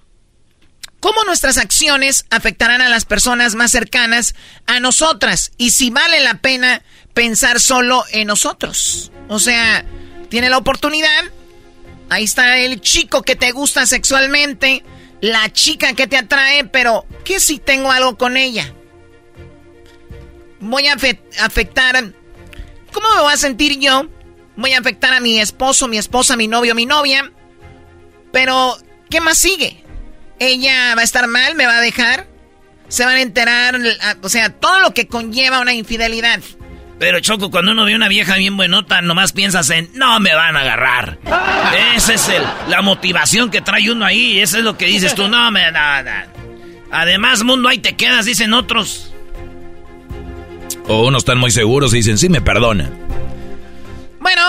[1.01, 4.35] ¿cómo nuestras acciones afectarán a las personas más cercanas
[4.67, 5.53] a nosotras?
[5.59, 6.83] Y si vale la pena
[7.13, 9.13] pensar solo en nosotros.
[9.29, 9.85] O sea,
[10.29, 11.25] tiene la oportunidad,
[12.11, 14.85] ahí está el chico que te gusta sexualmente,
[15.21, 18.73] la chica que te atrae, pero ¿qué si tengo algo con ella?
[20.61, 20.97] Voy a
[21.41, 22.13] afectar
[22.95, 24.09] ¿Cómo me voy a sentir yo?
[24.57, 27.31] Voy a afectar a mi esposo, mi esposa, mi novio, mi novia.
[28.33, 28.77] Pero,
[29.11, 29.85] ¿qué más sigue?
[30.39, 31.55] ¿Ella va a estar mal?
[31.55, 32.27] ¿Me va a dejar?
[32.89, 33.79] ¿Se van a enterar?
[34.23, 36.41] O sea, todo lo que conlleva una infidelidad.
[36.99, 40.57] Pero Choco, cuando uno ve una vieja bien buenota, nomás piensas en, no me van
[40.57, 41.19] a agarrar.
[41.97, 44.41] Esa es el, la motivación que trae uno ahí.
[44.41, 45.71] Eso es lo que dices tú, no me...
[45.73, 46.29] nada.
[46.91, 49.13] Además, mundo, ahí te quedas, dicen otros.
[50.87, 52.91] O unos están muy seguros y dicen, sí, me perdona.
[54.25, 54.43] Bueno,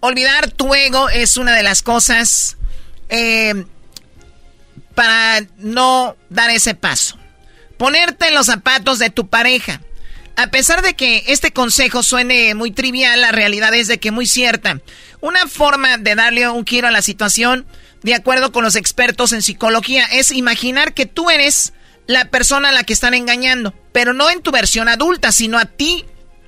[0.00, 2.56] olvidar tu ego es una de las cosas
[3.08, 3.64] eh,
[4.96, 7.16] para no dar ese paso.
[7.78, 9.82] Ponerte en los zapatos de tu pareja.
[10.34, 14.26] A pesar de que este consejo suene muy trivial, la realidad es de que muy
[14.26, 14.80] cierta.
[15.20, 17.66] Una forma de darle un giro a la situación,
[18.02, 21.72] de acuerdo con los expertos en psicología, es imaginar que tú eres
[22.08, 25.66] la persona a la que están engañando, pero no en tu versión adulta, sino a
[25.66, 26.04] ti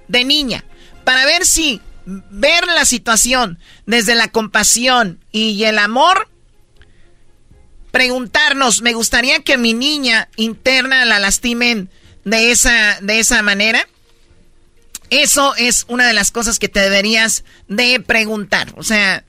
[0.08, 0.64] de niña.
[1.04, 6.28] para ver si ver la situación desde la compasión y el amor,
[7.90, 11.90] preguntarnos, me gustaría que mi niña interna la lastimen
[12.24, 13.86] de esa, de esa manera.
[15.10, 18.72] Eso es una de las cosas que te deberías de preguntar.
[18.76, 19.24] O sea,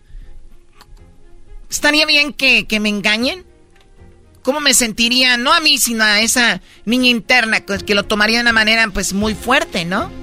[1.69, 3.45] ¿estaría bien que, que me engañen?
[4.43, 8.43] ¿Cómo me sentiría, no a mí, sino a esa niña interna, que lo tomaría de
[8.43, 10.22] una manera pues muy fuerte, ¿no?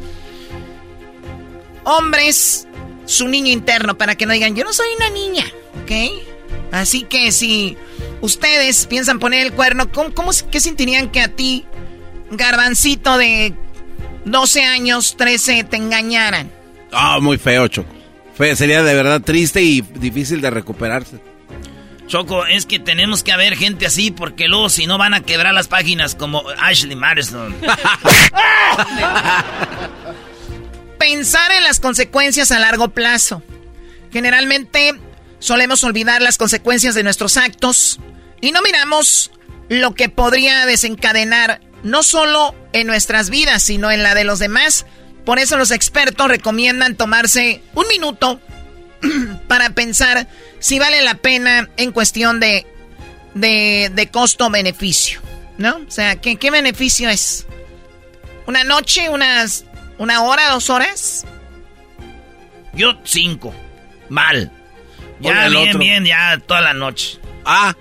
[1.91, 2.69] Hombres,
[3.05, 5.45] su niño interno, para que no digan, yo no soy una niña,
[5.83, 5.91] ¿ok?
[6.71, 7.77] Así que si
[8.21, 11.67] ustedes piensan poner el cuerno, ¿cómo, cómo qué sentirían que a ti,
[12.31, 13.55] garbancito de
[14.25, 16.49] 12 años, 13, te engañaran?
[16.93, 17.93] Ah, muy feo, Choco.
[18.55, 21.19] sería de verdad triste y difícil de recuperarse.
[22.07, 25.55] Choco, es que tenemos que haber gente así porque luego si no van a quebrar
[25.55, 27.53] las páginas como Ashley Madison.
[31.01, 33.43] Pensar en las consecuencias a largo plazo.
[34.13, 35.01] Generalmente
[35.39, 37.99] solemos olvidar las consecuencias de nuestros actos
[38.43, 39.31] y no miramos
[39.71, 44.85] lo que podría desencadenar no solo en nuestras vidas, sino en la de los demás.
[45.25, 48.39] Por eso los expertos recomiendan tomarse un minuto
[49.49, 50.29] para pensar
[50.59, 52.67] si vale la pena en cuestión de,
[53.33, 55.23] de, costo-beneficio,
[55.57, 55.77] ¿no?
[55.77, 57.47] O sea, ¿qué, ¿qué, beneficio es?
[58.47, 59.65] ¿Una noche, unas,
[60.01, 61.27] una hora, dos horas?
[62.73, 63.55] Yo cinco.
[64.09, 64.51] Mal.
[65.21, 67.19] Ya bien, bien, ya toda la noche.
[67.45, 67.77] Ah.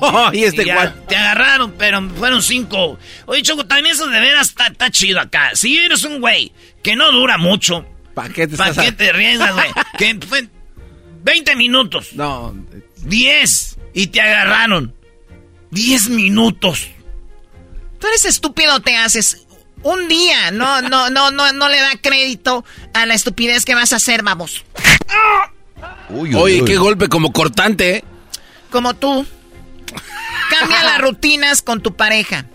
[0.00, 0.94] Oh, y este igual.
[1.06, 2.98] Te agarraron, pero fueron cinco.
[3.26, 5.50] Oye, Choco, también eso de veras está, chido acá.
[5.54, 6.52] Si eres un güey
[6.82, 7.86] que no dura mucho.
[8.14, 9.68] ¿Para qué te, ¿pa qué te riesgas, güey?
[9.98, 10.48] que fue
[11.22, 12.14] 20 minutos.
[12.14, 12.56] No.
[13.02, 13.76] 10.
[13.92, 14.94] Y te agarraron.
[15.70, 16.88] 10 minutos.
[17.98, 19.45] Tú eres estúpido, te haces.
[19.82, 20.50] Un día.
[20.50, 24.22] No, no, no, no, no le da crédito a la estupidez que vas a hacer,
[24.22, 24.64] vamos.
[26.08, 28.04] Uy, Oye, qué golpe como cortante, ¿eh?
[28.70, 29.26] Como tú.
[30.50, 32.46] Cambia las rutinas con tu pareja.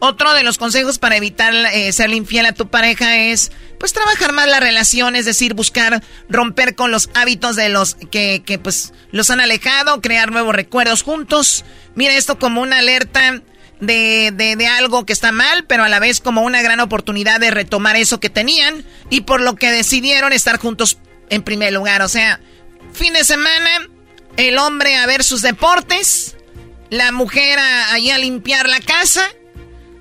[0.00, 4.32] Otro de los consejos para evitar eh, ser infiel a tu pareja es, pues, trabajar
[4.32, 8.92] más la relación, es decir, buscar romper con los hábitos de los que, que pues,
[9.12, 11.64] los han alejado, crear nuevos recuerdos juntos.
[11.94, 13.40] Mira esto como una alerta
[13.86, 17.40] de, de, de, algo que está mal, pero a la vez como una gran oportunidad
[17.40, 20.98] de retomar eso que tenían y por lo que decidieron estar juntos
[21.30, 22.02] en primer lugar.
[22.02, 22.40] O sea,
[22.92, 23.88] fin de semana,
[24.36, 26.36] el hombre a ver sus deportes,
[26.90, 29.28] la mujer a, a limpiar la casa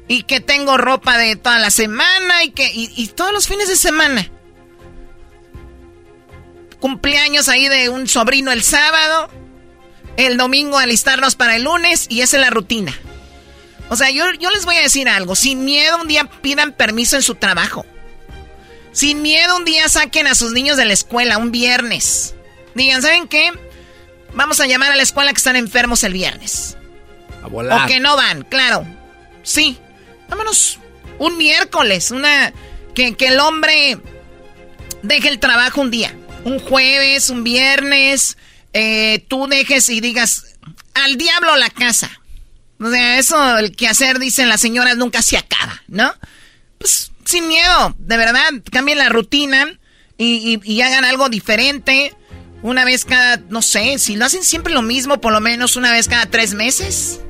[0.07, 3.75] y que tengo ropa de toda la semana y que y, todos los fines de
[3.75, 4.29] semana.
[6.79, 9.29] Cumpleaños ahí de un sobrino el sábado,
[10.17, 12.93] el domingo alistarnos para el lunes y esa es la rutina.
[13.89, 17.15] O sea, yo, yo les voy a decir algo, sin miedo un día pidan permiso
[17.15, 17.85] en su trabajo.
[18.91, 22.35] Sin miedo un día saquen a sus niños de la escuela un viernes.
[22.75, 23.51] Digan, ¿saben qué?
[24.33, 26.77] Vamos a llamar a la escuela que están enfermos el viernes.
[27.43, 27.85] A volar.
[27.85, 28.85] O que no van, claro.
[29.43, 29.77] Sí,
[30.33, 30.79] Vámonos
[31.19, 32.53] un miércoles, una
[32.95, 33.99] que, el hombre
[35.03, 38.35] deje el trabajo un día, un jueves, un viernes,
[38.73, 40.55] eh, tú dejes y digas,
[40.95, 42.19] al diablo la casa.
[42.83, 46.13] O sea, eso, el que hacer, dicen las señoras, nunca se acaba, ¿no?
[46.77, 49.79] Pues sin miedo, de verdad, cambien la rutina
[50.17, 52.13] y, y hagan algo diferente.
[52.61, 55.91] Una vez cada, no sé, si lo hacen siempre lo mismo, por lo menos una
[55.91, 57.21] vez cada tres meses.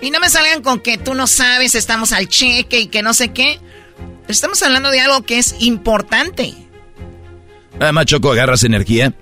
[0.00, 3.14] Y no me salgan con que tú no sabes, estamos al cheque y que no
[3.14, 3.58] sé qué.
[4.28, 6.54] Estamos hablando de algo que es importante.
[7.80, 9.14] Además, Choco, agarras energía.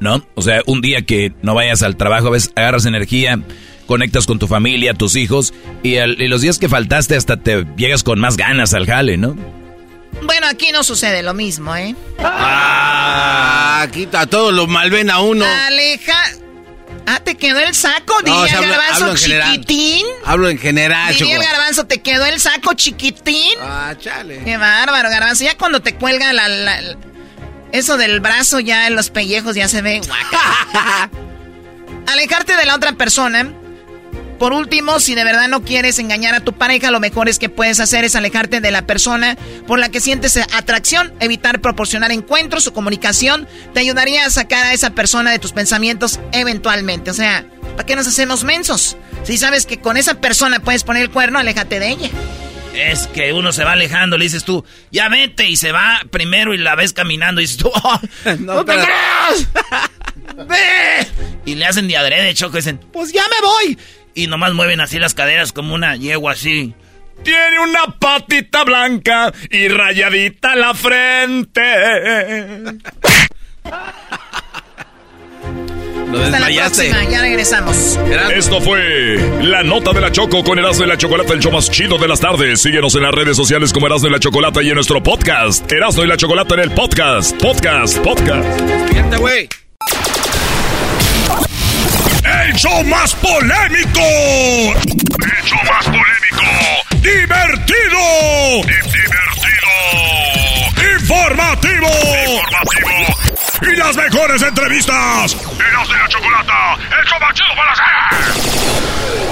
[0.00, 0.26] ¿No?
[0.34, 3.40] O sea, un día que no vayas al trabajo, ves, agarras energía,
[3.86, 5.52] conectas con tu familia, tus hijos,
[5.82, 5.96] y,
[6.28, 9.36] los días que faltaste hasta te llegas con más ganas al jale, ¿no?
[10.22, 11.96] Bueno, aquí no sucede lo mismo, ¿eh?
[12.18, 15.44] Ah, aquí a todos los malven a uno.
[15.44, 16.16] Aleja,
[17.06, 18.14] Ah, ¿te quedó el saco?
[18.22, 20.06] Diría el garbanzo chiquitín.
[20.24, 23.58] Hablo en general, Diría el garbanzo, ¿te quedó el saco chiquitín?
[23.60, 24.42] Ah, chale.
[24.44, 25.44] Qué bárbaro, garbanzo.
[25.44, 26.48] Ya cuando te cuelga la,
[27.72, 30.00] eso del brazo ya en los pellejos ya se ve
[32.06, 33.52] Alejarte de la otra persona
[34.42, 37.48] por último, si de verdad no quieres engañar a tu pareja, lo mejor es que
[37.48, 39.38] puedes hacer es alejarte de la persona
[39.68, 44.72] por la que sientes atracción, evitar proporcionar encuentros o comunicación, te ayudaría a sacar a
[44.72, 47.12] esa persona de tus pensamientos eventualmente.
[47.12, 47.46] O sea,
[47.76, 48.96] ¿para qué nos hacemos mensos?
[49.22, 52.10] Si sabes que con esa persona puedes poner el cuerno, aléjate de ella.
[52.74, 56.52] Es que uno se va alejando, le dices tú, ya vete, y se va primero
[56.52, 58.00] y la ves caminando, y dices tú, oh,
[58.40, 59.46] no, te creas,
[60.48, 61.06] ve.
[61.44, 63.78] Y le hacen de adrede, choco, y dicen, pues ya me voy.
[64.14, 66.74] Y nomás mueven así las caderas como una yegua así.
[67.22, 71.62] Tiene una patita blanca y rayadita la frente.
[76.20, 77.98] Hasta la próxima, ya regresamos.
[78.34, 81.70] Esto fue la nota de la Choco con Erasmo y la Chocolata, el show más
[81.70, 82.60] chido de las tardes.
[82.60, 85.70] Síguenos en las redes sociales como Erasmo y la Chocolata y en nuestro podcast.
[85.72, 87.40] Erasmo y la Chocolata en el podcast.
[87.40, 88.60] Podcast, podcast.
[88.88, 89.48] Fíjate, güey.
[92.40, 94.00] El show más polémico.
[94.00, 96.42] El show más polémico.
[96.96, 98.62] Divertido.
[98.64, 99.72] Divertido.
[100.98, 101.88] Informativo.
[102.40, 103.70] Informativo.
[103.70, 105.34] Y las mejores entrevistas.
[105.34, 109.31] Y la Chocolata, el show más chido para hacer.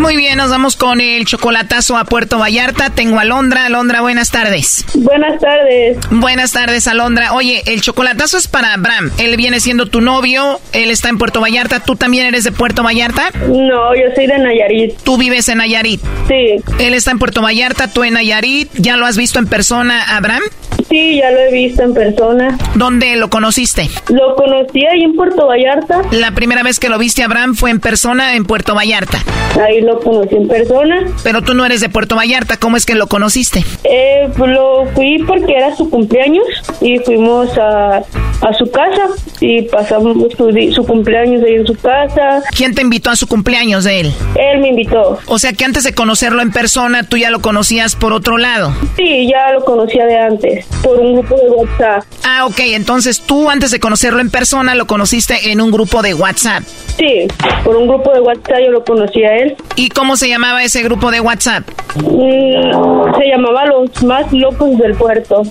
[0.00, 2.88] Muy bien, nos vamos con el chocolatazo a Puerto Vallarta.
[2.88, 3.66] Tengo a Alondra.
[3.66, 4.86] Alondra, buenas tardes.
[4.94, 5.98] Buenas tardes.
[6.10, 7.34] Buenas tardes, Alondra.
[7.34, 9.10] Oye, el chocolatazo es para Abraham.
[9.18, 10.58] Él viene siendo tu novio.
[10.72, 11.80] Él está en Puerto Vallarta.
[11.80, 13.30] ¿Tú también eres de Puerto Vallarta?
[13.46, 14.96] No, yo soy de Nayarit.
[15.02, 16.00] ¿Tú vives en Nayarit?
[16.28, 16.56] Sí.
[16.78, 18.70] Él está en Puerto Vallarta, tú en Nayarit.
[18.76, 20.42] ¿Ya lo has visto en persona, Abraham?
[20.90, 22.58] Sí, ya lo he visto en persona.
[22.74, 23.88] ¿Dónde lo conociste?
[24.08, 26.02] Lo conocí ahí en Puerto Vallarta.
[26.10, 29.18] La primera vez que lo viste, Abraham, fue en persona en Puerto Vallarta.
[29.64, 31.06] Ahí lo conocí en persona.
[31.22, 33.64] Pero tú no eres de Puerto Vallarta, ¿cómo es que lo conociste?
[33.84, 36.44] Eh, lo fui porque era su cumpleaños
[36.80, 39.06] y fuimos a, a su casa
[39.40, 42.42] y pasamos su, su cumpleaños ahí en su casa.
[42.56, 44.12] ¿Quién te invitó a su cumpleaños de él?
[44.34, 45.18] Él me invitó.
[45.26, 48.74] O sea que antes de conocerlo en persona, tú ya lo conocías por otro lado.
[48.96, 52.04] Sí, ya lo conocía de antes, por un grupo de WhatsApp.
[52.24, 56.14] Ah, ok, entonces tú antes de conocerlo en persona lo conociste en un grupo de
[56.14, 56.62] WhatsApp.
[56.96, 57.26] Sí,
[57.64, 59.56] por un grupo de WhatsApp yo lo conocí a él.
[59.76, 61.68] ¿Y cómo se llamaba ese grupo de WhatsApp?
[61.96, 65.42] Mm, se llamaba Los Más Locos del Puerto.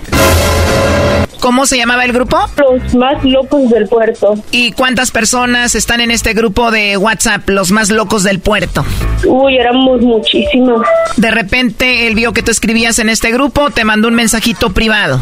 [1.39, 2.37] ¿Cómo se llamaba el grupo?
[2.57, 4.35] Los Más Locos del Puerto.
[4.51, 8.85] ¿Y cuántas personas están en este grupo de WhatsApp, los más locos del puerto?
[9.25, 10.81] Uy, éramos muchísimos.
[11.15, 15.18] De repente él vio que tú escribías en este grupo, te mandó un mensajito privado.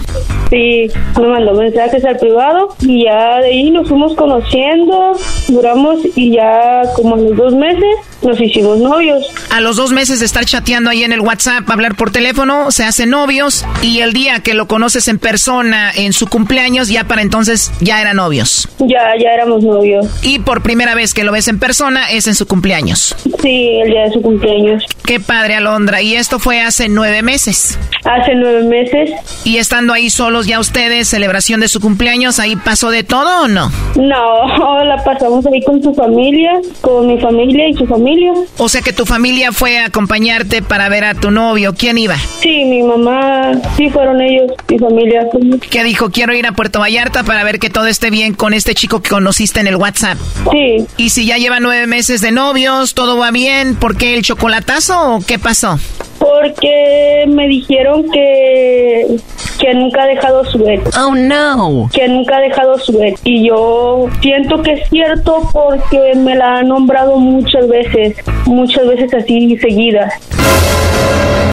[0.50, 0.88] Sí,
[1.20, 5.18] me mandó mensajes al privado y ya de ahí nos fuimos conociendo,
[5.50, 9.26] duramos y ya como en los dos meses nos hicimos novios.
[9.52, 12.84] A los dos meses de estar chateando ahí en el WhatsApp, hablar por teléfono, se
[12.84, 17.22] hacen novios y el día que lo conoces en persona, en su cumpleaños, ya para
[17.22, 18.70] entonces ya eran novios.
[18.80, 20.08] Ya, ya éramos novios.
[20.24, 23.16] Y por primera vez que lo ves en persona es en su cumpleaños.
[23.42, 24.84] Sí, el día de su cumpleaños.
[25.06, 26.02] Qué padre, Alondra.
[26.02, 27.78] Y esto fue hace nueve meses.
[28.04, 29.12] Hace nueve meses.
[29.44, 29.58] Y
[29.88, 33.72] estando ahí solos ya ustedes, celebración de su cumpleaños, ¿ahí pasó de todo o no?
[33.96, 38.34] No, la pasamos ahí con su familia, con mi familia y su familia.
[38.58, 41.74] O sea que tu familia fue a acompañarte para ver a tu novio.
[41.74, 42.18] ¿Quién iba?
[42.18, 45.26] Sí, mi mamá, sí fueron ellos, mi familia.
[45.70, 48.76] Que dijo, quiero ir a Puerto Vallarta para ver que todo esté bien con este
[48.76, 50.18] chico que conociste en el WhatsApp.
[50.52, 50.86] Sí.
[50.98, 55.16] Y si ya lleva nueve meses de novios, todo va bien, ¿por qué el chocolatazo
[55.16, 55.80] o qué pasó?
[56.20, 59.18] Porque me dijeron que
[59.58, 60.96] que nunca ha dejado su ex.
[60.98, 61.90] Oh no.
[61.92, 63.20] Que nunca ha dejado su ex.
[63.24, 69.14] Y yo siento que es cierto porque me la han nombrado muchas veces, muchas veces
[69.14, 70.14] así seguidas.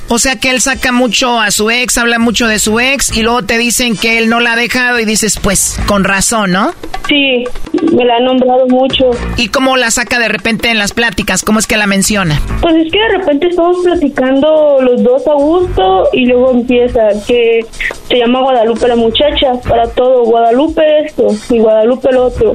[0.09, 3.23] O sea que él saca mucho a su ex, habla mucho de su ex y
[3.23, 6.73] luego te dicen que él no la ha dejado y dices, pues, con razón, ¿no?
[7.09, 7.45] Sí,
[7.93, 9.11] me la han nombrado mucho.
[9.36, 11.43] ¿Y cómo la saca de repente en las pláticas?
[11.43, 12.41] ¿Cómo es que la menciona?
[12.61, 17.60] Pues es que de repente estamos platicando los dos a gusto y luego empieza que
[18.09, 22.55] se llama Guadalupe la muchacha, para todo, Guadalupe esto y Guadalupe lo otro.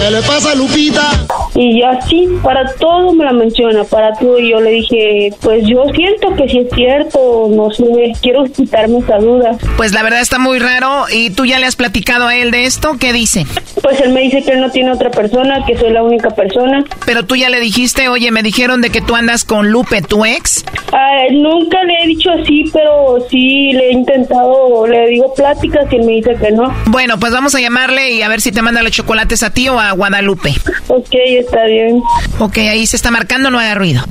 [0.00, 1.10] ¿Qué le pasa, Lupita?
[1.56, 4.38] Y así, para todo me la menciona, para todo.
[4.38, 8.98] Y yo le dije, pues yo siento que sí es cierto, no sé, quiero quitarme
[8.98, 9.58] esa duda.
[9.76, 11.06] Pues la verdad está muy raro.
[11.12, 12.96] ¿Y tú ya le has platicado a él de esto?
[13.00, 13.44] ¿Qué dice?
[13.82, 16.84] Pues él me dice que él no tiene otra persona, que soy la única persona.
[17.04, 20.24] Pero tú ya le dijiste, oye, me dijeron de que tú andas con Lupe, tu
[20.24, 20.64] ex.
[21.00, 25.96] Ah, nunca le he dicho así, pero sí le he intentado, le digo pláticas y
[25.96, 26.74] él me dice que no.
[26.86, 29.68] Bueno, pues vamos a llamarle y a ver si te manda los chocolates a ti
[29.68, 30.54] o a Guadalupe.
[30.88, 32.02] Ok, está bien.
[32.40, 34.02] Ok, ahí se está marcando, no haga ruido.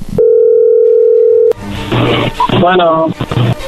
[2.60, 3.08] Bueno.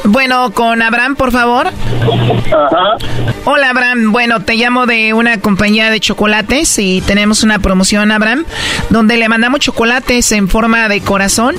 [0.04, 1.68] Bueno, con Abraham, por favor.
[1.68, 2.96] Ajá.
[3.44, 4.12] Hola, Abraham.
[4.12, 8.44] Bueno, te llamo de una compañía de chocolates y tenemos una promoción, Abraham,
[8.88, 11.54] donde le mandamos chocolates en forma de corazón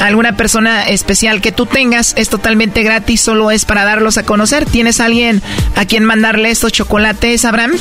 [0.00, 2.14] a alguna persona especial que tú tengas.
[2.16, 4.64] Es totalmente gratis, solo es para darlos a conocer.
[4.64, 5.42] ¿Tienes alguien
[5.76, 7.72] a quien mandarle estos chocolates, Abraham?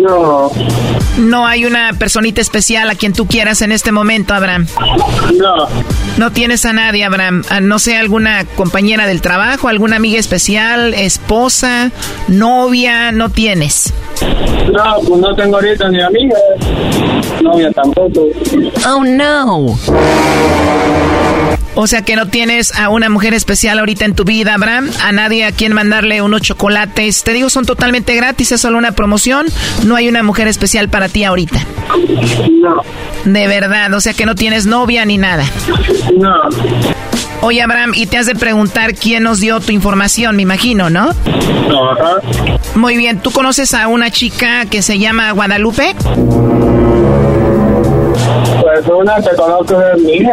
[0.00, 0.50] No.
[1.18, 4.66] No hay una personita especial a quien tú quieras en este momento, Abraham.
[5.36, 5.68] No.
[6.16, 7.43] No tienes a nadie, Abraham.
[7.60, 11.90] No sé, alguna compañera del trabajo, alguna amiga especial, esposa,
[12.28, 13.92] novia, no tienes.
[14.72, 16.36] No, pues no tengo ahorita ni amiga.
[17.42, 18.28] Novia tampoco.
[18.86, 19.76] Oh no.
[21.76, 25.12] O sea que no tienes a una mujer especial ahorita en tu vida, Abraham, a
[25.12, 27.24] nadie a quien mandarle unos chocolates.
[27.24, 29.46] Te digo, son totalmente gratis, es solo una promoción.
[29.84, 31.60] No hay una mujer especial para ti ahorita.
[32.60, 32.82] No.
[33.24, 35.44] De verdad, o sea que no tienes novia ni nada.
[36.16, 36.34] No.
[37.40, 41.10] Oye, Abraham, y te has de preguntar quién nos dio tu información, me imagino, ¿no?
[41.10, 42.16] Ajá.
[42.74, 45.94] Muy bien, ¿tú conoces a una chica que se llama Guadalupe?
[48.62, 50.30] Pues una que conozco de mi hija.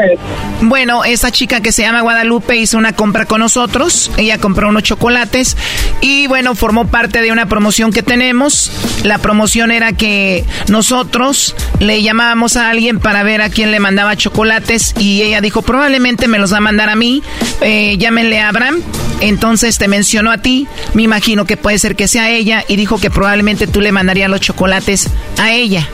[0.62, 4.12] Bueno, esa chica que se llama Guadalupe hizo una compra con nosotros.
[4.18, 5.58] Ella compró unos chocolates
[6.02, 8.72] y bueno, formó parte de una promoción que tenemos.
[9.04, 14.16] La promoción era que nosotros le llamábamos a alguien para ver a quién le mandaba
[14.16, 17.24] chocolates y ella dijo, probablemente me los va a mandar a mí.
[17.62, 18.82] Eh, llámenle a Abraham.
[19.20, 20.68] Entonces te mencionó a ti.
[20.94, 24.30] Me imagino que puede ser que sea ella y dijo que probablemente tú le mandarías
[24.30, 25.10] los chocolates
[25.40, 25.88] a ella.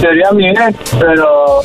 [0.00, 0.46] Sería mi
[0.98, 1.62] pero...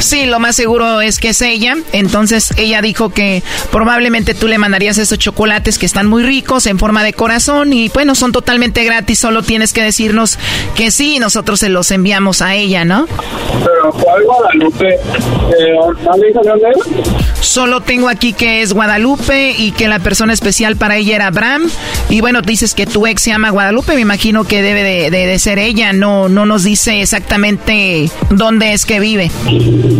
[0.00, 1.76] Sí, lo más seguro es que es ella.
[1.92, 6.78] Entonces ella dijo que probablemente tú le mandarías esos chocolates que están muy ricos en
[6.78, 9.18] forma de corazón y bueno, son totalmente gratis.
[9.18, 10.38] Solo tienes que decirnos
[10.74, 13.06] que sí y nosotros se los enviamos a ella, ¿no?
[13.64, 14.88] Pero ¿cuál Guadalupe?
[14.94, 15.74] Eh,
[17.40, 21.68] Solo tengo aquí que es Guadalupe y que la persona especial para ella era Abraham.
[22.08, 23.94] Y bueno, dices que tu ex se llama Guadalupe.
[23.94, 25.92] Me imagino que debe de, de ser ella.
[25.92, 29.30] No, no nos dice exactamente dónde es que vive.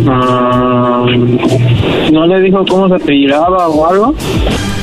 [0.07, 1.05] Ah,
[2.11, 4.15] ¿No le dijo cómo se apellidaba o algo?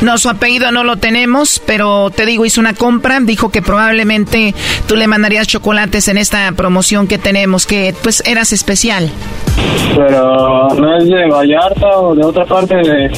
[0.03, 4.55] No, su apellido no lo tenemos, pero te digo, hizo una compra, dijo que probablemente
[4.87, 9.11] tú le mandarías chocolates en esta promoción que tenemos, que pues eras especial.
[9.97, 13.11] Pero no es de Vallarta o de otra parte de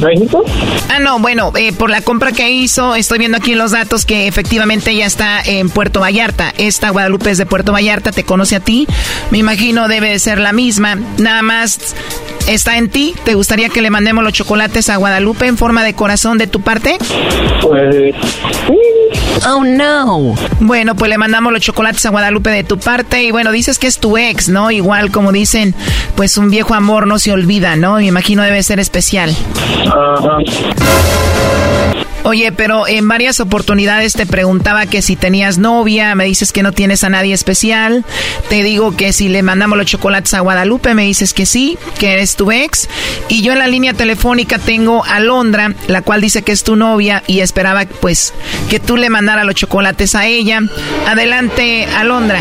[0.00, 0.44] México.
[0.88, 4.28] Ah, no, bueno, eh, por la compra que hizo, estoy viendo aquí los datos que
[4.28, 6.52] efectivamente ella está en Puerto Vallarta.
[6.56, 8.86] Esta Guadalupe es de Puerto Vallarta, te conoce a ti.
[9.30, 10.96] Me imagino debe de ser la misma.
[11.18, 11.94] Nada más
[12.46, 13.14] está en ti.
[13.24, 16.60] ¿Te gustaría que le mandemos los chocolates a Guadalupe en forma de corazón de tu
[16.60, 16.98] parte?
[17.62, 18.14] Pues
[19.46, 20.34] Oh no.
[20.60, 23.86] Bueno, pues le mandamos los chocolates a Guadalupe de tu parte y bueno, dices que
[23.86, 24.70] es tu ex, ¿no?
[24.70, 25.74] Igual como dicen,
[26.14, 27.96] pues un viejo amor no se olvida, ¿no?
[27.96, 29.34] Me imagino debe ser especial.
[29.86, 30.38] Ajá.
[32.26, 36.72] Oye, pero en varias oportunidades te preguntaba que si tenías novia, me dices que no
[36.72, 38.04] tienes a nadie especial.
[38.48, 42.14] Te digo que si le mandamos los chocolates a Guadalupe, me dices que sí, que
[42.14, 42.88] eres tu ex.
[43.28, 46.74] Y yo en la línea telefónica tengo a Londra, la cual dice que es tu
[46.74, 48.34] novia y esperaba pues
[48.68, 50.62] que tú le mandara los chocolates a ella.
[51.06, 52.40] Adelante, Alondra.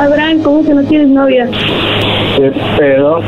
[0.00, 1.48] Abraham, ¿cómo que no tienes novia?
[2.36, 3.20] ¿Qué pedo?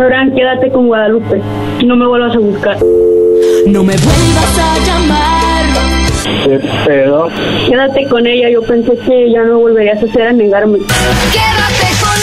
[0.00, 1.42] Abraham, quédate con Guadalupe.
[1.84, 2.76] No me vuelvas a buscar.
[3.66, 5.64] No me vuelvas a llamar.
[6.44, 7.28] ¿Qué pedo?
[7.68, 8.48] Quédate con ella.
[8.50, 10.78] Yo pensé que ya no volverías a hacer a negarme.
[10.78, 12.18] Quédate con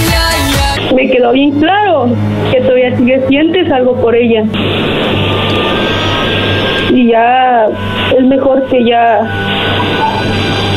[0.00, 0.94] ella.
[0.94, 2.08] Me quedó bien claro
[2.50, 2.96] que todavía
[3.28, 4.44] sientes algo por ella.
[6.90, 7.66] Y ya
[8.16, 9.20] es mejor que ya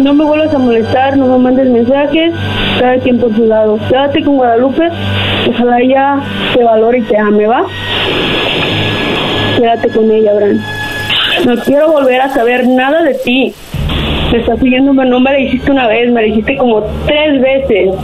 [0.04, 2.34] no me vuelvas a molestar, no me mandes mensajes,
[2.80, 3.80] cada quien por su lado.
[3.88, 4.90] Quédate con Guadalupe,
[5.50, 6.20] ojalá ella
[6.54, 7.66] te valore y te ame, ¿va?
[9.62, 10.60] Quédate con ella, Abraham.
[11.46, 13.54] No quiero volver a saber nada de ti.
[14.32, 17.96] Me estás siguiendo, no me la hiciste una vez, me la hiciste como tres veces.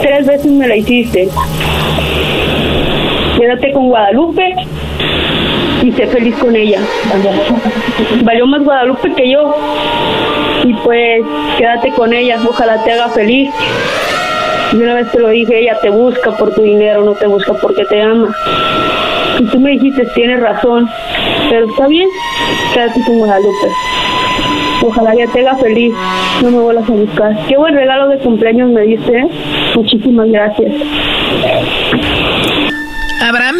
[0.00, 1.28] Tres veces me la hiciste.
[3.36, 4.54] Quédate con Guadalupe
[5.82, 6.78] y sé feliz con ella.
[8.22, 9.56] Valió más Guadalupe que yo.
[10.62, 11.22] Y pues
[11.58, 13.50] quédate con ella, ojalá te haga feliz.
[14.72, 17.54] Y una vez te lo dije, ella te busca por tu dinero, no te busca
[17.54, 18.34] porque te ama.
[19.38, 20.88] Y tú me dijiste, tienes razón,
[21.48, 22.08] pero está bien,
[22.74, 23.68] quédate con Guadalupe.
[24.82, 25.92] Ojalá ella te haga feliz,
[26.42, 27.46] no me vuelvas a buscar.
[27.46, 29.28] Qué buen regalo de cumpleaños me diste, ¿eh?
[29.74, 30.72] Muchísimas gracias.
[33.20, 33.56] Abraham.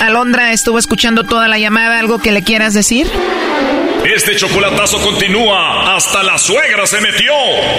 [0.00, 3.06] Alondra estuvo escuchando toda la llamada, ¿algo que le quieras decir?
[4.14, 7.32] Este chocolatazo continúa hasta la suegra se metió.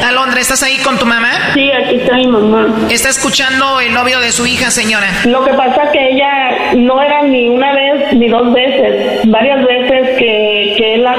[0.06, 1.54] Alondra, ¿estás ahí con tu mamá?
[1.54, 2.68] Sí, aquí está mi mamá.
[2.90, 5.08] Está escuchando el novio de su hija, señora.
[5.24, 9.66] Lo que pasa es que ella no era ni una vez ni dos veces, varias
[9.66, 10.76] veces que,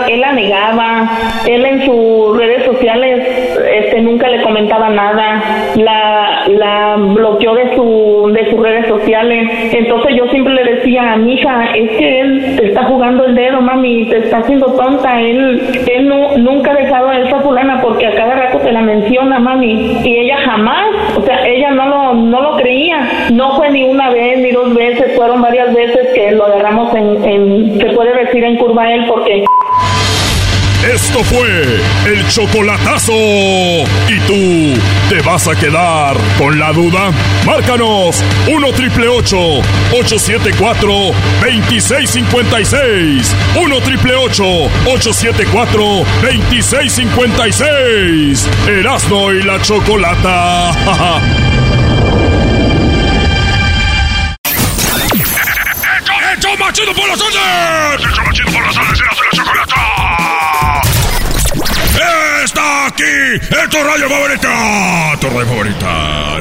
[0.08, 1.10] él la negaba.
[1.46, 3.26] Él en sus redes sociales
[3.72, 5.42] este, nunca le comentaba nada.
[5.76, 9.74] La, la bloqueó de, su, de sus redes sociales.
[9.74, 13.34] Entonces yo siempre le decía a mi hija, es que él te está jugando el
[13.34, 15.20] dedo, mami, te está haciendo tonta.
[15.20, 15.60] Él,
[15.94, 19.38] él no, nunca ha dejado a esa fulana porque a cada rato te la menciona,
[19.38, 20.00] mami.
[20.04, 23.28] Y ella jamás, o sea, ella no lo, no lo creía.
[23.32, 27.24] No fue ni una vez ni dos veces, fueron varias veces que lo agarramos en,
[27.24, 29.44] en se puede decir en curva él porque...
[30.84, 33.12] Esto fue el chocolatazo.
[33.12, 34.78] ¿Y tú
[35.08, 37.10] te vas a quedar con la duda?
[37.44, 40.88] Márcanos 1 triple 874
[41.42, 43.34] 2656.
[43.56, 48.48] 1 triple 874 2656.
[48.68, 50.70] Erasno y la chocolata.
[56.38, 58.00] ¡Hecho machido por las ondas!
[58.00, 59.00] ¡Hecho machido por las ondas!
[59.00, 59.87] ¡Erasno y la chocolata!
[62.44, 63.02] ¡Está aquí!
[63.40, 65.18] ¡Es tu radio favorita!
[65.20, 66.36] ¡Tu radio favorita!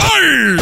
[0.00, 0.56] ¡Ay!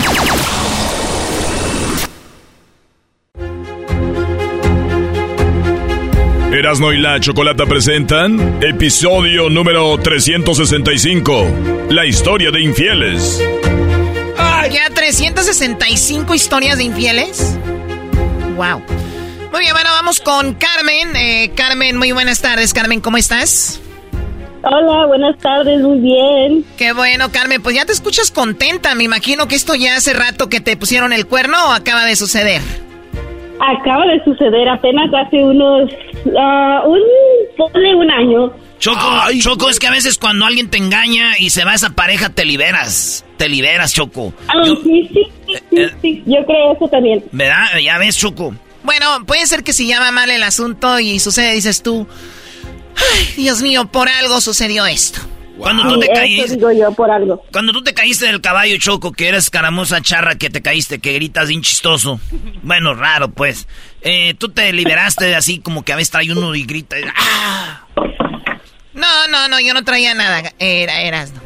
[6.52, 11.46] Erasno y la Chocolata presentan episodio número 365,
[11.90, 13.42] la historia de infieles.
[14.72, 17.56] ¿Ya 365 historias de infieles?
[18.56, 18.82] Wow.
[19.52, 21.16] Muy bien, bueno, vamos con Carmen.
[21.16, 22.72] Eh, Carmen, muy buenas tardes.
[22.72, 23.80] Carmen, ¿cómo estás?
[24.62, 26.64] Hola, buenas tardes, muy bien.
[26.76, 27.62] Qué bueno, Carmen.
[27.62, 28.94] Pues ya te escuchas contenta.
[28.94, 32.16] Me imagino que esto ya hace rato que te pusieron el cuerno o acaba de
[32.16, 32.60] suceder.
[33.60, 35.90] Acaba de suceder apenas hace unos,
[36.38, 37.00] ah, un,
[37.56, 38.52] ponle un año.
[38.78, 39.00] Choco,
[39.40, 42.44] Choco, es que a veces cuando alguien te engaña y se va esa pareja, te
[42.44, 43.24] liberas.
[43.38, 44.34] Te liberas, Choco.
[44.48, 47.24] Ah, sí, sí, sí, sí, sí, yo creo eso también.
[47.32, 47.78] ¿Verdad?
[47.82, 48.54] Ya ves, Choco.
[48.86, 52.06] Bueno, puede ser que si llama mal el asunto y sucede, dices tú,
[52.96, 55.20] ay, Dios mío, por algo sucedió esto.
[55.58, 57.42] Cuando tú te caíste, digo yo por algo.
[57.50, 61.14] cuando tú te caíste del caballo, Choco, que eres caramosa charra que te caíste, que
[61.14, 62.20] gritas bien chistoso.
[62.62, 63.66] Bueno, raro, pues.
[64.02, 66.96] Eh, tú te liberaste de así como que a veces trae uno y grita.
[67.16, 67.86] ¡Ah!
[68.92, 70.52] No, no, no, yo no traía nada.
[70.58, 71.40] Era, eras, no.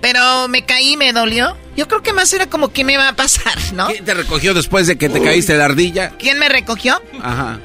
[0.00, 1.56] Pero me caí, me dolió.
[1.76, 3.88] Yo creo que más era como que me va a pasar, ¿no?
[3.88, 6.10] ¿Quién te recogió después de que te caíste de ardilla?
[6.18, 7.00] ¿Quién me recogió?
[7.22, 7.58] Ajá.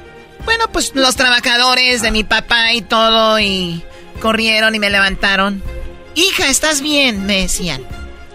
[0.44, 3.82] Bueno, pues los trabajadores de mi papá y todo, y
[4.20, 5.62] corrieron y me levantaron.
[6.14, 7.26] Hija, ¿estás bien?
[7.26, 7.82] Me decían.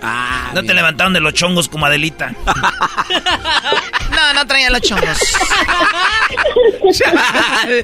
[0.06, 2.34] Ah, No te levantaron de los chongos como Adelita.
[4.14, 5.18] No, no traía los chongos.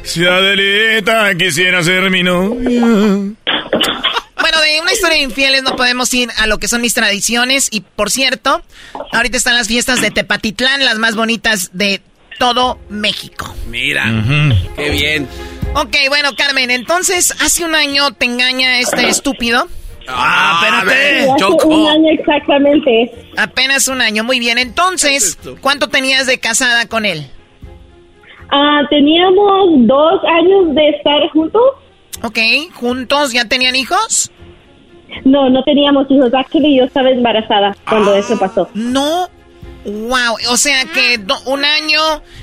[0.03, 2.81] Si Adelita quisiera ser mi novia.
[4.39, 7.69] Bueno, de una historia de infieles no podemos ir a lo que son mis tradiciones.
[7.71, 8.61] Y por cierto,
[9.11, 12.01] ahorita están las fiestas de Tepatitlán, las más bonitas de
[12.39, 13.53] todo México.
[13.67, 14.05] Mira,
[14.75, 15.27] qué bien.
[15.75, 19.67] Ok, bueno, Carmen, entonces hace un año te engaña este estúpido.
[20.07, 21.23] Ah, espérate.
[21.23, 23.11] Sí, hace un año exactamente.
[23.37, 24.57] Apenas un año, muy bien.
[24.57, 27.27] Entonces, ¿cuánto tenías de casada con él?
[28.51, 31.61] Ah, teníamos dos años de estar juntos.
[32.23, 32.37] Ok,
[32.73, 34.31] ¿juntos ya tenían hijos?
[35.25, 36.31] No, no teníamos hijos.
[36.33, 38.69] Actually, yo estaba embarazada cuando eso pasó.
[38.73, 39.27] No.
[39.85, 41.99] Wow, o sea que do- un año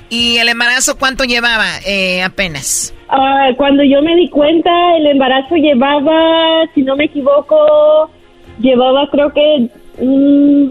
[0.08, 2.94] y el embarazo, ¿cuánto llevaba eh, apenas?
[3.08, 8.10] Ah, cuando yo me di cuenta, el embarazo llevaba, si no me equivoco,
[8.58, 9.68] llevaba creo que
[10.02, 10.70] mm,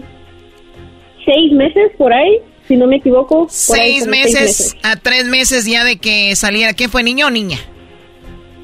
[1.24, 3.46] seis meses por ahí, si no me equivoco.
[3.68, 6.74] por ahí Seis meses, a tres meses ya de que saliera.
[6.74, 7.58] ¿Quién fue, niño o niña?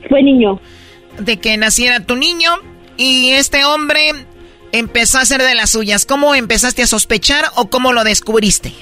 [0.09, 0.61] Fue niño.
[1.19, 2.51] De que naciera tu niño
[2.97, 4.01] y este hombre
[4.73, 6.07] empezó a hacer de las suyas.
[6.07, 8.73] ¿Cómo empezaste a sospechar o cómo lo descubriste?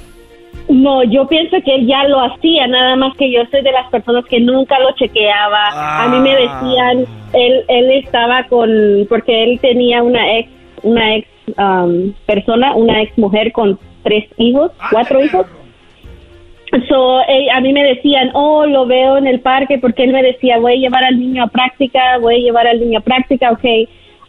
[0.68, 3.90] No, yo pienso que él ya lo hacía, nada más que yo soy de las
[3.90, 6.04] personas que nunca lo chequeaba.
[6.04, 8.70] A mí me decían, él, él estaba con,
[9.08, 10.48] porque él tenía una ex,
[10.82, 15.46] una ex um, persona, una ex mujer con tres hijos, cuatro hijos.
[16.88, 20.22] So, eh, a mí me decían, oh, lo veo en el parque, porque él me
[20.22, 23.50] decía, voy a llevar al niño a práctica, voy a llevar al niño a práctica,
[23.50, 23.64] ok.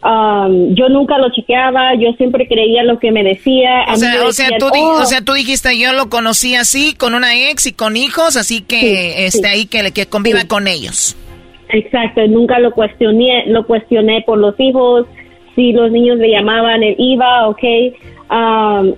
[0.04, 3.82] Um, yo nunca lo chequeaba, yo siempre creía lo que me decía.
[3.82, 5.00] A O sea, me o sea, decían, tú, di- "Oh".
[5.02, 8.62] o sea, tú dijiste, yo lo conocí así, con una ex y con hijos, así
[8.62, 9.44] que Sí, este, sí.
[9.46, 10.48] ahí que, que conviva Sí.
[10.48, 11.16] con ellos.
[11.68, 15.06] Exacto, nunca lo cuestioné, lo cuestioné por los hijos,
[15.54, 17.62] si los niños le llamaban, él iba, ok.
[18.30, 18.94] Um,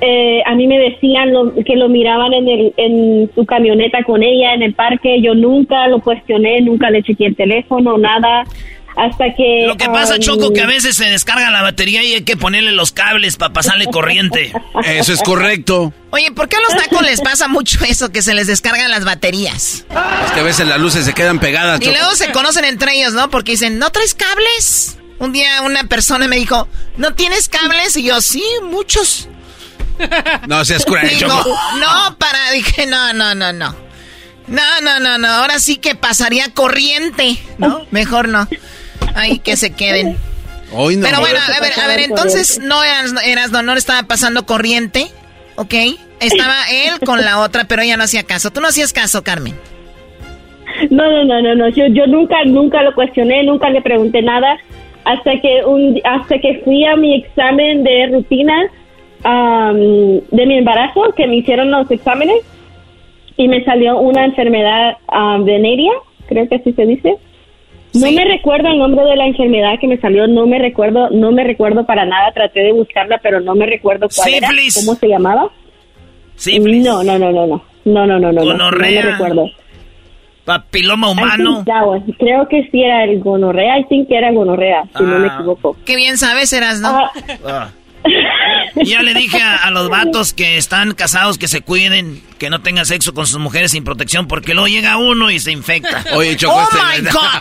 [0.00, 4.22] eh, a mí me decían lo- que lo miraban en, el, en su camioneta con
[4.22, 5.20] ella en el parque.
[5.22, 8.44] Yo nunca lo cuestioné, nunca le chequeé el teléfono, nada.
[8.96, 9.64] Hasta que...
[9.66, 12.34] Lo que pasa, um, Choco, que a veces se descarga la batería y hay que
[12.38, 14.52] ponerle los cables para pasarle corriente.
[14.86, 15.92] Eso es correcto.
[16.10, 19.04] Oye, ¿por qué a los tacos les pasa mucho eso, que se les descargan las
[19.04, 19.84] baterías?
[20.24, 21.78] Es que a veces las luces se quedan pegadas.
[21.80, 21.94] Y Choco.
[21.98, 23.28] luego se conocen entre ellos, ¿no?
[23.28, 24.98] Porque dicen, ¿no traes cables?
[25.18, 26.66] Un día una persona me dijo,
[26.96, 27.98] ¿no tienes cables?
[27.98, 29.28] Y yo, sí, muchos.
[30.46, 31.50] No seas cruel, Digo, Choco.
[31.80, 33.74] no, para, dije, no, no, no, no.
[34.46, 37.86] No, no, no, no, ahora sí que pasaría corriente, ¿no?
[37.90, 38.46] Mejor no.
[39.14, 40.16] Ay, que se queden.
[40.72, 41.06] Hoy no.
[41.06, 44.46] Pero bueno, a ver, a ver, entonces no eras, eras no, no le estaba pasando
[44.46, 45.10] corriente,
[45.56, 45.74] ¿ok?
[46.20, 48.50] Estaba él con la otra, pero ella no hacía caso.
[48.50, 49.54] Tú no hacías caso, Carmen.
[50.90, 51.68] No, no, no, no, no.
[51.70, 54.58] Yo, yo nunca, nunca lo cuestioné, nunca le pregunté nada
[55.04, 58.54] hasta que un, hasta que fui a mi examen de rutina
[59.24, 59.76] am,
[60.30, 62.36] de mi embarazo, que me hicieron los exámenes
[63.36, 65.92] y me salió una enfermedad am, venérea,
[66.28, 67.16] creo que así se dice.
[67.94, 71.32] No me recuerdo el nombre de la enfermedad que me salió, no me recuerdo, no
[71.32, 72.30] me recuerdo para nada.
[72.32, 74.74] Traté de buscarla, pero no me recuerdo cuál era, Sífilis.
[74.84, 75.50] cómo se llamaba.
[76.46, 79.02] No, no, no, no, no, no, no, no, no, no, no me Gonorrea.
[79.02, 79.46] recuerdo.
[80.44, 81.64] Papiloma humano.
[82.18, 85.34] creo que sí era el gonorrea, I think que era gonorrea, si no me Ah.
[85.34, 85.76] equivoco.
[85.86, 86.88] Qué bien sabes, eras, ¿no?
[87.46, 87.70] Ah.
[88.84, 92.60] Ya le dije a, a los vatos que están casados que se cuiden, que no
[92.60, 96.04] tengan sexo con sus mujeres sin protección, porque luego llega uno y se infecta.
[96.14, 97.40] Oye, Choco, ¡Oh, este- my God!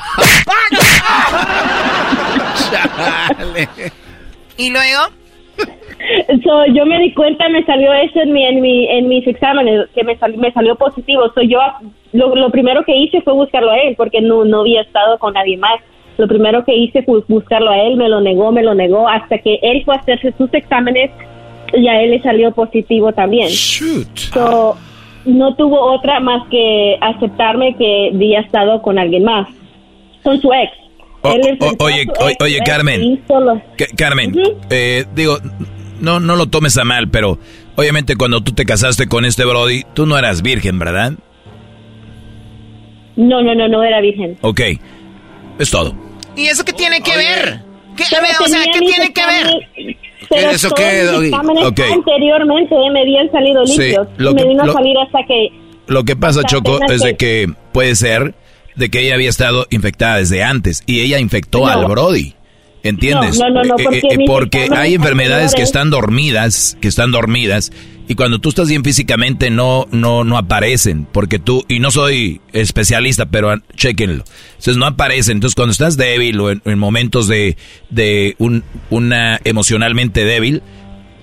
[4.58, 5.02] ¿Y luego?
[6.44, 9.90] So, yo me di cuenta, me salió eso en, mi, en, mi, en mis exámenes,
[9.96, 11.32] que me, sal- me salió positivo.
[11.34, 11.60] So, yo
[12.14, 15.34] lo, lo primero que hice fue buscarlo a él, porque no, no había estado con
[15.34, 15.80] nadie más.
[16.18, 19.38] Lo primero que hice fue buscarlo a él, me lo negó, me lo negó, hasta
[19.40, 21.12] que él fue a hacerse sus exámenes
[21.74, 23.50] y a él le salió positivo también.
[23.50, 24.78] So,
[25.26, 29.48] no tuvo otra más que aceptarme que había estado con alguien más,
[30.24, 30.72] con su ex.
[31.22, 32.06] O- o- oye,
[32.40, 33.04] oye, él Carmen.
[33.04, 34.34] hizo los- Ca- Carmen,
[34.70, 35.38] eh, digo,
[36.00, 37.40] no, no lo tomes a mal, pero
[37.76, 41.14] obviamente cuando tú te casaste con este Brody, tú no eras virgen, ¿verdad?
[43.16, 44.38] No, no, no, no era virgen.
[44.42, 44.62] Ok,
[45.58, 45.96] es todo.
[46.36, 47.62] ¿Y eso qué tiene que ver?
[47.96, 49.96] ¿Qué, Pero o sea, tenía ¿qué mis tiene que ver?
[50.30, 51.32] Pero ¿Eso qué, Doggy?
[51.94, 54.08] anteriormente me habían salido Sí, limpios.
[54.18, 55.48] lo me que- vino lo- a salir hasta que...
[55.88, 58.34] Lo que pasa, Choco, es de que- puede ser
[58.76, 61.68] de que ella había estado infectada desde antes y ella infectó No.
[61.68, 62.34] al Brody.
[62.84, 63.40] ¿Entiendes?
[63.40, 66.88] No, no, no, no, Eh, porque eh, mis porque hay enfermedades que están dormidas, que
[66.88, 67.72] están dormidas
[68.08, 72.42] y cuando tú estás bien físicamente no no no aparecen, porque tú y no soy
[72.54, 74.24] especialista, pero chequenlo.
[74.50, 75.38] Entonces no aparecen.
[75.38, 77.58] Entonces cuando estás débil o en, en momentos de
[77.90, 80.62] de un una emocionalmente débil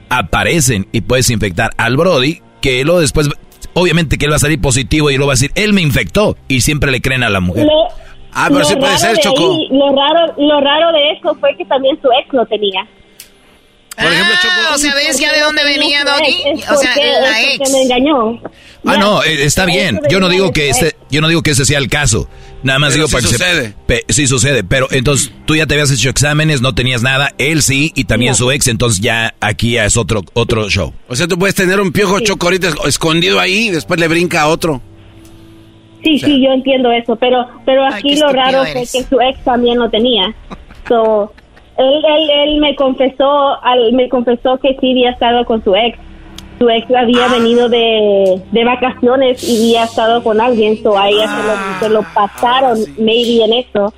[0.09, 3.29] aparecen y puedes infectar al Brody que luego después
[3.75, 6.37] obviamente que él va a salir positivo y lo va a decir, él me infectó
[6.49, 7.67] y siempre le creen a la mujer.
[8.35, 9.53] Ah, pero lo sí puede ser, Choco.
[9.55, 12.87] ahí- lo, raro, lo raro de eso fue que también su ex lo tenía.
[13.97, 14.35] Por ejemplo,
[14.75, 16.63] o sea, ¿ves ya de dónde venía Doggy?
[16.71, 17.59] O sea, la ex.
[17.59, 18.41] Que me engañó.
[18.85, 20.01] Ah, no, eh, está bien.
[20.11, 22.29] Yo no digo que este, yo no digo que ese sea el caso.
[22.63, 23.63] Nada más Pero digo sí para que sucede.
[23.69, 27.33] se pe- sí sucede, pero entonces tú ya te habías hecho exámenes, no tenías nada,
[27.39, 28.37] él sí y también No.
[28.37, 30.93] su ex, entonces ya aquí ya es otro otro show.
[31.09, 34.09] O sea, tú puedes tener un piojo choco ahorita es- escondido ahí y después le
[34.09, 34.81] brinca a otro.
[36.03, 38.91] Sí, sí, yo entiendo eso, pero pero aquí lo raro eres.
[38.91, 40.35] fue que su ex también lo tenía.
[40.89, 41.33] So,
[41.79, 45.99] él, él, él me confesó, al, me confesó que sí había estado con su ex.
[46.59, 51.27] Su ex había venido de, de vacaciones y había estado con alguien, so a ella
[51.27, 53.93] se, lo, se lo pasaron, maybe en eso.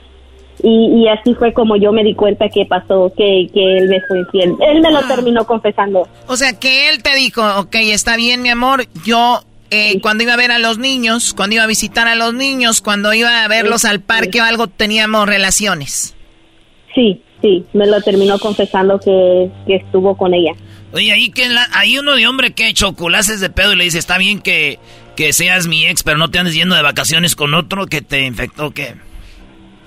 [0.63, 4.01] Y, y así fue como yo me di cuenta que pasó, que, que él me
[4.03, 4.55] fue infiel.
[4.61, 6.09] Él me lo terminó confesando.
[6.27, 10.33] O sea, que él te dijo, ok, está bien, mi amor, yo eh, cuando iba
[10.33, 13.49] a ver a los niños, cuando iba a visitar a los niños, cuando iba a
[13.49, 16.17] verlos al parque o algo, teníamos relaciones.
[16.95, 20.53] Sí, sí, me lo terminó confesando que, que estuvo con ella.
[20.93, 23.99] Oye, ahí que la- hay uno de hombre que chocolaces de pedo y le dice,
[23.99, 24.79] está bien que,
[25.17, 28.23] que seas mi ex, pero no te andes yendo de vacaciones con otro que te
[28.25, 28.95] infectó, ¿qué?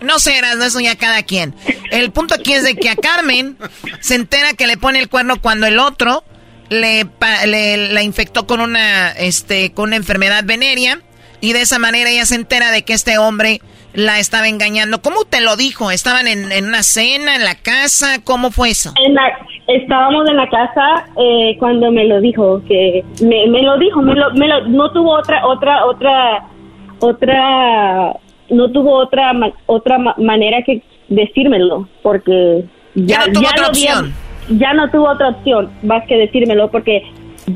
[0.01, 1.55] No serás, eso ya cada quien.
[1.89, 3.57] El punto aquí es de que a Carmen
[4.01, 6.23] se entera que le pone el cuerno cuando el otro
[6.69, 10.99] le, pa- le- la infectó con una, este, con una enfermedad venérea
[11.41, 13.61] y de esa manera ella se entera de que este hombre
[13.97, 15.01] la estaba engañando.
[15.01, 15.89] ¿Cómo te lo dijo?
[15.89, 18.19] ¿Estaban en, en una cena, en la casa?
[18.23, 18.93] ¿Cómo fue eso?
[19.03, 23.77] En la- estábamos en la casa eh, cuando me lo dijo, que me, me lo
[23.79, 26.43] dijo, me lo, me lo- no tuvo otra, otra, otra,
[26.99, 28.13] otra,
[28.49, 29.31] no tuvo otra,
[29.65, 32.65] otra ma- manera que decírmelo, porque
[32.95, 34.13] Ya no tuvo otra lo había- opción.
[34.49, 37.03] ya no tuvo otra opción más que decírmelo, porque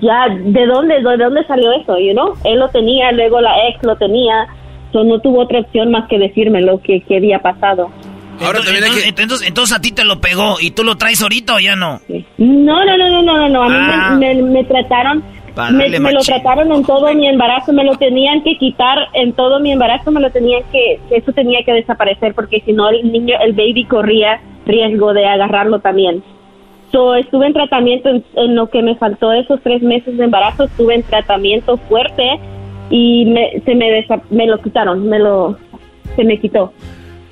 [0.01, 1.97] ya, ¿de dónde, de dónde salió eso?
[1.99, 2.33] You know?
[2.45, 4.47] Él lo tenía, luego la ex lo tenía,
[4.91, 7.89] so no tuvo otra opción más que decirme lo que, que había pasado.
[8.43, 11.55] Ahora entonces, entonces, entonces, entonces, a ti te lo pegó y tú lo traes ahorita
[11.55, 11.99] o ya no?
[12.39, 13.63] No, no, no, no, no, no, no.
[13.63, 14.15] a mí Ah.
[14.19, 15.23] me, me- me trataron,
[15.73, 19.59] me, me lo trataron en todo mi embarazo, me lo tenían que quitar en todo
[19.59, 23.35] mi embarazo, me lo tenían que, eso tenía que desaparecer porque si no el niño,
[23.43, 26.23] el baby corría riesgo de agarrarlo también.
[26.91, 30.63] So, estuve en tratamiento en, en lo que me faltó esos tres meses de embarazo,
[30.63, 32.39] estuve en tratamiento fuerte
[32.91, 35.57] y me, se me, desa- me lo quitaron, me lo,
[36.15, 36.71] se me quitó.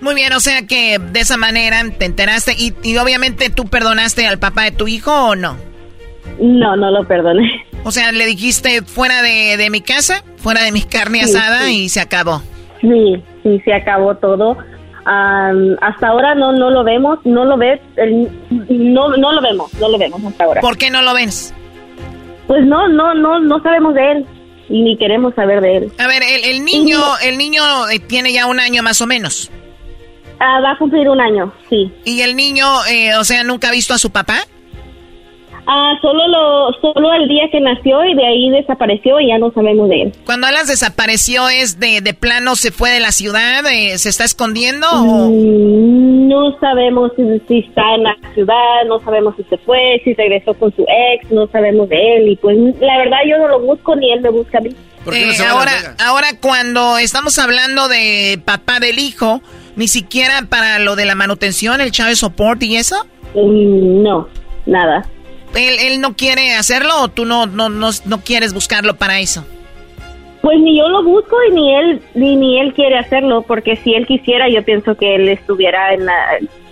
[0.02, 4.26] Muy bien, o sea que de esa manera te enteraste y, y obviamente tú perdonaste
[4.26, 5.58] al papá de tu hijo o no?
[6.40, 7.66] No, no lo perdoné.
[7.84, 11.66] O sea, le dijiste fuera de, de mi casa, fuera de mi carne Sí, asada
[11.66, 11.84] sí.
[11.84, 12.42] y se acabó.
[12.82, 14.58] Sí, sí, se acabó todo.
[15.06, 18.30] Am, hasta ahora no no lo vemos, no lo ves, el-
[18.70, 20.62] no no lo vemos, no lo vemos hasta ahora.
[20.62, 21.54] ¿Por qué no lo ves?
[22.48, 24.26] Pues no, no, no, no sabemos de él
[24.70, 25.92] y ni queremos saber de él.
[25.98, 29.52] A ver, el, el niño, el niño eh, tiene ya un año más o menos.
[30.40, 31.92] Ah, va a cumplir un año, sí.
[32.06, 34.40] ¿Y el niño, eh, o sea, nunca ha visto a su papá?
[35.68, 39.52] Ah, solo lo, solo el día que nació y de ahí desapareció y ya no
[39.52, 40.14] sabemos de él.
[40.26, 43.64] Cuando Alas desapareció, ¿es de, de plano se fue de la ciudad?
[43.72, 44.88] eh, ¿Se está escondiendo?
[44.92, 48.56] o- Mm, No sabemos si, si está en la ciudad,
[48.88, 50.84] no sabemos si se fue, si regresó con su
[51.14, 54.22] ex, no sabemos de él y pues la verdad yo no lo busco ni él
[54.22, 54.70] me busca a mí.
[55.12, 55.72] Eh, ahora,
[56.06, 59.42] ahora cuando estamos hablando de papá del hijo,
[59.76, 63.06] ni siquiera para lo de la manutención, el child support y eso.
[63.34, 64.28] Mm, No,
[64.66, 65.06] nada.
[65.56, 69.46] ¿Él, él no quiere hacerlo o tú no, no, no, no quieres buscarlo para eso?
[70.42, 73.94] Pues ni yo lo busco y ni él ni, ni él quiere hacerlo porque si
[73.94, 76.16] él quisiera yo pienso que él estuviera en la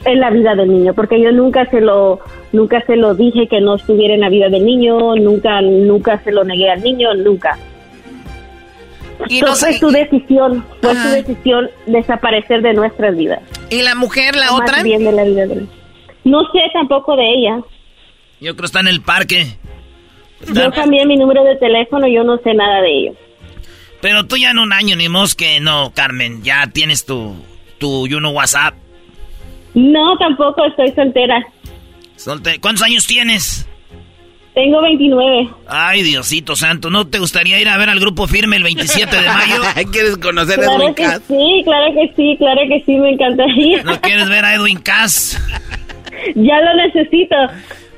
[0.06, 2.20] en la vida del niño porque yo nunca se lo
[2.54, 6.32] nunca se lo dije que no estuviera en la vida del niño nunca nunca se
[6.32, 7.58] lo negué al niño nunca
[9.28, 14.36] Y no fue su decisión fue su decisión desaparecer de nuestras vidas ¿Y la mujer,
[14.38, 14.84] la más otra?
[14.84, 15.70] bien de la vida de él.
[16.24, 17.60] no sé tampoco de ella
[18.40, 19.48] Yo creo que está en el parque.
[20.54, 23.16] yo cambié mi número de teléfono yo no sé nada de ellos
[24.02, 26.44] Pero tú ya en un año, ni mos que no, Carmen.
[26.44, 27.36] Ya tienes tu,
[27.80, 28.76] tu, you know, WhatsApp.
[29.74, 31.44] no tampoco estoy soltera
[32.18, 33.68] Solte- ¿Cuántos años tienes?
[34.56, 38.64] tengo 29 Ay, Diosito santo, ¿no te gustaría ir a ver al grupo firme el
[38.64, 39.62] 27 de mayo?
[39.92, 43.84] ¿Quieres conocer Claro que sí, claro que sí, claro que sí, me encantaría.
[43.84, 45.40] ¿No quieres ver a Edwin Cass?
[46.34, 47.36] Ya lo necesito.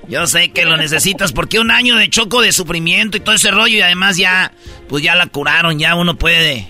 [0.10, 3.52] Yo sé que lo necesitas porque un año de choco de sufrimiento y todo ese
[3.52, 4.52] rollo y además ya,
[4.88, 6.68] pues ya la curaron, ya uno puede,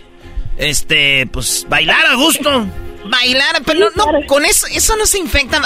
[0.58, 2.68] este, pues bailar a gusto.
[3.06, 5.62] Bailar, pero no, no, con eso, eso no se infecta.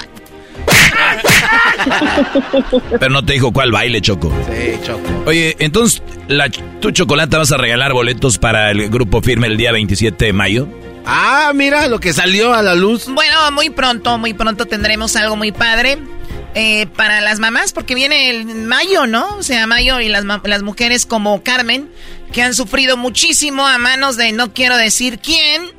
[3.00, 4.32] Pero no te dijo cuál baile, Choco.
[4.46, 5.24] Sí, Choco.
[5.26, 9.72] Oye, entonces, la, ¿tú, Chocolata, vas a regalar boletos para el grupo firme el día
[9.72, 10.68] 27 de mayo?
[11.06, 13.08] Ah, mira lo que salió a la luz.
[13.08, 15.98] Bueno, muy pronto, muy pronto tendremos algo muy padre
[16.56, 19.38] eh, para las mamás, porque viene el mayo, ¿no?
[19.38, 21.90] O sea, mayo y las, las mujeres como Carmen,
[22.32, 25.72] que han sufrido muchísimo a manos de no quiero decir quién,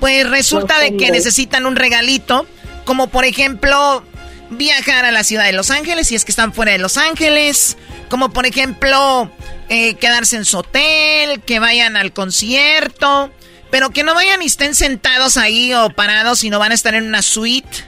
[0.00, 2.46] pues resulta de que necesitan un regalito,
[2.84, 4.04] como por ejemplo
[4.50, 7.76] viajar a la ciudad de Los Ángeles, si es que están fuera de Los Ángeles,
[8.08, 9.30] como por ejemplo
[9.68, 13.32] eh, quedarse en su hotel, que vayan al concierto,
[13.70, 17.06] pero que no vayan y estén sentados ahí o parados, sino van a estar en
[17.06, 17.84] una suite,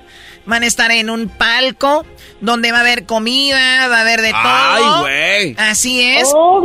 [0.47, 2.05] van a estar en un palco
[2.41, 4.43] donde va a haber comida, va a haber de todo.
[4.45, 5.57] Ay, güey.
[5.59, 6.31] Así es.
[6.35, 6.63] Oh.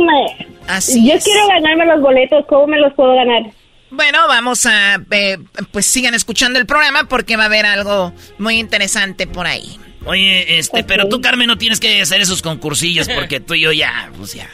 [0.68, 1.24] Así Yo es.
[1.24, 3.42] quiero ganarme los boletos, ¿cómo me los puedo ganar?
[3.90, 5.38] Bueno, vamos a, eh,
[5.72, 9.80] pues sigan escuchando el programa porque va a haber algo muy interesante por ahí.
[10.06, 13.72] Oye, este, pero tú, Carmen, no tienes que hacer esos concursillos porque tú y yo
[13.72, 14.48] ya, pues ya.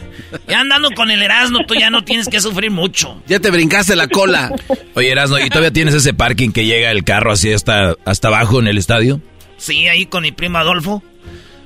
[0.48, 3.22] Ya andando con el Erasmo, tú ya no tienes que sufrir mucho.
[3.28, 4.52] Ya te brincaste la cola.
[4.94, 8.58] Oye, Erasno, ¿y todavía tienes ese parking que llega el carro así hasta, hasta abajo
[8.58, 9.20] en el estadio?
[9.56, 11.02] Sí, ahí con mi primo Adolfo.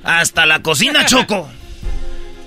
[0.03, 1.49] Hasta la cocina, Choco.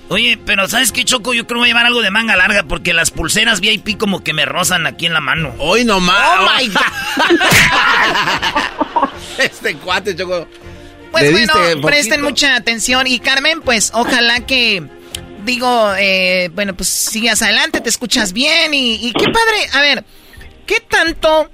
[0.07, 1.33] Oye, pero ¿sabes qué, Choco?
[1.33, 4.23] Yo creo que voy a llevar algo de manga larga porque las pulseras VIP como
[4.23, 5.53] que me rozan aquí en la mano.
[5.57, 6.39] Hoy nomás.
[6.39, 6.71] Oh my
[9.43, 10.47] este cuate, Choco.
[11.15, 12.29] Pues Le bueno, presten poquito.
[12.29, 14.83] mucha atención y Carmen, pues ojalá que,
[15.45, 19.69] digo, eh, bueno, pues sigas adelante, te escuchas bien y, y qué padre.
[19.71, 20.03] A ver,
[20.65, 21.49] ¿qué tanto,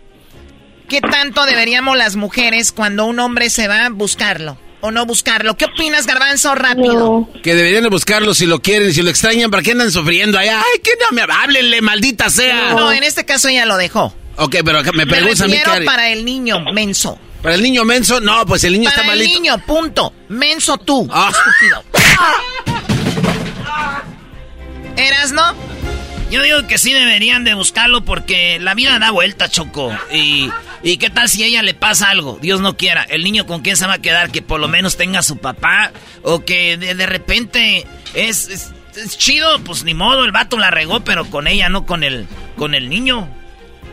[0.90, 5.56] qué tanto deberíamos las mujeres cuando un hombre se va buscarlo o no buscarlo?
[5.56, 6.56] ¿Qué opinas, Garbanzo?
[6.56, 7.30] Rápido.
[7.44, 10.60] Que deberían de buscarlo si lo quieren, si lo extrañan, ¿para qué andan sufriendo allá?
[10.60, 12.74] Ay, que no me háblenle, maldita sea.
[12.74, 14.16] No, en este caso ella lo dejó.
[14.38, 15.56] Ok, pero me Me preguntas a mí
[15.86, 17.20] para el niño menso.
[17.42, 18.20] ¿Para el niño menso?
[18.20, 19.40] No, pues el niño Para está el malito.
[19.40, 20.14] niño, punto.
[20.30, 21.32] Menso tú, Ah.
[21.32, 21.84] estúpido.
[24.98, 25.42] ¿Eras, no?
[26.30, 29.92] Yo digo que sí deberían de buscarlo porque la vida da vuelta, Choco.
[30.12, 30.50] Y,
[30.82, 33.04] y qué tal si a ella le pasa algo, Dios no quiera.
[33.04, 35.92] El niño con quién se va a quedar, que por lo menos tenga su papá.
[36.24, 41.26] O que de, repente es, es, chido, pues ni modo, el vato la regó, pero
[41.26, 43.28] con ella, no con el, con el niño.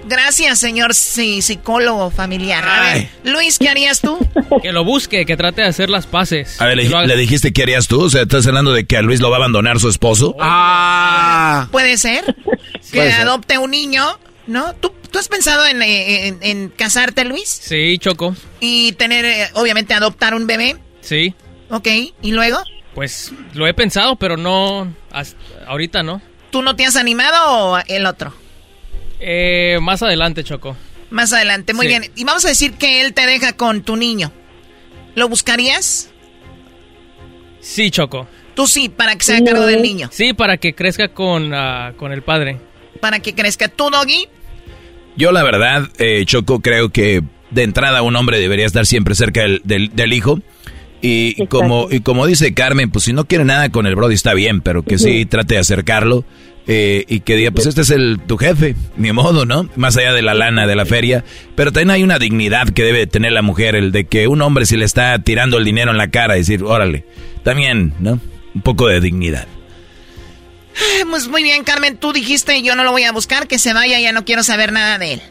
[0.09, 2.67] Gracias, señor psicólogo familiar.
[2.67, 4.19] A ver, Luis, ¿qué harías tú?
[4.63, 6.61] Que lo busque, que trate de hacer las paces.
[6.61, 8.03] A ver, le, dijiste qué harías tú?
[8.03, 10.35] O sea, ¿estás hablando de que a Luis lo va a abandonar su esposo?
[10.41, 11.69] Ah.
[11.71, 12.37] Puede ser.
[12.91, 14.75] Que adopte un niño, ¿no?
[14.75, 17.49] ¿Tú, ¿Tú has pensado en, casarte, Luis?
[17.49, 18.35] Sí, Choco.
[18.61, 20.77] Y tener, eh, obviamente, adoptar un bebé.
[21.03, 21.35] Sí.
[21.71, 21.89] Ok,
[22.23, 22.59] ¿y luego?
[22.95, 24.93] Pues lo he pensado, pero no.
[25.67, 26.23] ahorita no.
[26.51, 28.33] ¿Tú no te has animado o el otro?
[29.21, 30.77] Eh, más adelante, Choco.
[31.11, 32.11] Más adelante, muy bien.
[32.17, 34.33] Y vamos a decir que él te deja con tu niño.
[35.15, 36.11] ¿Lo buscarías?
[37.61, 38.29] Sí, Choco.
[38.55, 40.09] Tú sí, para que sea cargo del niño.
[40.13, 42.59] Sí, para que crezca con, ah, con el padre.
[43.01, 43.69] Para que crezca.
[43.69, 44.27] ¿Tú, Doggy?
[45.17, 49.43] Yo, la verdad, eh, Choco, creo que de entrada un hombre debería estar siempre cerca
[49.43, 50.41] del, del, hijo.
[51.01, 54.35] Y como, y como dice Carmen, pues si no quiere nada con el Brody está
[54.35, 56.25] bien, pero que sí trate de acercarlo
[56.71, 59.67] eh, y que diga, pues este es el tu jefe, ni modo, ¿no?
[59.75, 61.25] Más allá de la lana de la feria.
[61.55, 64.67] Pero también hay una dignidad que debe tener la mujer, el de que un hombre
[64.67, 67.07] si le está tirando el dinero en la cara y decir, órale,
[67.43, 68.21] también, ¿no?
[68.55, 69.47] Un poco de dignidad.
[71.09, 73.99] Pues muy bien, Carmen, tú dijiste yo no lo voy a buscar, que se vaya,
[73.99, 75.23] ya no quiero saber nada de él.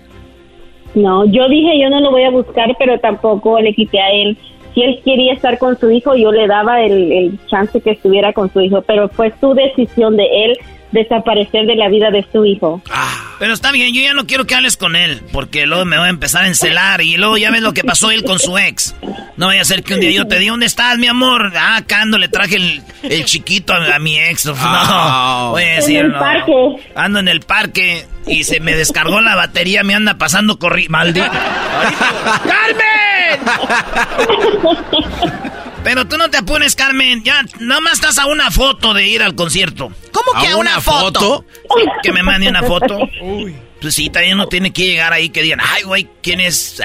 [0.95, 4.37] No, yo dije yo no lo voy a buscar, pero tampoco le quité a él.
[4.73, 8.33] Si él quería estar con su hijo, yo le daba el, el chance que estuviera
[8.33, 10.57] con su hijo, pero fue su decisión de él
[10.91, 12.81] desaparecer de la vida de su hijo.
[12.89, 15.97] Ah, pero está bien, yo ya no quiero que hables con él, porque luego me
[15.97, 18.57] voy a empezar a encelar y luego ya ves lo que pasó él con su
[18.57, 18.95] ex.
[19.35, 21.53] No vaya a ser que un día yo te diga, ¿dónde estás, mi amor?
[21.55, 22.81] Ah, acá ando, le traje el,
[23.25, 24.45] chiquito a, mi ex.
[24.45, 25.49] No, ah.
[25.51, 26.53] voy a decir, en el parque.
[26.95, 30.89] Ando en el parque y se me descargó la batería, me anda pasando corri...
[30.89, 31.29] ¡Maldito!
[32.43, 32.87] ¡Carmen!
[35.87, 37.23] Pero tú no te apures, Carmen.
[37.23, 39.89] Ya, nomás estás a una foto de ir al concierto.
[40.11, 41.45] ¿Cómo que a, una, foto?
[42.03, 42.99] que me mande una foto.
[43.21, 43.55] Uy.
[43.79, 46.81] Pues sí, también no tiene que llegar ahí que digan, ay, güey, ¿quién es?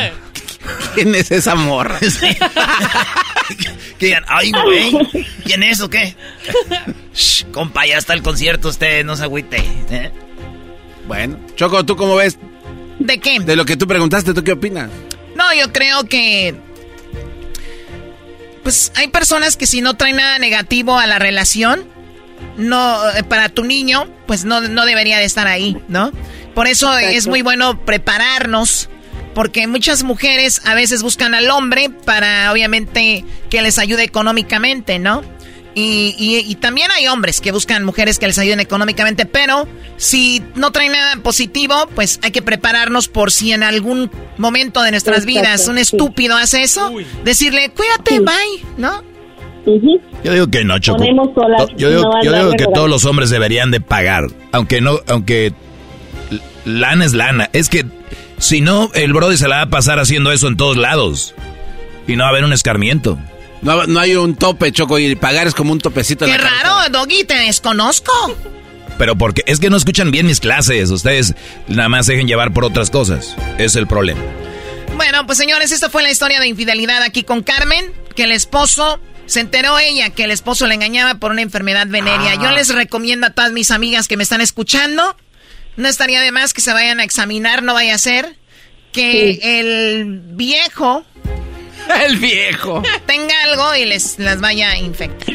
[0.94, 1.98] ¿Quién es esa morra?
[3.98, 4.96] que digan, ay, güey,
[5.44, 6.16] ¿quién es o qué?
[7.12, 9.58] Shh, compa, ya está el concierto, usted no se agüite.
[9.90, 10.10] ¿eh?
[11.06, 12.38] Bueno, Choco, ¿tú cómo ves?
[12.98, 13.40] ¿De qué?
[13.40, 14.88] De lo que tú preguntaste, ¿tú qué opinas?
[15.36, 16.54] No, yo creo que
[18.62, 21.84] pues hay personas que si no traen nada negativo a la relación,
[22.56, 26.12] no eh, para tu niño, pues no, no debería de estar ahí, ¿no?
[26.54, 28.88] Por eso es muy bueno prepararnos,
[29.34, 35.22] porque muchas mujeres a veces buscan al hombre para obviamente que les ayude económicamente, ¿no?
[35.74, 40.92] Y, también hay hombres que buscan mujeres que les ayuden económicamente, pero si no traen
[40.92, 45.78] nada positivo, pues hay que prepararnos por si en algún momento de nuestras vidas un
[45.78, 46.92] estúpido hace eso,
[47.24, 49.02] decirle, cuídate, bye, ¿no?
[50.24, 51.04] Yo digo que no, Choco.
[51.76, 55.52] yo digo, que todos los hombres deberían de pagar, aunque no, aunque
[56.64, 57.48] lana es lana.
[57.52, 57.84] Es que
[58.38, 61.34] si no, el Brody se la va a pasar haciendo eso en todos lados
[62.06, 63.18] y no va a haber un escarmiento.
[63.62, 66.24] No, hay un tope, Choco, y pagar es como un topecito.
[66.26, 68.12] Qué raro, Doggy, te desconozco.
[68.96, 70.90] Pero porque es que no escuchan bien mis clases.
[70.90, 71.34] Ustedes
[71.68, 73.36] nada más dejen llevar por otras cosas.
[73.58, 74.20] Es el problema.
[74.96, 79.00] Bueno, pues señores, esta fue la historia de infidelidad aquí con Carmen, que el esposo
[79.30, 82.34] se enteró ella que el esposo le engañaba por una enfermedad venérea.
[82.34, 82.52] Yo ah.
[82.52, 85.16] les recomiendo a todas mis amigas que me están escuchando,
[85.76, 88.36] no estaría de más que se vayan a examinar, no vaya a ser
[88.92, 91.04] que el viejo
[92.06, 92.82] El viejo.
[93.06, 95.34] Tenga algo y les las vaya a infectar.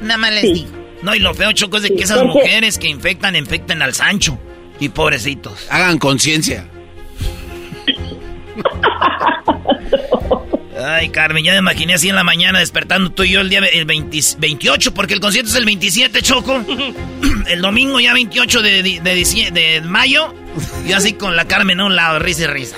[0.00, 0.70] Nada más les digo.
[1.02, 4.38] No, y lo feo, Choco, es de que esas mujeres que infectan, infecten al Sancho.
[4.78, 5.66] Y pobrecitos.
[5.70, 6.68] Hagan conciencia.
[10.78, 13.60] Ay, Carmen, ya me imaginé así en la mañana despertando tú y yo el día
[13.60, 16.62] el 28, porque el concierto es el 27, Choco.
[17.48, 20.34] El domingo ya 28 de, de, de, mayo.
[20.86, 22.76] Y así con la Carmen a un lado, risa y risa.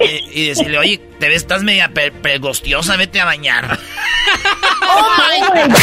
[0.00, 1.90] Y, decirle, oye, te ves, estás media
[2.22, 3.78] pregostiosa, vete a bañar.
[4.82, 5.76] ¡Oh, my God!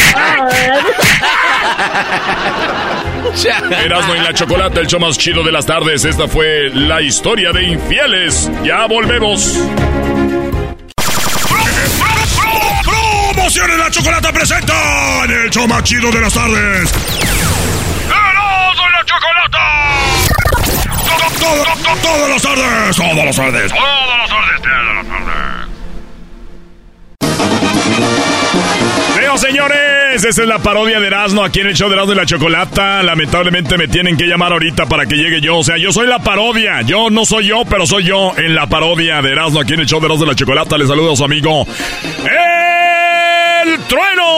[3.84, 6.04] Erasmo y la chocolate, el show más chido de las tardes.
[6.04, 8.50] Esta fue la historia de infieles.
[8.64, 9.58] Ya volvemos.
[12.84, 16.92] Promociones la chocolate presenta en el show más chido de las tardes.
[18.08, 19.04] ¡Erasmo y la
[21.32, 21.40] chocolate!
[21.40, 25.68] Todas las tardes, todas las tardes, todas las tardes, todas las tardes.
[29.14, 32.16] Señores, señores, esa es la parodia de Erasmo aquí en el show de Erasmo y
[32.16, 33.02] la Chocolata.
[33.02, 35.58] Lamentablemente me tienen que llamar ahorita para que llegue yo.
[35.58, 36.82] O sea, yo soy la parodia.
[36.82, 39.86] Yo no soy yo, pero soy yo en la parodia de Erasmo aquí en el
[39.86, 40.78] show de Erasmo y la Chocolata.
[40.78, 41.66] Les saludo a su amigo.
[43.68, 44.28] ¡El trueno!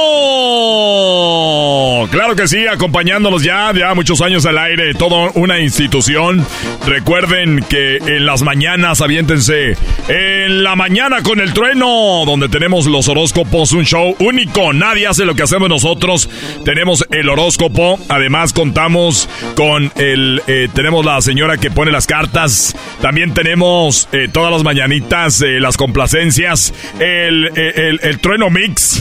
[2.11, 6.45] Claro que sí, acompañándonos ya, ya muchos años al aire, toda una institución.
[6.87, 9.77] Recuerden que en las mañanas aviéntense
[10.09, 14.73] en la mañana con el trueno, donde tenemos los horóscopos, un show único.
[14.73, 16.29] Nadie hace lo que hacemos nosotros.
[16.65, 22.75] Tenemos el horóscopo, además contamos con el, eh, tenemos la señora que pone las cartas.
[23.01, 29.01] También tenemos eh, todas las mañanitas, eh, las complacencias, el, el, el trueno mix.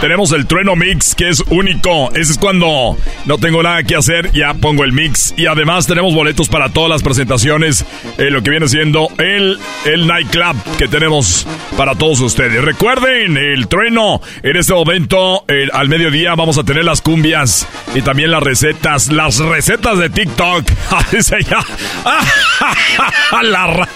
[0.00, 2.10] Tenemos el trueno mix que es único.
[2.12, 5.32] Ese es cuando no tengo nada que hacer, ya pongo el mix.
[5.38, 7.86] Y además tenemos boletos para todas las presentaciones,
[8.18, 11.46] eh, lo que viene siendo el, el nightclub que tenemos
[11.78, 12.62] para todos ustedes.
[12.62, 18.30] Recuerden, el trueno, en este momento, al mediodía vamos a tener las cumbias y también
[18.30, 20.66] las recetas, las recetas de TikTok.
[23.42, 23.88] la,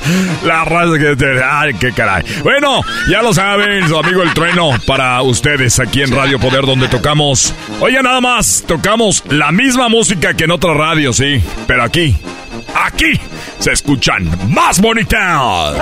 [0.45, 1.15] la raza que...
[1.45, 2.25] Ay, qué caray.
[2.43, 6.89] Bueno, ya lo saben, su amigo el trueno para ustedes aquí en Radio Poder donde
[6.89, 7.53] tocamos.
[7.81, 12.17] Oye, nada más, tocamos la misma música que en otra radio, sí, pero aquí,
[12.75, 13.19] aquí
[13.59, 15.77] se escuchan más bonitas.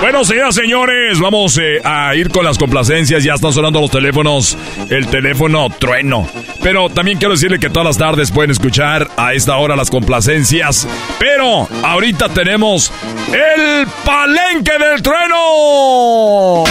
[0.00, 3.22] Bueno, señoras, señores, vamos eh, a ir con las complacencias.
[3.22, 4.58] Ya están sonando los teléfonos.
[4.90, 6.28] El teléfono trueno.
[6.60, 10.88] Pero también quiero decirle que todas las tardes pueden escuchar a esta hora las complacencias.
[11.20, 12.92] Pero ahorita tenemos
[13.28, 16.64] el palenque del trueno.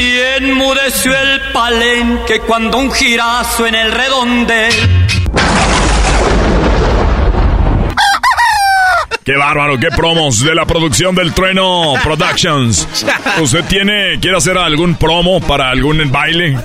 [0.00, 4.72] Y enmudeció el palenque cuando un girazo en el redondel.
[9.22, 12.88] Qué bárbaro, qué promos de la producción del Trueno Productions.
[13.42, 16.56] ¿Usted tiene, quiere hacer algún promo para algún baile?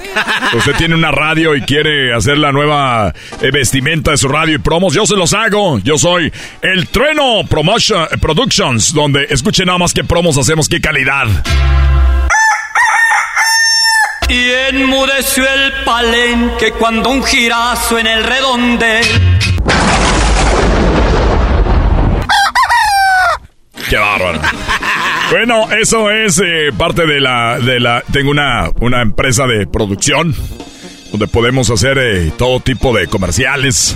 [0.54, 4.60] ¿Usted tiene una radio y quiere hacer la nueva eh, vestimenta de su radio y
[4.60, 4.94] promos?
[4.94, 5.80] Yo se los hago.
[5.80, 6.32] Yo soy
[6.62, 11.28] el Trueno Promotion, Productions, donde escuchen nada más qué promos hacemos, qué calidad.
[14.30, 19.06] Y enmudeció el palenque cuando un girazo en el redondel.
[23.90, 24.42] Qué bárbaro.
[25.30, 28.04] Bueno, eso es eh, parte de la, de la.
[28.12, 30.36] Tengo una, una empresa de producción
[31.12, 33.96] donde podemos hacer eh, todo tipo de comerciales.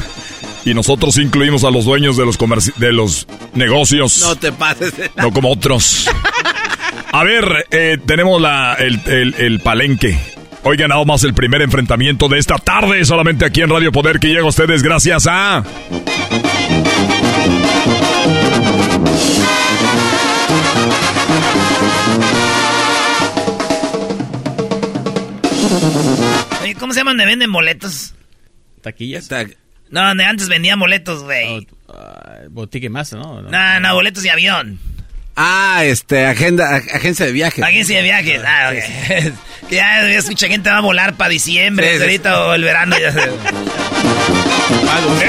[0.65, 2.37] Y nosotros incluimos a los dueños de los,
[2.77, 4.21] de los negocios.
[4.21, 4.93] No te pases.
[5.15, 6.07] No como otros.
[7.11, 10.17] A ver, eh, tenemos la, el, el, el palenque.
[10.63, 14.27] Oigan, nada más el primer enfrentamiento de esta tarde, solamente aquí en Radio Poder, que
[14.27, 15.63] llega a ustedes gracias a...
[26.61, 28.13] Oye, ¿cómo se llaman donde venden boletos?
[28.81, 29.29] ¿Taquillas?
[29.89, 31.67] No, donde antes vendían boletos, güey.
[32.49, 33.41] Botique más, ¿no?
[33.41, 34.79] No, no, boletos de avión.
[35.41, 37.63] Ah, este, agenda, ag- agencia de viajes.
[37.63, 38.41] Agencia de viajes.
[38.45, 39.33] Ah, ok.
[39.69, 42.63] Que ya, ya mucha gente va a volar para diciembre, Sí, sí, ahorita o el
[42.63, 42.95] verano.
[42.99, 43.13] Ya.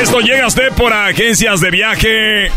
[0.00, 2.50] Esto llega a usted por agencias de viaje.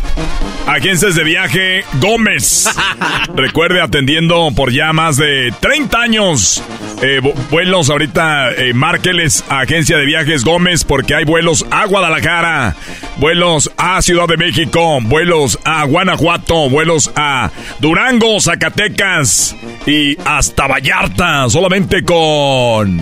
[0.65, 2.69] Agencias de viaje Gómez.
[3.35, 6.63] Recuerde atendiendo por ya más de 30 años.
[7.01, 11.85] Eh, vu- vuelos ahorita, eh, márqueles a Agencia de Viajes Gómez porque hay vuelos a
[11.85, 12.75] Guadalajara,
[13.17, 19.53] vuelos a Ciudad de México, vuelos a Guanajuato, vuelos a Durango, Zacatecas
[19.85, 21.49] y hasta Vallarta.
[21.49, 21.72] Solamente
[22.05, 23.01] con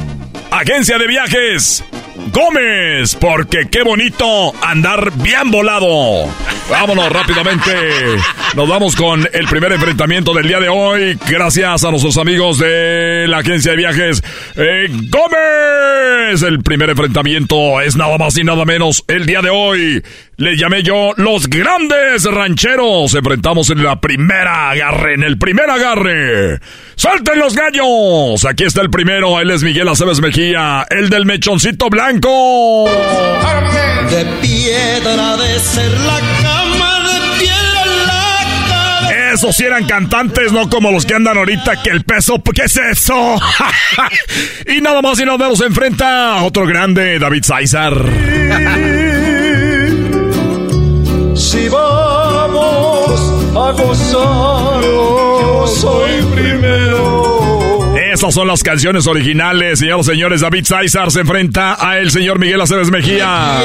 [0.50, 1.84] Agencia de Viajes
[2.32, 6.28] Gómez, porque qué bonito andar bien volado.
[6.70, 7.72] Vámonos rápidamente.
[8.56, 11.18] Nos vamos con el primer enfrentamiento del día de hoy.
[11.28, 14.24] Gracias a nuestros amigos de la agencia de viajes
[14.56, 16.42] eh, Gómez.
[16.44, 20.02] El primer enfrentamiento es nada más y nada menos el día de hoy.
[20.38, 23.14] Le llamé yo los grandes rancheros.
[23.14, 26.60] Enfrentamos en la primera agarre, en el primer agarre.
[26.96, 28.46] ¡Salten los gallos!
[28.46, 29.40] Aquí está el primero.
[29.40, 32.11] Él es Miguel Aceves Mejía, el del mechoncito blanco.
[34.10, 38.36] De piedra de ser la cama, de piedra la
[38.68, 39.34] cabeza.
[39.34, 42.76] Esos sí eran cantantes, no como los que andan ahorita, que el peso, ¿qué es
[42.76, 43.40] eso?
[44.68, 47.94] y nada más y nada menos se enfrenta a otro grande, David César.
[51.34, 53.22] Si vamos
[53.56, 54.84] a gozar,
[58.22, 60.42] Esas son las canciones originales, señoras y señores.
[60.42, 63.58] David César se enfrenta a el señor Miguel Aceves Mejía.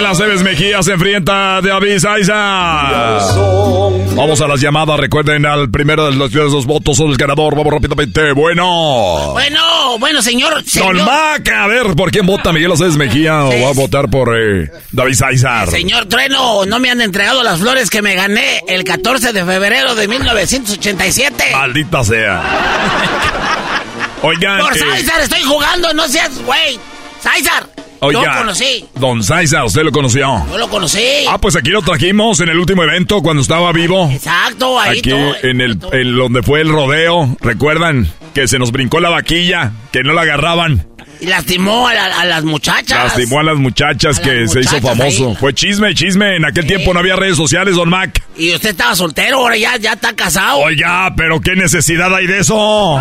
[0.00, 3.20] Miguel Aceves Mejía se enfrenta a David César.
[3.20, 4.98] Son Vamos a las llamadas.
[4.98, 7.54] Recuerden, al primero de los dos votos son el ganador.
[7.54, 8.32] Vamos rápidamente.
[8.32, 9.32] Bueno.
[9.32, 10.64] Bueno, bueno, señor.
[10.64, 10.96] señor.
[10.96, 14.34] Don Maca, a ver, ¿por quién vota Miguel Aceves Mejía o va a votar por
[14.40, 15.70] eh, David Saizar?
[15.70, 19.94] Señor Trueno, no me han entregado las flores que me gané el 14 de febrero
[19.94, 21.44] de 1987.
[21.52, 22.42] Maldita sea.
[24.22, 24.60] Oigan.
[24.60, 24.80] Por eh,
[25.20, 26.80] estoy jugando, no seas güey.
[27.20, 27.89] César.
[28.02, 28.84] Oiga, Lo conocí.
[28.94, 30.44] Don Saizar, ¿usted lo conoció?
[30.50, 31.02] Yo lo conocí.
[31.28, 34.08] Ah, pues aquí lo trajimos en el último evento cuando estaba vivo.
[34.10, 35.34] Exacto, ahí Aquí todo.
[35.42, 38.10] en el en donde fue el rodeo, ¿recuerdan?
[38.34, 40.86] Que se nos brincó la vaquilla, que no la agarraban.
[41.20, 43.04] Y lastimó a, la- a las muchachas.
[43.04, 45.28] Lastimó a las muchachas A que las se hizo famoso.
[45.30, 45.36] ahí.
[45.38, 46.36] Fue chisme, chisme.
[46.36, 48.22] En aquel tiempo no había redes sociales, don Mac.
[48.38, 50.60] Y usted estaba soltero, ahora ya, ya está casado.
[50.60, 52.98] Oiga, pero qué necesidad hay de eso.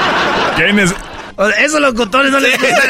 [0.56, 0.72] ¿Qué
[1.36, 2.82] nece- Esos locutores no les gusta.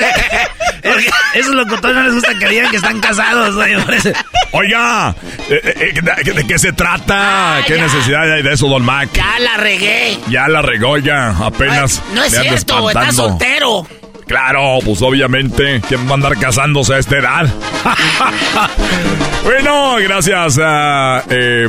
[1.35, 3.77] Esos locutores no les gusta que digan que están casados, güey.
[3.83, 4.11] por eso.
[4.53, 5.15] Oiga,
[5.51, 7.63] eh, eh, ¿de, de qué se trata?
[7.67, 9.09] ¿Qué necesidad hay de eso, don Mac?
[9.13, 10.19] Ya la regué.
[10.29, 12.03] Ya la regó, oiga, apenas.
[12.15, 13.13] No es cierto, está espantando.
[13.29, 13.87] soltero.
[14.27, 17.47] Claro, pues obviamente, ¿quién va a andar casándose a esta edad?
[19.45, 21.69] bueno, gracias a eh,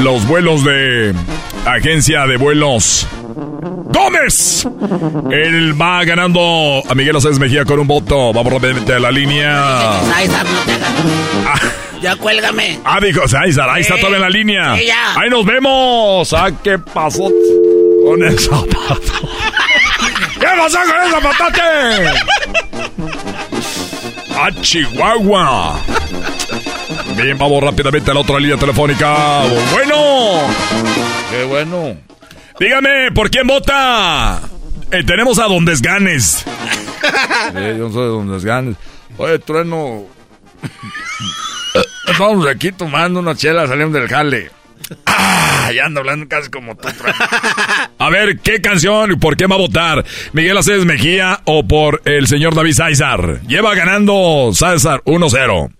[0.00, 1.12] los vuelos de
[1.66, 3.06] Agencia de Vuelos
[3.92, 4.66] Gómez.
[5.30, 8.32] Él va ganando a Miguel Aceves Mejía con un voto.
[8.32, 10.00] Vamos rápidamente a la línea.
[10.16, 10.92] César, no te hagas.
[12.00, 12.78] Ya cuélgame.
[12.84, 14.72] Ah, dijo César, ahí está todavía en la línea.
[14.72, 16.32] Ahí nos vemos.
[16.32, 17.28] Ah, ¿qué pasó
[18.04, 19.02] con el zapato?
[20.40, 21.60] ¿Qué pasó con el zapatate?
[24.40, 25.80] ¡A Chihuahua!
[27.16, 29.42] Bien, vamos rápidamente a la otra línea telefónica.
[29.72, 30.42] Bueno.
[31.30, 32.07] Qué bueno.
[32.58, 34.40] Dígame, ¿por quién vota?
[34.90, 36.44] Eh, tenemos a Don Desganes.
[37.54, 38.76] yo no soy Don Desganes.
[39.16, 40.06] Oye, Trueno.
[42.08, 44.50] Estamos aquí tomando una chela, salimos del jale.
[45.06, 46.88] Ah, ya ando hablando casi como tú.
[47.98, 50.04] A ver, ¿qué canción y por qué va a votar?
[50.32, 53.40] ¿Miguel Aceves Mejía o por el señor David César?
[53.42, 55.70] Lleva ganando César 1-0.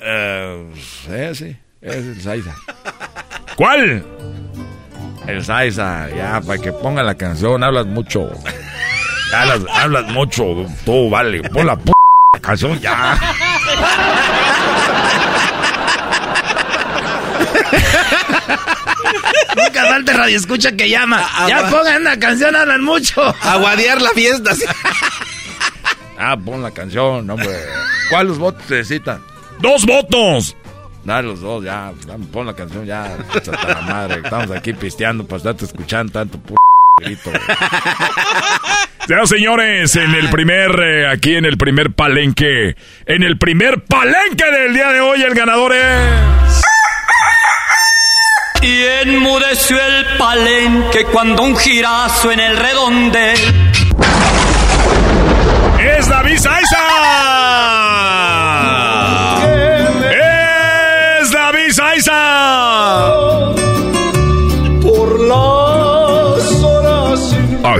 [0.00, 2.54] Eh, sí, sí, es el César.
[3.56, 4.04] ¿Cuál?
[5.28, 8.30] El César, ya, para que ponga la canción, hablas mucho.
[9.34, 11.42] Hablas, hablas mucho, tú, vale.
[11.50, 11.92] Pon la p
[12.40, 13.18] canción ya.
[19.54, 21.28] Nunca falte radio escucha que llama.
[21.46, 23.34] ya pongan una canción, hablan mucho.
[23.42, 24.54] Aguadear la fiesta.
[24.54, 24.64] sí.
[26.18, 27.54] Ah, pon la canción, hombre.
[28.08, 29.22] ¿Cuáles votos necesitan?
[29.60, 30.56] ¡Dos votos!
[31.08, 31.90] Dale los dos, ya.
[32.30, 33.16] Pon la canción, ya.
[33.34, 34.20] Hasta la madre.
[34.22, 36.54] Estamos aquí pisteando para estarte escuchando tanto p
[37.00, 37.30] grito.
[39.24, 42.76] Señores, en el primer, eh, aquí en el primer palenque,
[43.06, 46.62] en el primer palenque del día de hoy, el ganador es...
[48.60, 53.32] Y enmudeció el palenque cuando un girazo en el redonde.
[55.78, 57.27] ¡Es David Saiza!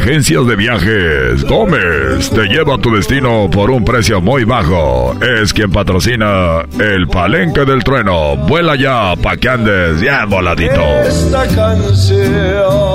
[0.09, 5.15] Agencias de viajes Gómez te lleva a tu destino por un precio muy bajo.
[5.21, 8.35] Es quien patrocina el Palenque del Trueno.
[8.35, 10.83] Vuela ya pa' que andes ya voladito.
[11.07, 12.89] Esta canción.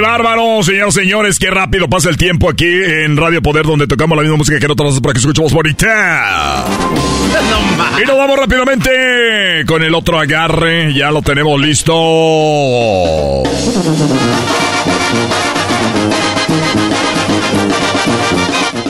[0.00, 1.38] ¡Qué bárbaro, señores señores!
[1.38, 4.64] ¡Qué rápido pasa el tiempo aquí en Radio Poder, donde tocamos la misma música que
[4.64, 6.64] en otras veces para que escuchemos bonita!
[8.02, 10.94] Y nos vamos rápidamente con el otro agarre.
[10.94, 11.92] Ya lo tenemos listo.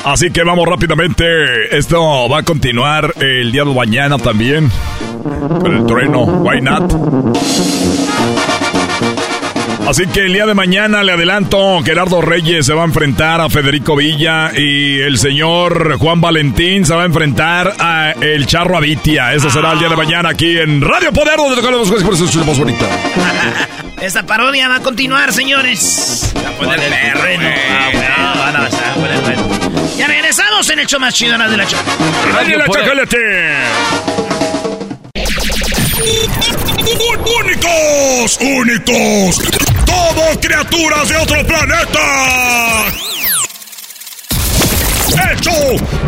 [0.05, 1.77] Así que vamos rápidamente.
[1.77, 4.70] Esto va a continuar el día de mañana también.
[5.61, 6.20] Con el trueno.
[6.20, 6.95] Why not?
[9.90, 13.50] Así que el día de mañana le adelanto, Gerardo Reyes se va a enfrentar a
[13.50, 19.34] Federico Villa y el señor Juan Valentín se va a enfrentar a el Charro Avitia.
[19.34, 22.24] Eso será el día de mañana aquí en Radio Poder, donde tocamos cosas por eso
[22.24, 22.84] es más bonita.
[24.00, 26.34] Esta parodia va a continuar, señores.
[26.36, 26.80] Va a poner.
[29.98, 31.82] Ya regresamos en el show más chido de la Choco.
[32.32, 33.16] ¡Dale la chocolate!
[37.42, 38.38] ¡Únicos!
[38.40, 39.69] ¡Únicos!
[40.20, 42.06] ¡Todos criaturas de planeta!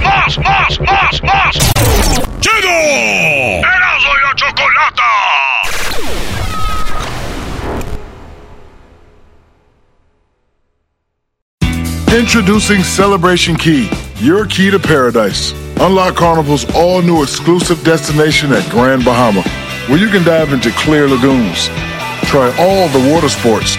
[0.02, 1.54] ¡Más, más, más, más!
[2.40, 2.68] ¡Chido!
[3.58, 5.10] ¡Erasmo y la chocolata!
[12.14, 15.54] Introducing Celebration Key, your key to paradise.
[15.80, 19.42] Unlock Carnival's all new exclusive destination at Grand Bahama,
[19.88, 21.70] where you can dive into clear lagoons,
[22.24, 23.78] try all the water sports,